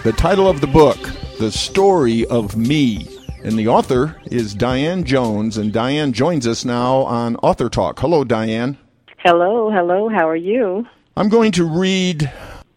The 0.05 0.13
title 0.13 0.47
of 0.47 0.61
the 0.61 0.67
book, 0.67 0.97
The 1.37 1.51
Story 1.51 2.25
of 2.27 2.55
Me. 2.55 3.09
And 3.43 3.59
the 3.59 3.67
author 3.67 4.15
is 4.27 4.55
Diane 4.55 5.03
Jones, 5.03 5.57
and 5.57 5.73
Diane 5.73 6.13
joins 6.13 6.47
us 6.47 6.63
now 6.63 6.99
on 6.99 7.35
Author 7.43 7.67
Talk. 7.67 7.99
Hello, 7.99 8.23
Diane. 8.23 8.77
Hello, 9.17 9.69
hello. 9.69 10.07
How 10.07 10.29
are 10.29 10.35
you? 10.37 10.87
I'm 11.17 11.27
going 11.27 11.51
to 11.51 11.65
read 11.65 12.31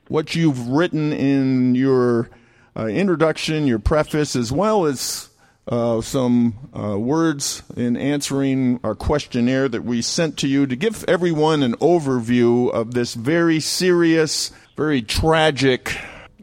what 0.09 0.35
you've 0.35 0.67
written 0.67 1.13
in 1.13 1.77
your 1.77 2.31
uh, 2.77 2.87
introduction, 2.87 3.67
your 3.67 3.79
preface, 3.79 4.35
as 4.37 4.51
well 4.51 4.87
as 4.87 5.29
uh, 5.67 6.01
some 6.01 6.69
uh, 6.79 6.99
words 6.99 7.63
in 7.77 7.97
answering 7.97 8.79
our 8.85 8.95
questionnaire 8.95 9.69
that 9.69 9.85
we 9.85 10.03
sent 10.03 10.37
to 10.39 10.49
you 10.49 10.67
to 10.67 10.77
give 10.77 11.05
everyone 11.05 11.63
an 11.63 11.75
overview 11.77 12.71
of 12.71 12.93
this 12.93 13.15
very 13.15 13.61
serious, 13.61 14.51
very 14.77 15.01
tragic 15.01 15.97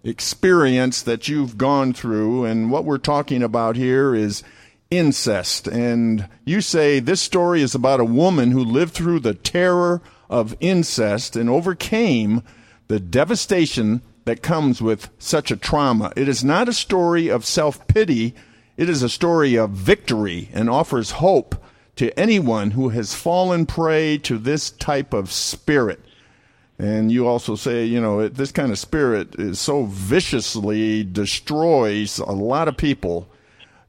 experience 0.04 1.04
that 1.04 1.28
you've 1.28 1.58
gone 1.58 1.94
through. 1.94 2.46
And 2.46 2.72
what 2.72 2.86
we're 2.86 2.98
talking 2.98 3.44
about 3.44 3.76
here 3.76 4.16
is 4.16 4.44
incest. 4.90 5.68
And 5.68 6.28
you 6.44 6.62
say 6.62 7.00
this 7.00 7.22
story 7.22 7.62
is 7.62 7.76
about 7.76 8.00
a 8.00 8.06
woman 8.06 8.52
who 8.52 8.64
lived 8.64 8.94
through 8.94 9.20
the 9.20 9.36
terror 9.36 10.02
of 10.30 10.56
incest 10.60 11.36
and 11.36 11.50
overcame 11.50 12.42
the 12.88 13.00
devastation 13.00 14.02
that 14.26 14.42
comes 14.42 14.82
with 14.82 15.10
such 15.20 15.52
a 15.52 15.58
trauma. 15.58 16.12
It 16.16 16.28
is 16.28 16.44
not 16.44 16.70
a 16.70 16.74
story 16.74 17.30
of 17.30 17.46
self 17.46 17.88
pity, 17.88 18.36
It 18.78 18.90
is 18.90 19.04
a 19.04 19.10
story 19.10 19.56
of 19.56 19.72
victory 19.72 20.50
and 20.54 20.70
offers 20.70 21.12
hope 21.12 21.56
to 21.98 22.18
anyone 22.20 22.72
who 22.72 22.90
has 22.90 23.14
fallen 23.14 23.66
prey 23.66 24.18
to 24.20 24.38
this 24.38 24.72
type 24.72 25.14
of 25.14 25.32
spirit. 25.32 26.00
And 26.80 27.12
you 27.12 27.28
also 27.28 27.56
say, 27.56 27.86
you 27.86 28.02
know, 28.02 28.22
it, 28.22 28.36
this 28.36 28.52
kind 28.52 28.72
of 28.72 28.80
spirit 28.80 29.36
is 29.36 29.60
so 29.60 29.84
viciously 29.86 31.04
destroys 31.04 32.18
a 32.18 32.32
lot 32.32 32.68
of 32.68 32.76
people 32.76 33.30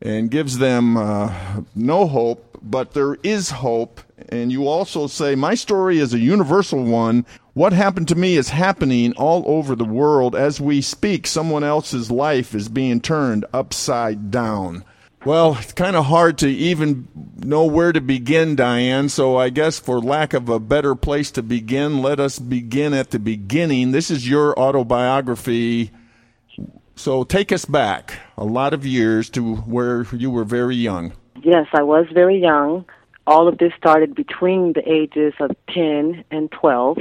and 0.02 0.30
gives 0.30 0.58
them 0.58 0.96
uh, 0.98 1.32
no 1.74 2.06
hope, 2.06 2.58
but 2.60 2.92
there 2.92 3.14
is 3.22 3.50
hope. 3.50 4.00
And 4.28 4.52
you 4.52 4.68
also 4.68 5.06
say, 5.06 5.34
my 5.34 5.54
story 5.54 5.98
is 5.98 6.12
a 6.12 6.18
universal 6.18 6.84
one. 6.84 7.24
What 7.54 7.74
happened 7.74 8.08
to 8.08 8.14
me 8.14 8.36
is 8.36 8.48
happening 8.48 9.12
all 9.12 9.44
over 9.46 9.76
the 9.76 9.84
world 9.84 10.34
as 10.34 10.58
we 10.58 10.80
speak. 10.80 11.26
Someone 11.26 11.62
else's 11.62 12.10
life 12.10 12.54
is 12.54 12.70
being 12.70 12.98
turned 12.98 13.44
upside 13.52 14.30
down. 14.30 14.84
Well, 15.26 15.58
it's 15.60 15.74
kind 15.74 15.94
of 15.94 16.06
hard 16.06 16.38
to 16.38 16.48
even 16.48 17.08
know 17.36 17.66
where 17.66 17.92
to 17.92 18.00
begin, 18.00 18.56
Diane. 18.56 19.10
So 19.10 19.36
I 19.36 19.50
guess 19.50 19.78
for 19.78 20.00
lack 20.00 20.32
of 20.32 20.48
a 20.48 20.58
better 20.58 20.94
place 20.94 21.30
to 21.32 21.42
begin, 21.42 22.00
let 22.00 22.18
us 22.18 22.38
begin 22.38 22.94
at 22.94 23.10
the 23.10 23.18
beginning. 23.18 23.90
This 23.90 24.10
is 24.10 24.26
your 24.26 24.58
autobiography. 24.58 25.90
So 26.96 27.22
take 27.22 27.52
us 27.52 27.66
back 27.66 28.14
a 28.38 28.44
lot 28.44 28.72
of 28.72 28.86
years 28.86 29.28
to 29.30 29.56
where 29.56 30.06
you 30.12 30.30
were 30.30 30.44
very 30.44 30.76
young. 30.76 31.12
Yes, 31.42 31.66
I 31.74 31.82
was 31.82 32.06
very 32.14 32.40
young. 32.40 32.86
All 33.26 33.46
of 33.46 33.58
this 33.58 33.72
started 33.76 34.14
between 34.14 34.72
the 34.72 34.82
ages 34.90 35.34
of 35.38 35.50
10 35.68 36.24
and 36.30 36.50
12. 36.50 36.96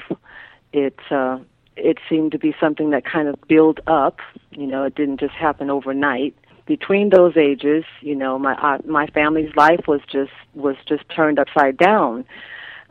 It 0.73 0.99
uh, 1.09 1.39
it 1.75 1.97
seemed 2.09 2.31
to 2.33 2.39
be 2.39 2.55
something 2.59 2.91
that 2.91 3.05
kind 3.05 3.27
of 3.27 3.35
built 3.47 3.79
up. 3.87 4.19
You 4.51 4.67
know, 4.67 4.83
it 4.83 4.95
didn't 4.95 5.19
just 5.19 5.33
happen 5.33 5.69
overnight 5.69 6.35
between 6.71 7.09
those 7.09 7.35
ages, 7.35 7.83
you 7.99 8.15
know, 8.15 8.39
my 8.39 8.53
uh, 8.53 8.77
my 8.85 9.07
family's 9.07 9.53
life 9.57 9.87
was 9.89 9.99
just 10.09 10.31
was 10.53 10.77
just 10.87 11.03
turned 11.09 11.37
upside 11.37 11.77
down. 11.77 12.25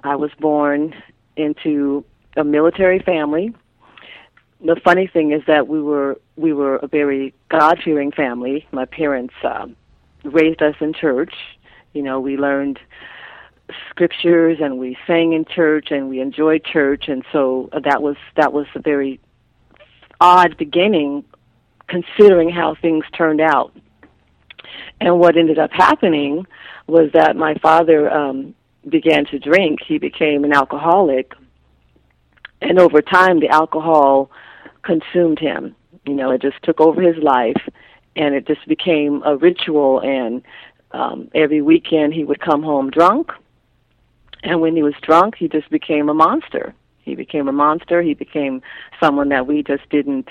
I 0.05 0.17
was 0.17 0.31
born 0.39 0.95
into 1.37 2.05
a 2.37 2.45
military 2.45 2.99
family. 2.99 3.55
The 4.63 4.79
funny 4.85 5.07
thing 5.07 5.33
is 5.33 5.43
that 5.47 5.67
we 5.69 5.81
were 5.81 6.21
we 6.37 6.53
were 6.53 6.77
a 6.77 6.89
very 6.89 7.33
God 7.49 7.79
fearing 7.83 8.13
family. 8.13 8.67
My 8.73 8.85
parents 8.85 9.35
uh, 9.43 9.67
raised 10.25 10.63
us 10.63 10.75
in 10.81 10.93
church. 10.93 11.33
You 11.95 12.03
know, 12.03 12.21
we 12.21 12.37
learned 12.37 12.79
scriptures 13.91 14.59
and 14.61 14.79
we 14.79 14.97
sang 15.07 15.33
in 15.33 15.45
church 15.45 15.89
and 15.91 16.09
we 16.09 16.21
enjoyed 16.21 16.65
church, 16.65 17.09
and 17.09 17.25
so 17.33 17.69
that 17.73 18.03
was 18.03 18.17
that 18.37 18.53
was 18.53 18.67
a 18.75 18.81
very 18.81 19.21
odd 20.21 20.57
beginning 20.57 21.25
considering 21.89 22.51
how 22.51 22.75
things 22.75 23.05
turned 23.17 23.41
out. 23.41 23.73
And 25.01 25.19
what 25.19 25.37
ended 25.37 25.59
up 25.59 25.71
happening 25.73 26.47
was 26.87 27.11
that 27.15 27.37
my 27.37 27.55
father 27.55 28.11
um, 28.11 28.55
began 28.89 29.25
to 29.27 29.39
drink. 29.39 29.81
He 29.87 29.99
became 29.99 30.45
an 30.45 30.53
alcoholic. 30.53 31.33
And 32.61 32.79
over 32.79 33.01
time, 33.01 33.41
the 33.41 33.49
alcohol 33.49 34.31
consumed 34.83 35.39
him. 35.39 35.75
You 36.07 36.15
know, 36.15 36.31
it 36.31 36.43
just 36.43 36.63
took 36.63 36.81
over 36.81 37.01
his 37.01 37.17
life, 37.23 37.61
and 38.17 38.35
it 38.35 38.47
just 38.47 38.67
became 38.69 39.23
a 39.25 39.37
ritual. 39.37 40.01
And 40.01 40.43
um, 40.93 41.31
every 41.35 41.63
weekend, 41.63 42.13
he 42.13 42.25
would 42.25 42.41
come 42.41 42.63
home 42.63 42.91
drunk. 42.91 43.33
And 44.43 44.61
when 44.61 44.77
he 44.77 44.83
was 44.83 44.95
drunk, 45.03 45.37
he 45.37 45.49
just 45.49 45.71
became 45.71 46.09
a 46.09 46.15
monster. 46.15 46.75
He 47.03 47.15
became 47.15 47.49
a 47.49 47.53
monster. 47.53 48.03
He 48.03 48.15
became 48.15 48.63
someone 49.01 49.29
that 49.31 49.47
we 49.47 49.63
just 49.63 49.89
didn't 49.91 50.29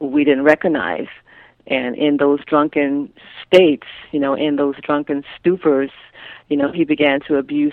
we 0.00 0.24
didn't 0.24 0.44
recognize. 0.44 1.08
And 1.66 1.96
in 1.96 2.18
those 2.18 2.44
drunken 2.44 3.12
states, 3.46 3.86
you 4.12 4.20
know, 4.20 4.34
in 4.34 4.56
those 4.56 4.76
drunken 4.82 5.24
stupors, 5.38 5.90
you 6.48 6.56
know, 6.56 6.70
he 6.70 6.84
began 6.84 7.20
to 7.22 7.36
abuse 7.36 7.72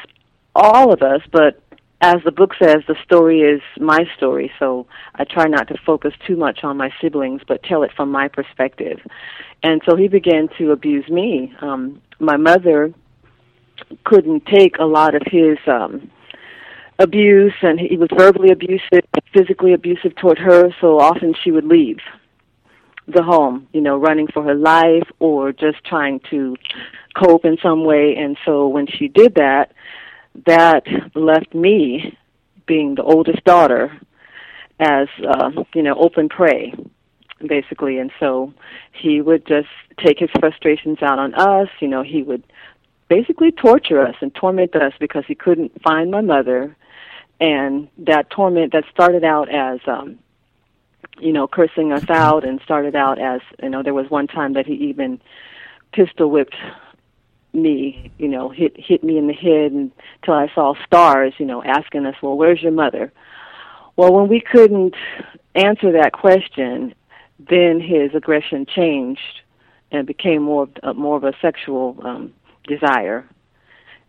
all 0.55 0.91
of 0.91 1.01
us. 1.01 1.21
But 1.31 1.61
as 2.01 2.17
the 2.25 2.31
book 2.31 2.53
says, 2.61 2.77
the 2.87 2.95
story 3.03 3.41
is 3.41 3.61
my 3.79 4.05
story, 4.17 4.51
so 4.59 4.87
I 5.15 5.23
try 5.23 5.47
not 5.47 5.67
to 5.69 5.77
focus 5.85 6.13
too 6.25 6.35
much 6.35 6.63
on 6.63 6.75
my 6.75 6.91
siblings, 6.99 7.41
but 7.47 7.63
tell 7.63 7.83
it 7.83 7.91
from 7.95 8.11
my 8.11 8.27
perspective. 8.27 8.99
And 9.61 9.81
so 9.87 9.95
he 9.95 10.07
began 10.07 10.49
to 10.57 10.71
abuse 10.71 11.07
me. 11.07 11.53
Um, 11.61 12.01
my 12.19 12.35
mother 12.35 12.93
couldn't 14.03 14.45
take 14.45 14.77
a 14.79 14.85
lot 14.85 15.15
of 15.15 15.21
his 15.25 15.57
um, 15.67 16.09
abuse, 16.99 17.53
and 17.61 17.79
he 17.79 17.97
was 17.97 18.09
verbally 18.15 18.51
abusive, 18.51 19.03
physically 19.33 19.73
abusive 19.73 20.15
toward 20.15 20.37
her. 20.37 20.69
So 20.79 20.99
often 20.99 21.33
she 21.43 21.51
would 21.51 21.65
leave 21.65 21.99
the 23.07 23.23
home, 23.23 23.67
you 23.73 23.81
know, 23.81 23.97
running 23.97 24.27
for 24.27 24.43
her 24.43 24.55
life 24.55 25.07
or 25.19 25.51
just 25.51 25.83
trying 25.83 26.21
to 26.29 26.55
cope 27.15 27.45
in 27.45 27.57
some 27.61 27.83
way. 27.83 28.15
And 28.15 28.37
so 28.45 28.67
when 28.67 28.87
she 28.87 29.07
did 29.07 29.35
that, 29.35 29.73
that 30.45 30.83
left 31.15 31.53
me, 31.53 32.17
being 32.65 32.95
the 32.95 33.03
oldest 33.03 33.43
daughter, 33.43 33.99
as 34.79 35.07
uh, 35.27 35.51
you 35.75 35.83
know, 35.83 35.95
open 35.95 36.29
prey, 36.29 36.73
basically. 37.45 37.97
And 37.99 38.11
so 38.19 38.53
he 38.93 39.21
would 39.21 39.45
just 39.45 39.67
take 40.03 40.19
his 40.19 40.29
frustrations 40.39 40.99
out 41.01 41.19
on 41.19 41.33
us. 41.35 41.67
You 41.79 41.89
know, 41.89 42.03
he 42.03 42.23
would 42.23 42.43
basically 43.13 43.51
torture 43.51 44.01
us 44.01 44.15
and 44.21 44.33
torment 44.33 44.75
us 44.75 44.93
because 44.99 45.23
he 45.27 45.35
couldn't 45.35 45.81
find 45.83 46.09
my 46.09 46.21
mother. 46.21 46.75
And 47.39 47.87
that 47.99 48.29
torment 48.31 48.73
that 48.73 48.85
started 48.91 49.23
out 49.23 49.49
as 49.49 49.79
um 49.85 50.19
you 51.19 51.31
know 51.31 51.47
cursing 51.47 51.91
us 51.91 52.09
out 52.09 52.43
and 52.43 52.59
started 52.61 52.95
out 52.95 53.19
as 53.19 53.41
you 53.61 53.69
know 53.69 53.83
there 53.83 53.93
was 53.93 54.09
one 54.09 54.27
time 54.27 54.53
that 54.53 54.65
he 54.65 54.73
even 54.73 55.19
pistol 55.91 56.31
whipped 56.31 56.55
me 57.53 58.11
you 58.17 58.27
know 58.27 58.49
hit 58.49 58.73
hit 58.77 59.03
me 59.03 59.17
in 59.17 59.27
the 59.27 59.33
head 59.33 59.71
until 59.71 60.33
i 60.33 60.47
saw 60.55 60.73
stars 60.85 61.33
you 61.37 61.45
know 61.45 61.61
asking 61.63 62.05
us 62.05 62.15
well 62.21 62.37
where's 62.37 62.61
your 62.61 62.71
mother? 62.71 63.11
Well 63.95 64.11
when 64.11 64.27
we 64.27 64.39
couldn't 64.39 64.95
answer 65.53 65.91
that 65.91 66.13
question 66.13 66.95
then 67.37 67.79
his 67.79 68.15
aggression 68.15 68.65
changed 68.65 69.41
and 69.91 70.07
became 70.07 70.41
more 70.41 70.67
uh, 70.81 70.93
more 70.93 71.17
of 71.17 71.23
a 71.23 71.33
sexual 71.41 71.85
um 72.03 72.33
desire 72.67 73.25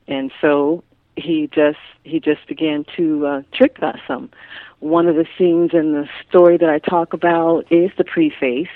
and 0.07 0.31
so 0.41 0.85
he 1.17 1.49
just 1.53 1.79
he 2.03 2.21
just 2.21 2.47
began 2.47 2.85
to 2.97 3.27
uh, 3.27 3.43
trick 3.53 3.79
us 3.83 3.99
some. 4.07 4.31
One 4.81 5.07
of 5.07 5.17
the 5.17 5.27
scenes 5.39 5.71
in 5.73 5.93
the 5.93 6.09
story 6.29 6.57
that 6.59 6.69
I 6.69 6.79
talk 6.79 7.13
about 7.13 7.71
is 7.71 7.91
the 7.97 8.05
preface, 8.05 8.69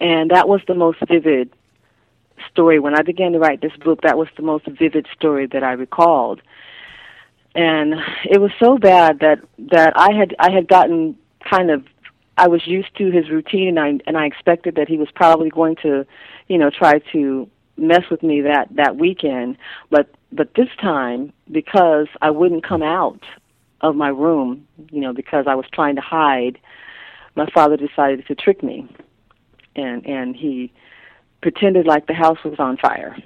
and 0.00 0.30
that 0.30 0.48
was 0.48 0.60
the 0.66 0.74
most 0.74 0.98
vivid 1.06 1.50
story 2.50 2.78
when 2.78 2.94
I 2.98 3.02
began 3.02 3.32
to 3.32 3.38
write 3.38 3.60
this 3.60 3.76
book. 3.76 4.02
That 4.02 4.18
was 4.18 4.28
the 4.36 4.42
most 4.42 4.66
vivid 4.66 5.06
story 5.14 5.46
that 5.46 5.62
I 5.62 5.72
recalled, 5.72 6.40
and 7.54 7.94
it 8.24 8.40
was 8.40 8.50
so 8.58 8.78
bad 8.78 9.20
that 9.20 9.40
that 9.70 9.92
I 9.96 10.12
had 10.12 10.34
I 10.38 10.50
had 10.50 10.66
gotten 10.66 11.16
kind 11.48 11.70
of 11.70 11.84
I 12.38 12.48
was 12.48 12.66
used 12.66 12.96
to 12.96 13.10
his 13.10 13.28
routine, 13.30 13.68
and 13.68 13.78
I 13.78 14.00
and 14.06 14.16
I 14.16 14.26
expected 14.26 14.76
that 14.76 14.88
he 14.88 14.96
was 14.96 15.10
probably 15.14 15.50
going 15.50 15.76
to, 15.82 16.06
you 16.48 16.58
know, 16.58 16.70
try 16.70 16.98
to 17.12 17.48
mess 17.76 18.02
with 18.10 18.22
me 18.22 18.40
that 18.42 18.68
that 18.72 18.96
weekend 18.96 19.56
but 19.90 20.10
but 20.30 20.54
this 20.54 20.68
time 20.80 21.32
because 21.50 22.06
I 22.20 22.30
wouldn't 22.30 22.66
come 22.66 22.82
out 22.82 23.20
of 23.80 23.96
my 23.96 24.08
room 24.08 24.66
you 24.90 25.00
know 25.00 25.12
because 25.12 25.46
I 25.48 25.54
was 25.54 25.66
trying 25.72 25.96
to 25.96 26.02
hide 26.02 26.58
my 27.34 27.46
father 27.54 27.76
decided 27.76 28.26
to 28.26 28.34
trick 28.34 28.62
me. 28.62 28.88
And 29.74 30.06
and 30.06 30.36
he 30.36 30.72
pretended 31.40 31.86
like 31.86 32.06
the 32.06 32.14
house 32.14 32.38
was 32.44 32.58
on 32.58 32.76
fire. 32.76 33.16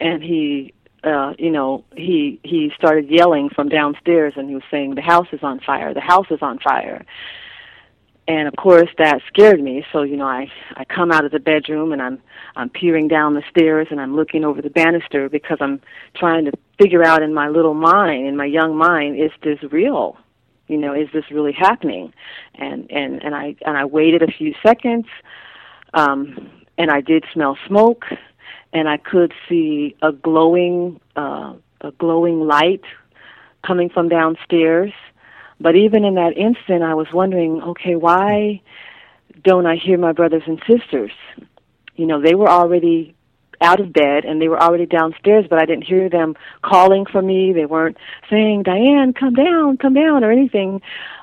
And 0.00 0.22
he 0.22 0.72
uh 1.04 1.34
you 1.38 1.50
know 1.50 1.84
he 1.96 2.40
he 2.42 2.72
started 2.76 3.10
yelling 3.10 3.50
from 3.50 3.68
downstairs 3.68 4.34
and 4.36 4.48
he 4.48 4.54
was 4.54 4.64
saying 4.70 4.94
the 4.94 5.02
house 5.02 5.28
is 5.32 5.40
on 5.42 5.60
fire. 5.60 5.92
The 5.92 6.00
house 6.00 6.26
is 6.30 6.40
on 6.40 6.58
fire 6.58 7.04
and 8.28 8.46
of 8.46 8.54
course 8.56 8.90
that 8.98 9.22
scared 9.26 9.60
me. 9.60 9.84
So 9.92 10.02
you 10.02 10.16
know 10.16 10.26
i 10.26 10.48
i 10.76 10.84
come 10.84 11.10
out 11.10 11.24
of 11.24 11.32
the 11.32 11.40
bedroom 11.40 11.92
and 11.92 12.00
i'm 12.00 12.20
i'm 12.54 12.68
peering 12.68 13.08
down 13.08 13.34
the 13.34 13.42
stairs 13.50 13.88
and 13.90 14.00
i'm 14.00 14.14
looking 14.14 14.44
over 14.44 14.62
the 14.62 14.70
banister 14.70 15.28
because 15.28 15.58
i'm 15.60 15.80
trying 16.14 16.44
to 16.44 16.52
figure 16.78 17.02
out 17.02 17.22
in 17.22 17.34
my 17.34 17.48
little 17.48 17.74
mind 17.74 18.26
in 18.26 18.36
my 18.36 18.44
young 18.44 18.76
mind 18.76 19.20
is 19.20 19.32
this 19.42 19.58
real? 19.72 20.16
You 20.68 20.76
know 20.76 20.94
is 20.94 21.08
this 21.12 21.24
really 21.30 21.52
happening? 21.52 22.12
And 22.54 22.90
and 22.90 23.24
and 23.24 23.34
i 23.34 23.56
and 23.66 23.76
i 23.76 23.84
waited 23.86 24.22
a 24.22 24.30
few 24.30 24.54
seconds 24.62 25.06
um 25.94 26.50
and 26.76 26.90
i 26.90 27.00
did 27.00 27.24
smell 27.32 27.56
smoke 27.66 28.04
and 28.74 28.88
i 28.88 28.98
could 28.98 29.32
see 29.48 29.96
a 30.02 30.12
glowing 30.12 31.00
uh 31.16 31.54
a 31.80 31.92
glowing 31.92 32.40
light 32.40 32.84
coming 33.66 33.88
from 33.88 34.08
downstairs 34.08 34.92
but 35.60 35.74
even 35.76 36.04
in 36.04 36.14
that 36.14 36.36
instant, 36.36 36.82
I 36.82 36.94
was 36.94 37.08
wondering, 37.12 37.62
okay, 37.62 37.94
why 37.96 38.62
don't 39.42 39.66
I 39.66 39.76
hear 39.76 39.98
my 39.98 40.12
brothers 40.12 40.42
and 40.46 40.60
sisters? 40.66 41.12
You 41.96 42.06
know, 42.06 42.20
they 42.20 42.34
were 42.34 42.48
already 42.48 43.14
out 43.60 43.80
of 43.80 43.92
bed 43.92 44.24
and 44.24 44.40
they 44.40 44.48
were 44.48 44.62
already 44.62 44.86
downstairs, 44.86 45.46
but 45.50 45.60
I 45.60 45.66
didn't 45.66 45.84
hear 45.84 46.08
them 46.08 46.36
calling 46.62 47.06
for 47.06 47.20
me. 47.20 47.52
They 47.52 47.66
weren't 47.66 47.96
saying, 48.30 48.62
Diane, 48.62 49.12
come 49.12 49.34
down, 49.34 49.76
come 49.78 49.94
down, 49.94 50.22
or 50.22 50.30
anything. 50.30 50.80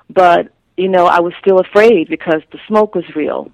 But, 0.10 0.50
you 0.76 0.90
know, 0.90 1.06
I 1.06 1.22
was 1.22 1.34
still 1.40 1.60
afraid 1.60 2.10
because 2.10 2.42
the 2.52 2.60
smoke 2.68 2.94
was 2.94 3.06
real. 3.16 3.52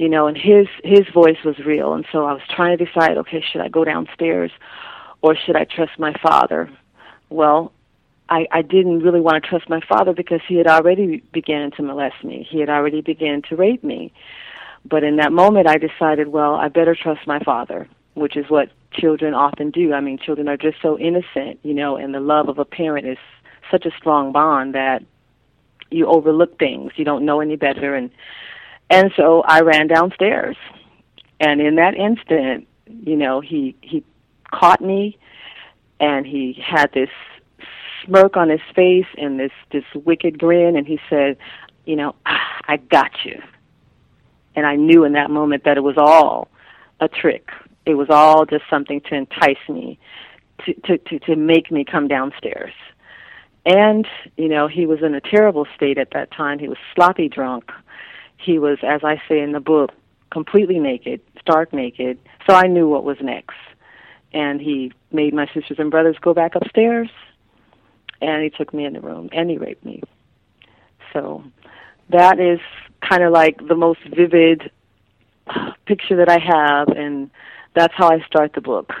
you 0.00 0.08
know, 0.08 0.26
and 0.28 0.36
his 0.36 0.66
his 0.82 1.06
voice 1.12 1.36
was 1.44 1.58
real, 1.58 1.92
and 1.92 2.06
so 2.10 2.24
I 2.24 2.32
was 2.32 2.40
trying 2.56 2.78
to 2.78 2.84
decide, 2.86 3.18
okay, 3.18 3.44
should 3.52 3.60
I 3.60 3.68
go 3.68 3.84
downstairs, 3.84 4.50
or 5.20 5.36
should 5.36 5.56
I 5.56 5.64
trust 5.64 5.92
my 5.98 6.14
father? 6.22 6.70
Well, 7.28 7.70
I, 8.30 8.46
I 8.52 8.62
didn't 8.62 9.00
really 9.00 9.20
want 9.20 9.42
to 9.42 9.48
trust 9.48 9.68
my 9.68 9.80
father 9.80 10.12
because 10.12 10.40
he 10.46 10.54
had 10.56 10.68
already 10.68 11.22
began 11.32 11.72
to 11.72 11.82
molest 11.82 12.22
me. 12.22 12.46
He 12.48 12.60
had 12.60 12.68
already 12.68 13.00
began 13.00 13.42
to 13.48 13.56
rape 13.56 13.82
me. 13.82 14.12
But 14.88 15.02
in 15.02 15.16
that 15.16 15.32
moment, 15.32 15.66
I 15.68 15.76
decided, 15.76 16.28
well, 16.28 16.54
I 16.54 16.68
better 16.68 16.94
trust 16.94 17.26
my 17.26 17.40
father, 17.40 17.88
which 18.14 18.36
is 18.36 18.48
what 18.48 18.70
children 18.92 19.34
often 19.34 19.70
do. 19.70 19.92
I 19.92 20.00
mean, 20.00 20.16
children 20.16 20.48
are 20.48 20.56
just 20.56 20.78
so 20.80 20.98
innocent, 20.98 21.58
you 21.62 21.74
know, 21.74 21.96
and 21.96 22.14
the 22.14 22.20
love 22.20 22.48
of 22.48 22.58
a 22.58 22.64
parent 22.64 23.06
is 23.06 23.18
such 23.70 23.84
a 23.84 23.90
strong 23.98 24.32
bond 24.32 24.74
that 24.74 25.02
you 25.90 26.06
overlook 26.06 26.58
things. 26.58 26.92
You 26.96 27.04
don't 27.04 27.24
know 27.24 27.40
any 27.40 27.56
better, 27.56 27.94
and 27.94 28.10
and 28.88 29.12
so 29.16 29.42
I 29.42 29.60
ran 29.60 29.86
downstairs, 29.86 30.56
and 31.38 31.60
in 31.60 31.76
that 31.76 31.94
instant, 31.94 32.66
you 32.86 33.16
know, 33.16 33.40
he 33.40 33.76
he 33.80 34.04
caught 34.50 34.80
me, 34.80 35.18
and 35.98 36.26
he 36.26 36.60
had 36.64 36.92
this 36.92 37.10
smirk 38.10 38.36
on 38.36 38.48
his 38.48 38.60
face 38.74 39.06
and 39.16 39.38
this 39.38 39.52
this 39.72 39.84
wicked 39.94 40.38
grin, 40.38 40.76
and 40.76 40.86
he 40.86 40.98
said, 41.08 41.36
you 41.86 41.96
know, 41.96 42.14
ah, 42.26 42.60
I 42.68 42.76
got 42.76 43.12
you. 43.24 43.40
And 44.56 44.66
I 44.66 44.76
knew 44.76 45.04
in 45.04 45.12
that 45.12 45.30
moment 45.30 45.64
that 45.64 45.76
it 45.76 45.82
was 45.82 45.96
all 45.96 46.48
a 47.00 47.08
trick. 47.08 47.50
It 47.86 47.94
was 47.94 48.08
all 48.10 48.44
just 48.44 48.64
something 48.68 49.00
to 49.02 49.14
entice 49.14 49.68
me, 49.68 49.98
to 50.64 50.74
to 50.74 50.98
to, 50.98 51.18
to 51.20 51.36
make 51.36 51.70
me 51.70 51.84
come 51.84 52.08
downstairs. 52.08 52.74
And 53.64 54.06
you 54.36 54.48
know, 54.48 54.66
he 54.66 54.86
was 54.86 55.02
in 55.02 55.14
a 55.14 55.20
terrible 55.20 55.66
state 55.76 55.98
at 55.98 56.10
that 56.12 56.30
time. 56.30 56.58
He 56.58 56.68
was 56.68 56.78
sloppy 56.94 57.28
drunk. 57.28 57.70
He 58.36 58.58
was, 58.58 58.78
as 58.82 59.02
I 59.04 59.20
say 59.28 59.40
in 59.40 59.52
the 59.52 59.60
book, 59.60 59.90
completely 60.30 60.78
naked, 60.78 61.20
stark 61.38 61.72
naked. 61.72 62.18
So 62.46 62.54
I 62.54 62.66
knew 62.66 62.88
what 62.88 63.04
was 63.04 63.18
next. 63.20 63.56
And 64.32 64.60
he 64.60 64.92
made 65.12 65.34
my 65.34 65.46
sisters 65.52 65.78
and 65.78 65.90
brothers 65.90 66.16
go 66.20 66.32
back 66.32 66.54
upstairs, 66.54 67.10
and 68.20 68.42
he 68.42 68.50
took 68.50 68.72
me 68.74 68.84
in 68.84 68.92
the 68.92 69.00
room, 69.00 69.28
and 69.32 69.50
he 69.50 69.58
raped 69.58 69.84
me. 69.84 70.02
So 71.12 71.44
that 72.10 72.38
is 72.38 72.60
kind 73.00 73.22
of 73.22 73.32
like 73.32 73.66
the 73.66 73.74
most 73.74 74.00
vivid 74.14 74.70
picture 75.86 76.16
that 76.16 76.28
I 76.28 76.38
have, 76.38 76.88
and 76.88 77.30
that's 77.74 77.94
how 77.96 78.10
I 78.10 78.20
start 78.26 78.52
the 78.54 78.60
book. 78.60 78.92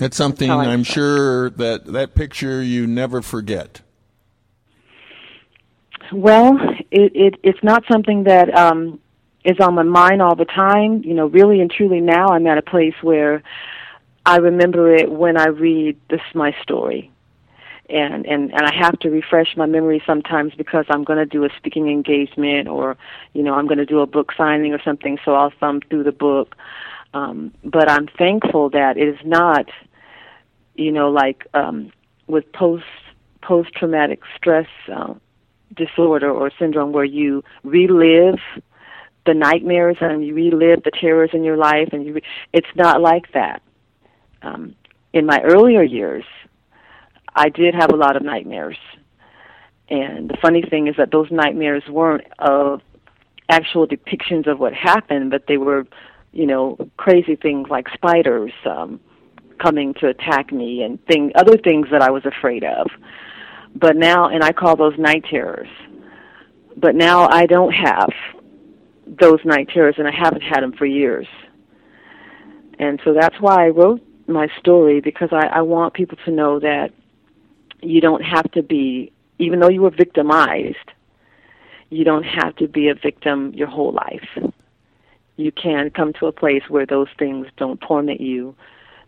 It's 0.00 0.16
something 0.16 0.50
I 0.50 0.72
I'm 0.72 0.84
start. 0.84 0.94
sure 0.94 1.50
that 1.50 1.86
that 1.86 2.14
picture 2.14 2.62
you 2.62 2.86
never 2.86 3.22
forget. 3.22 3.80
Well, 6.12 6.58
it, 6.90 7.12
it 7.14 7.34
it's 7.42 7.62
not 7.62 7.84
something 7.90 8.24
that 8.24 8.54
um, 8.56 9.00
is 9.44 9.58
on 9.60 9.74
my 9.74 9.82
mind 9.82 10.20
all 10.20 10.34
the 10.34 10.44
time. 10.44 11.02
You 11.04 11.14
know, 11.14 11.26
really 11.26 11.60
and 11.60 11.70
truly, 11.70 12.00
now 12.00 12.28
I'm 12.28 12.46
at 12.46 12.58
a 12.58 12.62
place 12.62 12.94
where 13.02 13.42
I 14.26 14.38
remember 14.38 14.94
it 14.94 15.10
when 15.10 15.36
I 15.36 15.46
read 15.46 15.98
this 16.10 16.20
my 16.34 16.54
story, 16.62 17.10
and 17.90 18.26
and 18.26 18.52
and 18.52 18.66
I 18.66 18.74
have 18.74 18.98
to 19.00 19.10
refresh 19.10 19.56
my 19.56 19.66
memory 19.66 20.02
sometimes 20.06 20.54
because 20.54 20.86
I'm 20.88 21.04
going 21.04 21.18
to 21.18 21.26
do 21.26 21.44
a 21.44 21.48
speaking 21.56 21.88
engagement 21.88 22.68
or 22.68 22.96
you 23.32 23.42
know 23.42 23.54
I'm 23.54 23.66
going 23.66 23.78
to 23.78 23.86
do 23.86 24.00
a 24.00 24.06
book 24.06 24.32
signing 24.36 24.72
or 24.72 24.82
something. 24.82 25.18
So 25.24 25.34
I'll 25.34 25.52
thumb 25.60 25.80
through 25.88 26.04
the 26.04 26.12
book. 26.12 26.56
Um, 27.12 27.52
but 27.62 27.88
I'm 27.88 28.08
thankful 28.18 28.70
that 28.70 28.96
it 28.96 29.06
is 29.06 29.18
not, 29.24 29.66
you 30.74 30.90
know, 30.90 31.10
like 31.10 31.46
um, 31.54 31.92
with 32.26 32.50
post 32.52 32.84
post 33.40 33.72
traumatic 33.74 34.20
stress 34.36 34.66
uh, 34.92 35.14
disorder 35.76 36.30
or 36.30 36.50
syndrome 36.58 36.92
where 36.92 37.04
you 37.04 37.44
relive 37.62 38.40
the 39.26 39.34
nightmares 39.34 39.96
and 40.00 40.24
you 40.26 40.34
relive 40.34 40.82
the 40.82 40.90
terrors 40.90 41.30
in 41.32 41.44
your 41.44 41.56
life 41.56 41.88
and 41.92 42.04
you 42.04 42.14
re- 42.14 42.22
it's 42.52 42.74
not 42.74 43.00
like 43.00 43.32
that 43.32 43.62
um, 44.42 44.74
in 45.12 45.26
my 45.26 45.40
earlier 45.42 45.82
years 45.82 46.24
i 47.34 47.48
did 47.48 47.74
have 47.74 47.90
a 47.92 47.96
lot 47.96 48.16
of 48.16 48.22
nightmares. 48.22 48.78
And 49.88 50.30
the 50.30 50.36
funny 50.40 50.62
thing 50.62 50.86
is 50.86 50.96
that 50.96 51.10
those 51.10 51.30
nightmares 51.30 51.82
weren't 51.88 52.24
of 52.38 52.80
actual 53.50 53.86
depictions 53.86 54.46
of 54.46 54.58
what 54.58 54.72
happened 54.72 55.30
but 55.30 55.44
they 55.46 55.58
were 55.58 55.86
you 56.32 56.46
know 56.46 56.76
crazy 56.96 57.36
things 57.36 57.68
like 57.68 57.86
spiders 57.92 58.52
um, 58.64 58.98
coming 59.58 59.92
to 59.94 60.08
attack 60.08 60.50
me 60.52 60.82
and 60.82 61.04
thing 61.06 61.30
other 61.34 61.56
things 61.58 61.86
that 61.90 62.02
i 62.02 62.10
was 62.10 62.24
afraid 62.24 62.64
of. 62.64 62.86
But 63.74 63.96
now 63.96 64.28
and 64.28 64.42
i 64.42 64.52
call 64.52 64.76
those 64.76 64.98
night 64.98 65.24
terrors. 65.30 65.68
But 66.76 66.94
now 66.94 67.28
i 67.28 67.46
don't 67.46 67.72
have 67.72 68.08
those 69.06 69.40
night 69.44 69.68
terrors 69.68 69.96
and 69.98 70.08
i 70.08 70.12
haven't 70.12 70.42
had 70.42 70.62
them 70.62 70.72
for 70.72 70.86
years. 70.86 71.26
And 72.78 73.00
so 73.04 73.12
that's 73.12 73.36
why 73.40 73.66
i 73.66 73.68
wrote 73.68 74.00
my 74.26 74.48
story 74.58 75.00
because 75.02 75.28
i, 75.32 75.46
I 75.46 75.60
want 75.60 75.92
people 75.92 76.16
to 76.24 76.30
know 76.30 76.58
that 76.60 76.90
you 77.86 78.00
don't 78.00 78.22
have 78.22 78.50
to 78.52 78.62
be 78.62 79.12
even 79.38 79.60
though 79.60 79.68
you 79.68 79.82
were 79.82 79.90
victimized 79.90 80.90
you 81.90 82.04
don't 82.04 82.24
have 82.24 82.56
to 82.56 82.66
be 82.66 82.88
a 82.88 82.94
victim 82.94 83.52
your 83.54 83.68
whole 83.68 83.92
life. 83.92 84.28
You 85.36 85.52
can 85.52 85.90
come 85.90 86.12
to 86.14 86.26
a 86.26 86.32
place 86.32 86.62
where 86.68 86.86
those 86.86 87.08
things 87.18 87.46
don't 87.56 87.80
torment 87.80 88.20
you. 88.20 88.56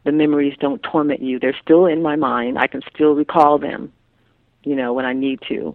The 0.05 0.13
memories 0.13 0.57
don't 0.61 0.81
torment 0.83 1.21
you. 1.21 1.41
They're 1.41 1.57
still 1.61 1.87
in 1.87 2.01
my 2.03 2.15
mind. 2.15 2.59
I 2.59 2.69
can 2.69 2.83
still 2.95 3.15
recall 3.15 3.59
them 3.59 3.93
you 4.67 4.75
know 4.75 4.93
when 4.93 5.07
i 5.07 5.15
need 5.15 5.41
to 5.49 5.75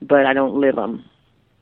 but 0.00 0.26
i 0.26 0.32
don't 0.32 0.60
live 0.60 0.76
them 0.76 1.04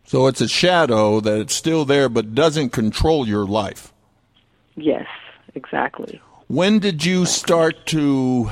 So 0.05 0.27
it's 0.27 0.43
a 0.43 0.49
shadow 0.49 1.21
that 1.21 1.39
it's 1.41 1.55
still 1.55 1.87
there 1.87 2.11
but 2.11 2.35
doesn't 2.35 2.71
control 2.71 3.27
your 3.27 3.47
life. 3.47 3.93
yes 4.77 5.07
exactly. 5.55 6.21
When 6.49 6.79
did 6.79 7.07
you 7.07 7.25
start 7.25 7.87
to 7.87 8.51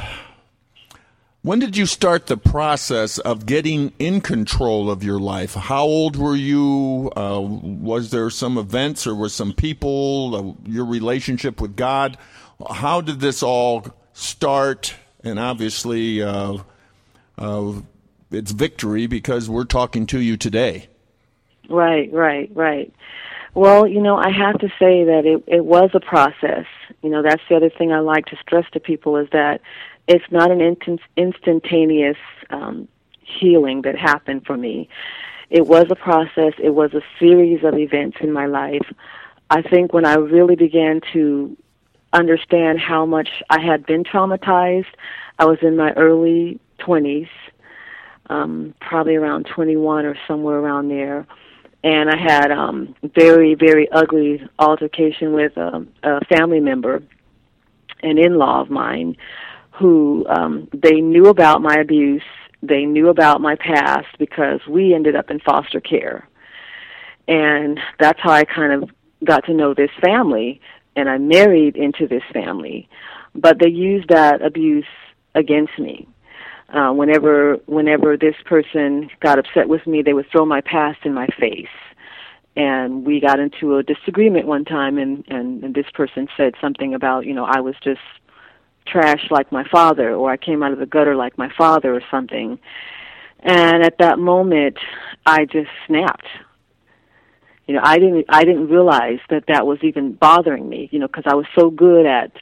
when 1.43 1.59
did 1.59 1.77
you 1.77 1.87
start 1.87 2.27
the 2.27 2.37
process 2.37 3.19
of 3.19 3.47
getting 3.47 3.93
in 3.99 4.21
control 4.21 4.89
of 4.91 5.03
your 5.03 5.19
life? 5.19 5.55
How 5.55 5.83
old 5.83 6.17
were 6.17 6.37
you? 6.37 7.11
Uh, 7.17 7.41
was 7.41 8.11
there 8.11 8.31
some 8.31 8.57
events 8.57 9.07
or 9.09 9.15
were 9.15 9.29
some 9.29 9.53
people? 9.53 10.57
Uh, 10.67 10.71
your 10.71 10.85
relationship 10.85 11.61
with 11.61 11.75
God? 11.75 12.17
How 12.71 13.01
did 13.01 13.19
this 13.19 13.43
all 13.43 13.85
start? 14.13 14.95
And 15.25 15.41
obviously, 15.41 16.23
uh, 16.23 16.59
uh, 17.37 17.73
it's 18.31 18.53
victory 18.53 19.09
because 19.09 19.51
we're 19.51 19.65
talking 19.65 20.07
to 20.07 20.21
you 20.21 20.37
today. 20.37 20.89
Right, 21.69 22.13
right, 22.13 22.51
right. 22.55 22.93
Well, 23.55 23.87
you 23.87 24.01
know, 24.01 24.17
I 24.17 24.31
have 24.31 24.59
to 24.61 24.69
say 24.79 25.05
that 25.05 25.23
it 25.27 25.45
it 25.47 25.65
was 25.65 25.91
a 25.93 26.01
process. 26.01 26.67
You 27.03 27.11
know, 27.11 27.23
that's 27.23 27.43
the 27.51 27.57
other 27.57 27.69
thing 27.69 27.93
I 27.93 27.99
like 27.99 28.27
to 28.27 28.37
stress 28.37 28.65
to 28.73 28.81
people 28.81 29.17
is 29.17 29.29
that 29.33 29.61
it's 30.13 30.31
not 30.31 30.51
an 30.51 30.61
instant, 30.61 31.01
instantaneous 31.17 32.17
um, 32.51 32.89
healing 33.21 33.83
that 33.83 33.97
happened 33.97 34.45
for 34.47 34.57
me. 34.57 34.89
It 35.51 35.67
was 35.67 35.87
a 35.91 35.95
process. 35.95 36.55
It 36.63 36.71
was 36.71 36.93
a 36.95 37.03
series 37.19 37.65
of 37.65 37.75
events 37.79 38.19
in 38.21 38.33
my 38.33 38.47
life. 38.47 38.87
I 39.51 39.63
think 39.63 39.93
when 39.93 40.07
I 40.07 40.15
really 40.15 40.57
began 40.57 41.01
to 41.13 41.57
understand 42.13 42.81
how 42.81 43.07
much 43.07 43.29
I 43.51 43.61
had 43.61 43.85
been 43.87 44.05
traumatized, 44.05 44.93
I 45.39 45.45
was 45.45 45.59
in 45.63 45.77
my 45.77 45.93
early 45.93 46.61
20s, 46.81 47.29
um, 48.29 48.75
probably 48.81 49.17
around 49.17 49.47
21 49.47 50.07
or 50.07 50.17
somewhere 50.27 50.59
around 50.59 50.89
there 50.89 51.27
and 51.85 52.11
I 52.11 52.17
had 52.17 52.51
um 52.51 52.95
very 53.03 53.55
very 53.55 53.91
ugly 53.91 54.43
altercation 54.59 55.33
with 55.33 55.57
a, 55.57 55.87
a 56.03 56.25
family 56.27 56.61
member, 56.61 57.03
an 58.03 58.19
in-law 58.19 58.61
of 58.61 58.71
mine, 58.71 59.17
who 59.83 60.25
um 60.29 60.69
they 60.73 61.01
knew 61.01 61.27
about 61.27 61.61
my 61.61 61.75
abuse, 61.75 62.23
they 62.63 62.85
knew 62.85 63.09
about 63.09 63.41
my 63.41 63.57
past 63.57 64.07
because 64.19 64.61
we 64.69 64.95
ended 64.95 65.17
up 65.17 65.31
in 65.31 65.41
foster 65.41 65.81
care, 65.81 66.29
and 67.29 67.79
that's 67.99 68.21
how 68.21 68.31
I 68.31 68.45
kind 68.45 68.73
of 68.73 68.91
got 69.25 69.45
to 69.47 69.55
know 69.55 69.75
this 69.75 69.91
family, 70.01 70.61
and 70.97 71.09
I 71.09 71.19
married 71.19 71.77
into 71.77 72.07
this 72.07 72.23
family, 72.33 72.89
but 73.35 73.59
they 73.59 73.69
used 73.69 74.09
that 74.09 74.43
abuse 74.43 74.87
against 75.35 75.79
me. 75.79 76.09
Uh, 76.73 76.93
whenever 76.93 77.57
whenever 77.67 78.17
this 78.17 78.37
person 78.47 79.11
got 79.21 79.39
upset 79.39 79.69
with 79.69 79.87
me, 79.87 80.01
they 80.03 80.15
would 80.15 80.31
throw 80.31 80.47
my 80.47 80.61
past 80.63 81.01
in 81.05 81.13
my 81.13 81.27
face. 81.39 81.77
And 82.55 83.07
we 83.07 83.21
got 83.21 83.41
into 83.41 83.77
a 83.77 83.83
disagreement 83.83 84.47
one 84.47 84.65
time, 84.65 84.99
and, 84.99 85.25
and 85.29 85.65
and 85.65 85.75
this 85.75 85.91
person 85.93 86.29
said 86.37 86.55
something 86.61 86.95
about 86.95 87.27
you 87.27 87.35
know 87.35 87.45
I 87.45 87.61
was 87.61 87.75
just 87.83 88.01
trash 88.87 89.27
like 89.31 89.53
my 89.53 89.65
father, 89.69 90.15
or 90.15 90.31
I 90.31 90.37
came 90.37 90.63
out 90.63 90.73
of 90.73 90.79
the 90.79 90.87
gutter 90.87 91.17
like 91.17 91.39
my 91.39 91.51
father, 91.57 91.95
or 91.95 92.03
something. 92.11 92.59
And 93.41 93.83
at 93.83 93.99
that 93.99 94.19
moment, 94.19 94.79
I 95.27 95.45
just 95.45 95.71
snapped. 95.87 96.27
You 97.67 97.75
know, 97.75 97.81
I 97.83 97.99
didn't 97.99 98.27
I 98.29 98.45
didn't 98.45 98.69
realize 98.69 99.21
that 99.31 99.45
that 99.49 99.67
was 99.67 99.79
even 99.83 100.13
bothering 100.13 100.69
me. 100.69 100.89
You 100.93 100.99
know, 100.99 101.07
because 101.07 101.25
I 101.27 101.35
was 101.35 101.47
so 101.57 101.71
good 101.71 102.07
at 102.07 102.33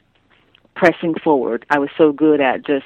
pressing 0.75 1.15
forward. 1.23 1.65
I 1.69 1.79
was 1.79 1.89
so 1.97 2.11
good 2.11 2.41
at 2.41 2.65
just 2.65 2.85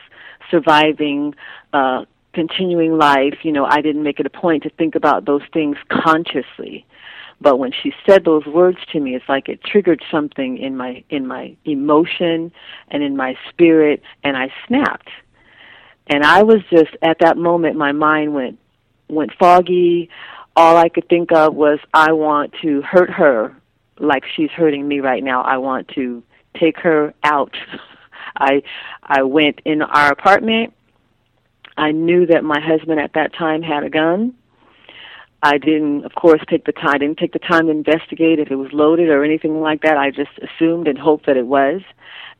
surviving, 0.52 1.34
uh, 1.74 2.06
continuing 2.34 2.98
life. 2.98 3.40
You 3.44 3.52
know, 3.52 3.66
I 3.66 3.82
didn't 3.82 4.04
make 4.04 4.20
it 4.20 4.26
a 4.26 4.30
point 4.30 4.64
to 4.64 4.70
think 4.70 4.96
about 4.96 5.26
those 5.26 5.44
things 5.54 5.78
consciously. 5.90 6.86
But 7.42 7.58
when 7.58 7.72
she 7.72 7.94
said 8.08 8.24
those 8.24 8.46
words 8.46 8.78
to 8.92 9.00
me 9.00 9.16
it's 9.16 9.28
like 9.28 9.50
it 9.50 9.64
triggered 9.64 10.04
something 10.10 10.58
in 10.58 10.76
my 10.76 11.04
in 11.10 11.28
my 11.28 11.56
emotion 11.66 12.52
and 12.90 13.04
in 13.04 13.16
my 13.16 13.38
spirit 13.50 14.02
and 14.24 14.38
i 14.38 14.52
snapped. 14.68 15.10
And 16.08 16.24
i 16.24 16.44
was 16.44 16.62
just 16.70 16.96
at 17.02 17.20
that 17.20 17.38
moment 17.38 17.76
my 17.78 17.92
mind 17.92 18.34
went 18.34 18.60
went 19.10 19.32
foggy. 19.40 20.10
All 20.56 20.78
i 20.78 20.90
could 20.90 21.10
think 21.10 21.32
of 21.32 21.54
was 21.54 21.80
i 21.94 22.12
want 22.14 22.54
to 22.62 22.82
hurt 22.82 23.10
her 23.10 23.56
like 24.00 24.24
she's 24.36 24.52
hurting 24.52 24.88
me 24.88 25.00
right 25.00 25.24
now. 25.24 25.42
I 25.42 25.58
want 25.58 25.88
to 25.90 26.24
take 26.60 26.78
her 26.80 27.14
out. 27.24 27.56
I 28.38 28.64
i 29.04 29.24
went 29.24 29.62
in 29.66 29.82
our 29.82 30.12
apartment. 30.12 30.74
I 31.78 31.92
knew 31.92 32.26
that 32.28 32.44
my 32.44 32.60
husband 32.60 33.00
at 33.00 33.14
that 33.14 33.34
time 33.34 33.62
had 33.62 33.84
a 33.84 33.90
gun 33.90 34.34
I 35.44 35.58
didn't, 35.58 36.06
of 36.06 36.16
course, 36.16 36.42
take 36.50 36.66
the 36.66 36.72
time. 36.72 36.96
I 36.96 36.98
didn't 36.98 37.18
take 37.18 37.34
the 37.34 37.40
time 37.40 37.68
to 37.68 37.72
investigate 37.72 38.40
if 38.40 38.50
it 38.50 38.56
was 38.56 38.72
loaded 38.74 39.10
or 39.10 39.24
anything 39.24 39.62
like 39.62 39.82
that. 39.82 39.98
I 39.98 40.10
just 40.10 40.32
assumed 40.40 40.88
and 40.88 40.98
hoped 40.98 41.28
that 41.28 41.38
it 41.38 41.46
was, 41.46 41.82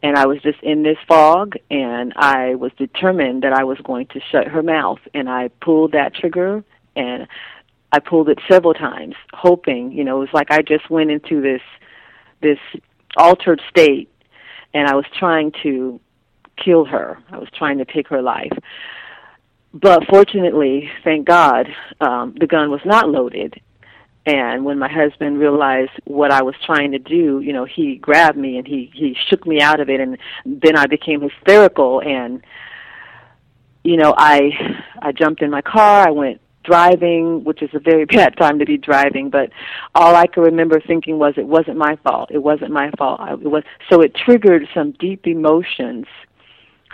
and 0.02 0.18
I 0.18 0.26
was 0.26 0.42
just 0.42 0.62
in 0.64 0.84
this 0.84 0.98
fog, 1.08 1.56
and 1.70 2.14
I 2.16 2.56
was 2.56 2.72
determined 2.78 3.44
that 3.44 3.54
I 3.54 3.64
was 3.64 3.78
going 3.84 4.08
to 4.08 4.20
shut 4.32 4.48
her 4.48 4.64
mouth. 4.64 5.00
And 5.14 5.30
I 5.30 5.50
pulled 5.62 5.92
that 5.92 6.16
trigger, 6.16 6.64
and 6.96 7.28
I 7.92 8.00
pulled 8.00 8.30
it 8.30 8.40
several 8.50 8.74
times, 8.74 9.16
hoping. 9.34 9.92
You 9.92 10.04
know, 10.04 10.18
it 10.18 10.22
was 10.22 10.34
like 10.34 10.52
I 10.52 10.62
just 10.62 10.90
went 10.90 11.12
into 11.12 11.42
this 11.42 11.62
this 12.42 12.60
altered 13.18 13.62
state, 13.70 14.10
and 14.74 14.88
I 14.88 14.96
was 14.96 15.06
trying 15.18 15.52
to 15.64 16.00
kill 16.58 16.86
her. 16.86 17.18
I 17.30 17.38
was 17.38 17.50
trying 17.56 17.78
to 17.78 17.86
take 17.86 18.08
her 18.08 18.22
life 18.22 18.52
but 19.76 20.08
fortunately, 20.08 20.90
thank 21.04 21.28
God, 21.28 21.68
um, 22.00 22.34
the 22.40 22.48
gun 22.48 22.72
was 22.72 22.80
not 22.86 23.10
loaded. 23.10 23.60
And 24.26 24.64
when 24.64 24.80
my 24.80 24.88
husband 24.88 25.38
realized 25.38 25.92
what 26.06 26.32
I 26.32 26.44
was 26.44 26.56
trying 26.66 26.94
to 26.94 26.98
do, 26.98 27.42
you 27.42 27.52
know, 27.52 27.66
he 27.66 27.98
grabbed 27.98 28.38
me 28.38 28.58
and 28.58 28.66
he 28.66 28.90
he 28.94 29.18
shook 29.28 29.46
me 29.46 29.60
out 29.62 29.82
of 29.82 29.90
it, 29.90 30.00
and 30.00 30.18
then 30.46 30.78
I 30.78 30.88
became 30.88 31.22
hysterical. 31.22 32.02
And 32.02 32.42
you 33.84 33.98
know, 33.98 34.16
I 34.18 34.82
I 35.02 35.12
jumped 35.12 35.42
in 35.42 35.52
my 35.52 35.62
car. 35.62 36.08
I 36.08 36.12
went 36.12 36.40
driving, 36.64 37.44
which 37.44 37.62
is 37.62 37.70
a 37.74 37.80
very 37.80 38.06
bad 38.18 38.38
time 38.38 38.60
to 38.60 38.66
be 38.66 38.78
driving. 38.78 39.30
But 39.30 39.52
all 39.94 40.16
I 40.16 40.26
could 40.26 40.46
remember 40.46 40.80
thinking 40.80 41.20
was, 41.20 41.34
it 41.38 41.46
wasn't 41.46 41.78
my 41.78 41.98
fault. 41.98 42.32
It 42.32 42.42
wasn't 42.42 42.72
my 42.72 42.92
fault. 42.98 43.20
I, 43.20 43.34
it 43.34 43.44
was 43.44 43.64
so 43.92 44.02
it 44.02 44.16
triggered 44.16 44.70
some 44.74 44.94
deep 44.94 45.28
emotions 45.28 46.06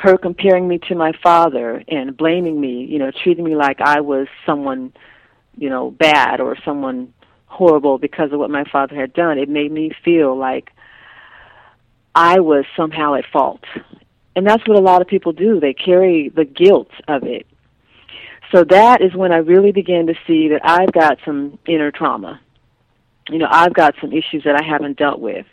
her 0.02 0.18
comparing 0.18 0.68
me 0.68 0.80
to 0.80 0.96
my 0.96 1.12
father 1.22 1.84
and 1.88 2.18
blaming 2.18 2.60
me, 2.60 2.86
you 2.86 2.98
know, 2.98 3.12
treating 3.12 3.44
me 3.44 3.56
like 3.56 3.80
I 3.82 4.02
was 4.02 4.28
someone, 4.48 4.94
you 5.56 5.70
know, 5.70 5.92
bad 5.92 6.42
or 6.42 6.58
someone 6.66 7.14
horrible 7.46 8.00
because 8.00 8.32
of 8.32 8.40
what 8.40 8.50
my 8.50 8.64
father 8.72 8.96
had 8.96 9.14
done, 9.14 9.38
it 9.38 9.48
made 9.48 9.72
me 9.72 9.92
feel 10.04 10.36
like 10.36 10.72
I 12.16 12.40
was 12.40 12.66
somehow 12.76 13.14
at 13.14 13.26
fault. 13.32 13.64
And 14.36 14.48
that's 14.48 14.68
what 14.68 14.76
a 14.76 14.82
lot 14.82 15.02
of 15.02 15.08
people 15.08 15.34
do. 15.34 15.60
They 15.60 15.74
carry 15.74 16.30
the 16.30 16.46
guilt 16.46 16.90
of 17.08 17.24
it. 17.24 17.46
So 18.52 18.64
that 18.64 19.02
is 19.02 19.14
when 19.14 19.32
I 19.32 19.38
really 19.38 19.72
began 19.72 20.08
to 20.08 20.16
see 20.26 20.48
that 20.48 20.62
I've 20.64 20.92
got 20.92 21.20
some 21.24 21.60
inner 21.68 21.92
trauma. 21.92 22.42
You 23.30 23.38
know, 23.38 23.48
I've 23.52 23.76
got 23.76 23.94
some 24.02 24.12
issues 24.12 24.46
that 24.46 24.56
I 24.56 24.64
haven't 24.64 24.98
dealt 24.98 25.20
with. 25.20 25.46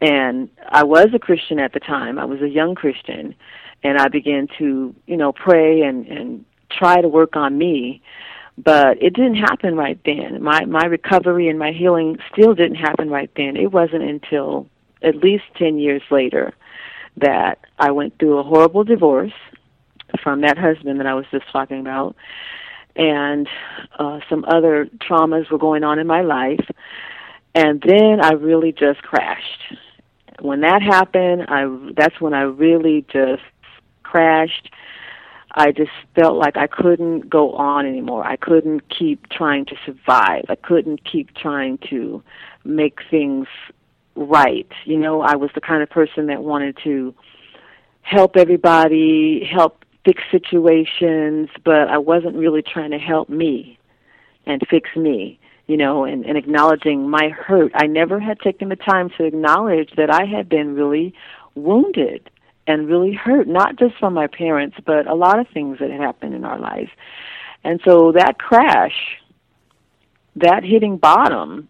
And 0.00 0.48
I 0.66 0.84
was 0.84 1.08
a 1.12 1.18
Christian 1.18 1.58
at 1.58 1.74
the 1.74 1.80
time. 1.80 2.18
I 2.18 2.24
was 2.24 2.40
a 2.40 2.48
young 2.48 2.74
Christian 2.74 3.34
and 3.82 3.98
I 3.98 4.08
began 4.08 4.48
to, 4.58 4.94
you 5.06 5.16
know, 5.16 5.32
pray 5.32 5.82
and 5.82 6.06
and 6.06 6.44
try 6.70 7.00
to 7.00 7.08
work 7.08 7.36
on 7.36 7.56
me. 7.56 8.02
But 8.58 9.02
it 9.02 9.12
didn't 9.12 9.36
happen 9.36 9.76
right 9.76 9.98
then. 10.04 10.42
My 10.42 10.64
my 10.64 10.84
recovery 10.86 11.48
and 11.48 11.58
my 11.58 11.72
healing 11.72 12.18
still 12.32 12.54
didn't 12.54 12.76
happen 12.76 13.10
right 13.10 13.30
then. 13.36 13.56
It 13.56 13.72
wasn't 13.72 14.02
until 14.02 14.68
at 15.02 15.16
least 15.16 15.44
10 15.58 15.78
years 15.78 16.02
later 16.10 16.54
that 17.18 17.58
I 17.78 17.90
went 17.90 18.18
through 18.18 18.38
a 18.38 18.42
horrible 18.42 18.84
divorce 18.84 19.32
from 20.22 20.42
that 20.42 20.58
husband 20.58 21.00
that 21.00 21.06
I 21.06 21.14
was 21.14 21.26
just 21.30 21.50
talking 21.50 21.80
about. 21.80 22.16
And 22.94 23.48
uh, 23.98 24.20
some 24.28 24.44
other 24.48 24.88
traumas 25.08 25.50
were 25.50 25.58
going 25.58 25.84
on 25.84 25.98
in 25.98 26.06
my 26.06 26.22
life. 26.22 26.64
And 27.54 27.82
then 27.86 28.20
I 28.22 28.32
really 28.32 28.72
just 28.72 29.02
crashed. 29.02 29.74
When 30.40 30.60
that 30.60 30.82
happened, 30.82 31.46
I 31.48 31.64
that's 31.96 32.20
when 32.20 32.34
I 32.34 32.42
really 32.42 33.06
just 33.10 33.42
crashed. 34.16 34.70
I 35.54 35.72
just 35.72 35.90
felt 36.14 36.36
like 36.36 36.56
I 36.56 36.66
couldn't 36.66 37.28
go 37.28 37.52
on 37.52 37.84
anymore. 37.86 38.24
I 38.24 38.36
couldn't 38.36 38.88
keep 38.88 39.28
trying 39.28 39.66
to 39.66 39.76
survive. 39.84 40.44
I 40.48 40.54
couldn't 40.54 41.04
keep 41.04 41.34
trying 41.34 41.78
to 41.90 42.22
make 42.64 42.98
things 43.10 43.46
right. 44.14 44.70
You 44.86 44.96
know, 44.98 45.20
I 45.20 45.36
was 45.36 45.50
the 45.54 45.60
kind 45.60 45.82
of 45.82 45.90
person 45.90 46.26
that 46.26 46.42
wanted 46.42 46.78
to 46.84 47.14
help 48.00 48.36
everybody, 48.36 49.46
help 49.50 49.84
fix 50.04 50.22
situations, 50.30 51.48
but 51.62 51.88
I 51.88 51.98
wasn't 51.98 52.36
really 52.36 52.62
trying 52.62 52.92
to 52.92 52.98
help 52.98 53.28
me 53.28 53.78
and 54.46 54.62
fix 54.70 54.88
me, 54.96 55.38
you 55.66 55.76
know, 55.76 56.04
and, 56.04 56.24
and 56.24 56.38
acknowledging 56.38 57.10
my 57.10 57.28
hurt. 57.28 57.72
I 57.74 57.86
never 57.86 58.18
had 58.18 58.40
taken 58.40 58.70
the 58.70 58.76
time 58.76 59.10
to 59.18 59.24
acknowledge 59.24 59.90
that 59.96 60.10
I 60.10 60.24
had 60.24 60.48
been 60.48 60.74
really 60.74 61.12
wounded 61.54 62.30
and 62.66 62.88
really 62.88 63.12
hurt, 63.12 63.46
not 63.46 63.76
just 63.76 63.96
from 63.98 64.14
my 64.14 64.26
parents, 64.26 64.76
but 64.84 65.06
a 65.06 65.14
lot 65.14 65.38
of 65.38 65.46
things 65.48 65.78
that 65.78 65.90
happened 65.90 66.34
in 66.34 66.44
our 66.44 66.58
lives. 66.58 66.90
And 67.62 67.80
so 67.84 68.12
that 68.12 68.38
crash, 68.38 69.18
that 70.36 70.64
hitting 70.64 70.96
bottom, 70.96 71.68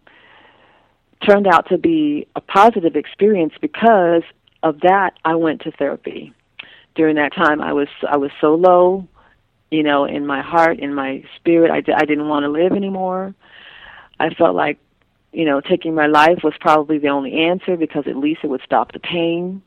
turned 1.25 1.47
out 1.47 1.69
to 1.69 1.77
be 1.77 2.27
a 2.35 2.41
positive 2.41 2.95
experience 2.95 3.53
because 3.59 4.23
of 4.63 4.81
that 4.81 5.11
I 5.23 5.35
went 5.35 5.61
to 5.61 5.71
therapy. 5.71 6.33
During 6.95 7.15
that 7.15 7.33
time 7.33 7.61
I 7.61 7.73
was 7.73 7.87
I 8.07 8.17
was 8.17 8.31
so 8.41 8.55
low, 8.55 9.07
you 9.69 9.83
know, 9.83 10.05
in 10.05 10.25
my 10.25 10.41
heart, 10.41 10.79
in 10.79 10.93
my 10.93 11.23
spirit, 11.35 11.71
I, 11.71 11.77
I 11.95 12.05
didn't 12.05 12.27
want 12.27 12.43
to 12.43 12.49
live 12.49 12.71
anymore. 12.71 13.35
I 14.19 14.33
felt 14.33 14.55
like, 14.55 14.79
you 15.31 15.45
know, 15.45 15.61
taking 15.61 15.93
my 15.93 16.07
life 16.07 16.39
was 16.43 16.53
probably 16.59 16.97
the 16.97 17.09
only 17.09 17.45
answer 17.45 17.77
because 17.77 18.07
at 18.07 18.17
least 18.17 18.41
it 18.43 18.47
would 18.47 18.61
stop 18.65 18.93
the 18.93 18.99
pain 18.99 19.61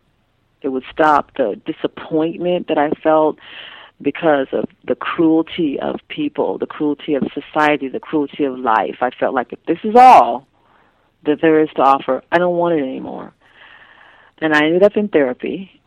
it 0.63 0.69
would 0.69 0.85
stop 0.93 1.37
the 1.37 1.61
disappointment 1.65 2.69
that 2.69 2.79
I 2.79 2.91
felt 3.03 3.39
because 4.03 4.47
of 4.53 4.65
the 4.87 4.95
cruelty 4.95 5.79
of 5.81 6.01
people, 6.09 6.59
the 6.59 6.67
cruelty 6.67 7.15
of 7.15 7.25
society, 7.35 7.89
the 7.89 8.01
cruelty 8.01 8.45
of 8.45 8.59
life. 8.59 8.97
I 9.01 9.11
felt 9.11 9.35
like 9.35 9.53
if 9.53 9.65
this 9.67 9.79
is 9.85 9.95
all 9.97 10.47
that 11.27 11.41
there 11.43 11.61
is 11.61 11.69
to 11.77 11.83
offer, 11.83 12.23
I 12.33 12.39
don't 12.39 12.57
want 12.57 12.79
it 12.79 12.83
anymore. 12.83 13.33
And 14.39 14.55
I 14.55 14.65
ended 14.65 14.83
up 14.83 14.97
in 14.97 15.09
therapy, 15.09 15.81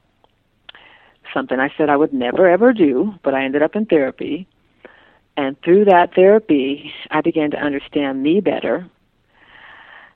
something 1.34 1.59
I 1.59 1.74
said 1.76 1.89
I 1.89 1.97
would 1.97 2.13
never 2.13 2.47
ever 2.47 2.71
do, 2.71 3.15
but 3.24 3.34
I 3.34 3.45
ended 3.45 3.63
up 3.63 3.76
in 3.76 3.86
therapy. 3.86 4.47
And 5.36 5.59
through 5.63 5.86
that 5.86 6.13
therapy, 6.13 6.93
I 7.09 7.21
began 7.21 7.51
to 7.51 7.57
understand 7.57 8.21
me 8.21 8.39
better. 8.39 8.88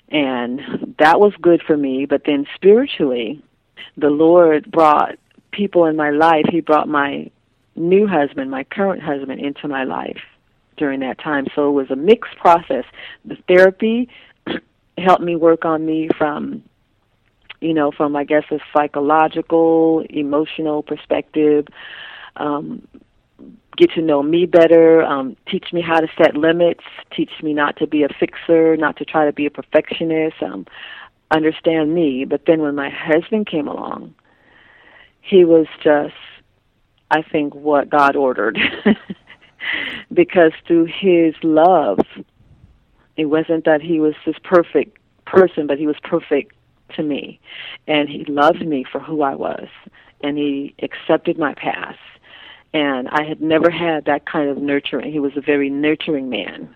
And 0.10 0.96
that 1.00 1.20
was 1.20 1.34
good 1.42 1.64
for 1.66 1.76
me. 1.76 2.06
But 2.06 2.22
then 2.26 2.46
spiritually, 2.54 3.44
the 3.98 4.10
Lord 4.10 4.72
brought 4.72 5.18
people 5.52 5.86
in 5.86 5.96
my 5.96 6.12
life. 6.12 6.46
He 6.50 6.62
brought 6.62 6.88
my 6.88 7.30
new 7.76 8.08
husband, 8.08 8.52
my 8.52 8.64
current 8.64 9.02
husband, 9.02 9.40
into 9.40 9.68
my 9.68 9.84
life 9.84 10.22
during 10.78 11.00
that 11.02 11.20
time. 11.20 11.48
So 11.56 11.70
it 11.70 11.74
was 11.74 11.92
a 11.92 11.96
mixed 11.96 12.36
process. 12.38 12.86
The 13.26 13.38
therapy 13.48 14.10
helped 14.98 15.24
me 15.24 15.36
work 15.36 15.66
on 15.66 15.86
me 15.86 16.10
from, 16.18 16.64
you 17.60 17.74
know, 17.74 17.92
from 17.92 18.16
I 18.16 18.24
guess 18.24 18.44
a 18.52 18.60
psychological, 18.74 20.06
emotional 20.10 20.84
perspective. 20.84 21.68
Um, 22.36 22.88
get 23.78 23.92
to 23.92 24.02
know 24.02 24.24
me 24.24 24.46
better, 24.46 25.04
um, 25.04 25.38
teach 25.48 25.72
me 25.72 25.82
how 25.82 26.00
to 26.00 26.08
set 26.18 26.36
limits, 26.36 26.84
teach 27.16 27.30
me 27.44 27.54
not 27.54 27.78
to 27.78 27.88
be 27.88 28.04
a 28.04 28.10
fixer, 28.20 28.76
not 28.76 28.98
to 28.98 29.06
try 29.06 29.26
to 29.26 29.32
be 29.32 29.46
a 29.46 29.52
perfectionist. 29.52 30.42
Um, 30.42 30.66
understand 31.32 31.94
me. 31.94 32.26
But 32.26 32.46
then 32.46 32.62
when 32.62 32.76
my 32.76 32.90
husband 32.90 33.48
came 33.48 33.68
along, 33.68 34.16
he 35.22 35.44
was 35.46 35.68
just, 35.84 36.16
I 37.12 37.22
think, 37.22 37.54
what 37.54 37.90
God 37.90 38.16
ordered. 38.16 38.58
because 40.14 40.52
through 40.66 40.86
his 40.86 41.36
love, 41.44 42.00
it 43.16 43.26
wasn't 43.26 43.66
that 43.66 43.82
he 43.82 44.00
was 44.00 44.14
this 44.26 44.38
perfect 44.44 44.98
person, 45.26 45.68
but 45.68 45.78
he 45.78 45.88
was 45.88 45.98
perfect 46.04 46.54
to 46.96 47.04
me. 47.04 47.40
And 47.88 48.08
he 48.08 48.26
loved 48.26 48.66
me 48.66 48.86
for 48.90 49.00
who 49.00 49.22
I 49.22 49.36
was. 49.36 49.68
And 50.22 50.38
he 50.38 50.74
accepted 50.82 51.38
my 51.38 51.54
past. 51.56 52.00
And 52.74 53.08
I 53.10 53.24
had 53.24 53.42
never 53.42 53.70
had 53.70 54.06
that 54.06 54.26
kind 54.26 54.50
of 54.50 54.58
nurturing. 54.58 55.12
He 55.12 55.20
was 55.20 55.36
a 55.36 55.42
very 55.42 55.70
nurturing 55.70 56.30
man. 56.30 56.76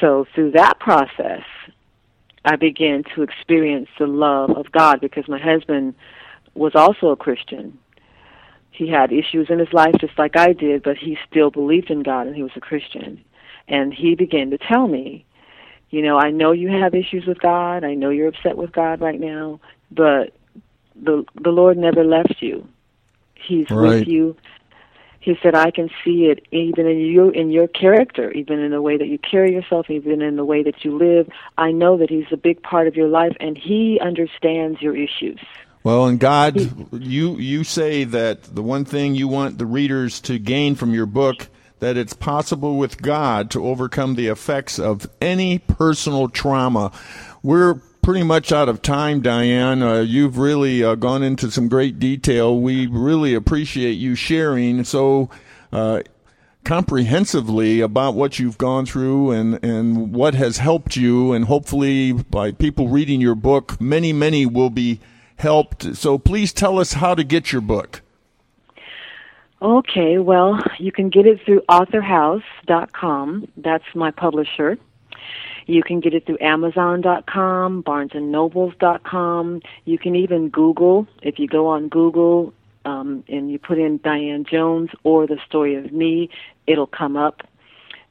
So 0.00 0.26
through 0.34 0.52
that 0.52 0.78
process, 0.78 1.42
I 2.46 2.54
began 2.54 3.02
to 3.16 3.22
experience 3.22 3.88
the 3.98 4.06
love 4.06 4.50
of 4.50 4.70
God 4.70 5.00
because 5.00 5.26
my 5.26 5.38
husband 5.38 5.96
was 6.54 6.76
also 6.76 7.08
a 7.08 7.16
Christian. 7.16 7.76
He 8.70 8.88
had 8.88 9.12
issues 9.12 9.48
in 9.50 9.58
his 9.58 9.72
life 9.72 9.96
just 10.00 10.16
like 10.16 10.36
I 10.36 10.52
did, 10.52 10.84
but 10.84 10.96
he 10.96 11.18
still 11.28 11.50
believed 11.50 11.90
in 11.90 12.04
God 12.04 12.28
and 12.28 12.36
he 12.36 12.44
was 12.44 12.52
a 12.54 12.60
Christian. 12.60 13.24
And 13.66 13.92
he 13.92 14.14
began 14.14 14.50
to 14.50 14.58
tell 14.58 14.86
me, 14.86 15.24
You 15.90 16.02
know, 16.02 16.18
I 16.18 16.30
know 16.30 16.52
you 16.52 16.68
have 16.68 16.94
issues 16.94 17.26
with 17.26 17.40
God. 17.40 17.82
I 17.82 17.94
know 17.94 18.10
you're 18.10 18.28
upset 18.28 18.56
with 18.56 18.70
God 18.70 19.00
right 19.00 19.20
now, 19.20 19.60
but 19.90 20.32
the 20.94 21.24
the 21.34 21.50
Lord 21.50 21.76
never 21.76 22.04
left 22.04 22.36
you. 22.40 22.68
He's 23.34 23.68
Right. 23.70 23.98
with 23.98 24.08
you. 24.08 24.36
He 25.26 25.36
said, 25.42 25.56
"I 25.56 25.72
can 25.72 25.90
see 26.04 26.26
it 26.26 26.46
even 26.52 26.86
in 26.86 27.00
you, 27.00 27.30
in 27.30 27.50
your 27.50 27.66
character, 27.66 28.30
even 28.30 28.60
in 28.60 28.70
the 28.70 28.80
way 28.80 28.96
that 28.96 29.08
you 29.08 29.18
carry 29.18 29.52
yourself, 29.52 29.90
even 29.90 30.22
in 30.22 30.36
the 30.36 30.44
way 30.44 30.62
that 30.62 30.84
you 30.84 30.96
live. 30.96 31.28
I 31.58 31.72
know 31.72 31.96
that 31.96 32.10
He's 32.10 32.30
a 32.30 32.36
big 32.36 32.62
part 32.62 32.86
of 32.86 32.94
your 32.94 33.08
life, 33.08 33.36
and 33.40 33.58
He 33.58 33.98
understands 34.00 34.80
your 34.80 34.96
issues." 34.96 35.40
Well, 35.82 36.06
and 36.06 36.20
God, 36.20 36.60
you 36.92 37.38
you 37.38 37.64
say 37.64 38.04
that 38.04 38.54
the 38.54 38.62
one 38.62 38.84
thing 38.84 39.16
you 39.16 39.26
want 39.26 39.58
the 39.58 39.66
readers 39.66 40.20
to 40.20 40.38
gain 40.38 40.76
from 40.76 40.94
your 40.94 41.06
book 41.06 41.48
that 41.80 41.96
it's 41.96 42.14
possible 42.14 42.76
with 42.76 43.02
God 43.02 43.50
to 43.50 43.66
overcome 43.66 44.14
the 44.14 44.28
effects 44.28 44.78
of 44.78 45.10
any 45.20 45.58
personal 45.58 46.28
trauma. 46.28 46.92
We're 47.42 47.80
pretty 48.06 48.22
much 48.22 48.52
out 48.52 48.68
of 48.68 48.82
time, 48.82 49.20
Diane. 49.20 49.82
Uh, 49.82 49.98
you've 49.98 50.38
really 50.38 50.84
uh, 50.84 50.94
gone 50.94 51.24
into 51.24 51.50
some 51.50 51.66
great 51.66 51.98
detail. 51.98 52.56
We 52.56 52.86
really 52.86 53.34
appreciate 53.34 53.94
you 53.94 54.14
sharing 54.14 54.84
so 54.84 55.28
uh, 55.72 56.02
comprehensively 56.62 57.80
about 57.80 58.14
what 58.14 58.38
you've 58.38 58.58
gone 58.58 58.86
through 58.86 59.32
and, 59.32 59.58
and 59.64 60.14
what 60.14 60.36
has 60.36 60.58
helped 60.58 60.94
you. 60.94 61.32
And 61.32 61.46
hopefully, 61.46 62.12
by 62.12 62.52
people 62.52 62.86
reading 62.86 63.20
your 63.20 63.34
book, 63.34 63.80
many, 63.80 64.12
many 64.12 64.46
will 64.46 64.70
be 64.70 65.00
helped. 65.34 65.96
So 65.96 66.16
please 66.16 66.52
tell 66.52 66.78
us 66.78 66.92
how 66.92 67.16
to 67.16 67.24
get 67.24 67.50
your 67.50 67.60
book. 67.60 68.02
Okay, 69.60 70.18
well, 70.18 70.60
you 70.78 70.92
can 70.92 71.08
get 71.08 71.26
it 71.26 71.40
through 71.44 71.62
authorhouse.com. 71.68 73.48
That's 73.56 73.84
my 73.96 74.12
publisher. 74.12 74.78
You 75.66 75.82
can 75.82 76.00
get 76.00 76.14
it 76.14 76.26
through 76.26 76.38
amazon.com, 76.40 77.82
barnesandnobles.com. 77.82 79.62
You 79.84 79.98
can 79.98 80.16
even 80.16 80.48
Google. 80.48 81.08
If 81.22 81.38
you 81.38 81.48
go 81.48 81.66
on 81.66 81.88
Google 81.88 82.54
um, 82.84 83.24
and 83.28 83.50
you 83.50 83.58
put 83.58 83.78
in 83.78 83.98
Diane 83.98 84.44
Jones 84.48 84.90
or 85.02 85.26
the 85.26 85.38
story 85.46 85.74
of 85.74 85.92
me, 85.92 86.30
it'll 86.66 86.86
come 86.86 87.16
up. 87.16 87.42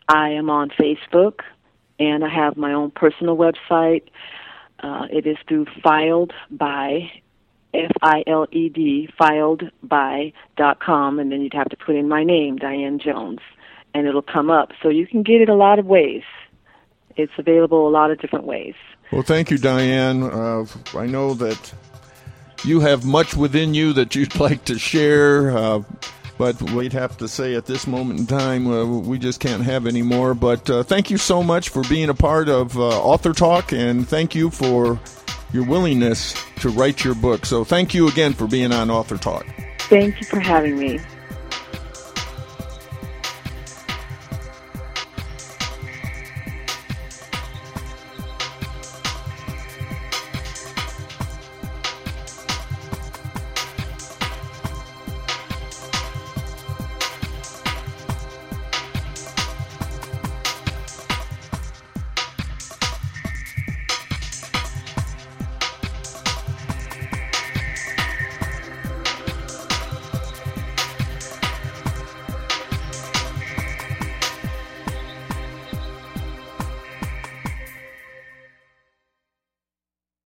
I 0.10 0.30
am 0.30 0.49
on 0.49 0.70
Facebook 0.70 1.39
and 1.97 2.24
I 2.26 2.30
have 2.30 2.58
my 2.58 2.74
own 2.74 2.91
personal 2.91 3.38
website. 3.38 4.03
Uh, 4.80 5.08
it 5.10 5.26
is 5.26 5.38
through 5.47 5.66
filed 5.82 6.34
by 6.51 7.10
F 7.74 7.91
I 8.01 8.24
L 8.28 8.47
E 8.51 8.70
D 8.70 9.10
filed 9.18 9.64
by 9.82 10.34
dot 10.58 10.80
com, 10.80 11.20
and 11.20 11.32
then 11.32 11.41
you'd 11.41 11.53
have 11.53 11.70
to 11.70 11.78
put 11.78 11.95
in 11.95 12.08
my 12.08 12.24
name, 12.24 12.58
Diane 12.58 12.99
Jones, 12.99 13.39
and 13.93 14.08
it'll 14.08 14.22
come 14.22 14.51
up. 14.51 14.72
So 14.84 14.89
you 14.89 15.08
can 15.08 15.24
get 15.24 15.41
it 15.41 15.49
a 15.49 15.56
lot 15.56 15.80
of 15.80 15.86
ways. 15.86 16.24
It's 17.16 17.32
available 17.38 17.88
a 17.88 17.89
lot 17.89 18.11
of 18.11 18.20
different 18.20 18.45
ways. 18.45 18.76
Well, 19.11 19.22
thank 19.22 19.51
you, 19.51 19.57
Diane. 19.57 20.24
Uh, 20.24 20.66
I 20.95 21.05
know 21.05 21.34
that 21.36 21.74
you 22.63 22.80
have 22.80 23.05
much 23.05 23.36
within 23.36 23.74
you 23.74 23.93
that 23.93 24.16
you'd 24.16 24.39
like 24.39 24.66
to 24.66 24.78
share, 24.80 25.55
uh, 25.55 25.84
but 26.38 26.61
we'd 26.72 26.93
have 26.93 27.18
to 27.18 27.28
say 27.28 27.55
at 27.55 27.66
this 27.66 27.88
moment 27.88 28.20
in 28.20 28.28
time, 28.28 28.68
uh, 28.68 28.86
we 28.86 29.18
just 29.18 29.39
can't 29.39 29.63
have 29.63 29.88
any 29.88 30.01
more. 30.01 30.34
But 30.34 30.70
uh, 30.70 30.84
thank 30.84 31.09
you 31.09 31.18
so 31.18 31.41
much 31.41 31.70
for 31.70 31.84
being 31.84 32.09
a 32.09 32.13
part 32.13 32.49
of 32.49 32.78
uh, 32.78 33.01
Author 33.01 33.34
Talk, 33.34 33.72
and 33.72 34.07
thank 34.07 34.36
you 34.36 34.49
for 34.49 34.99
your 35.53 35.66
willingness 35.66 36.36
to 36.59 36.70
write 36.70 37.03
your 37.03 37.16
book. 37.16 37.45
So 37.45 37.63
thank 37.63 37.93
you 37.93 38.07
again 38.09 38.34
for 38.34 38.47
being 38.47 38.74
on 38.74 38.89
Author 38.89 39.18
Talk. 39.18 39.45
Thank 39.88 40.20
you 40.20 40.26
for 40.26 40.39
having 40.39 40.78
me. 40.78 40.99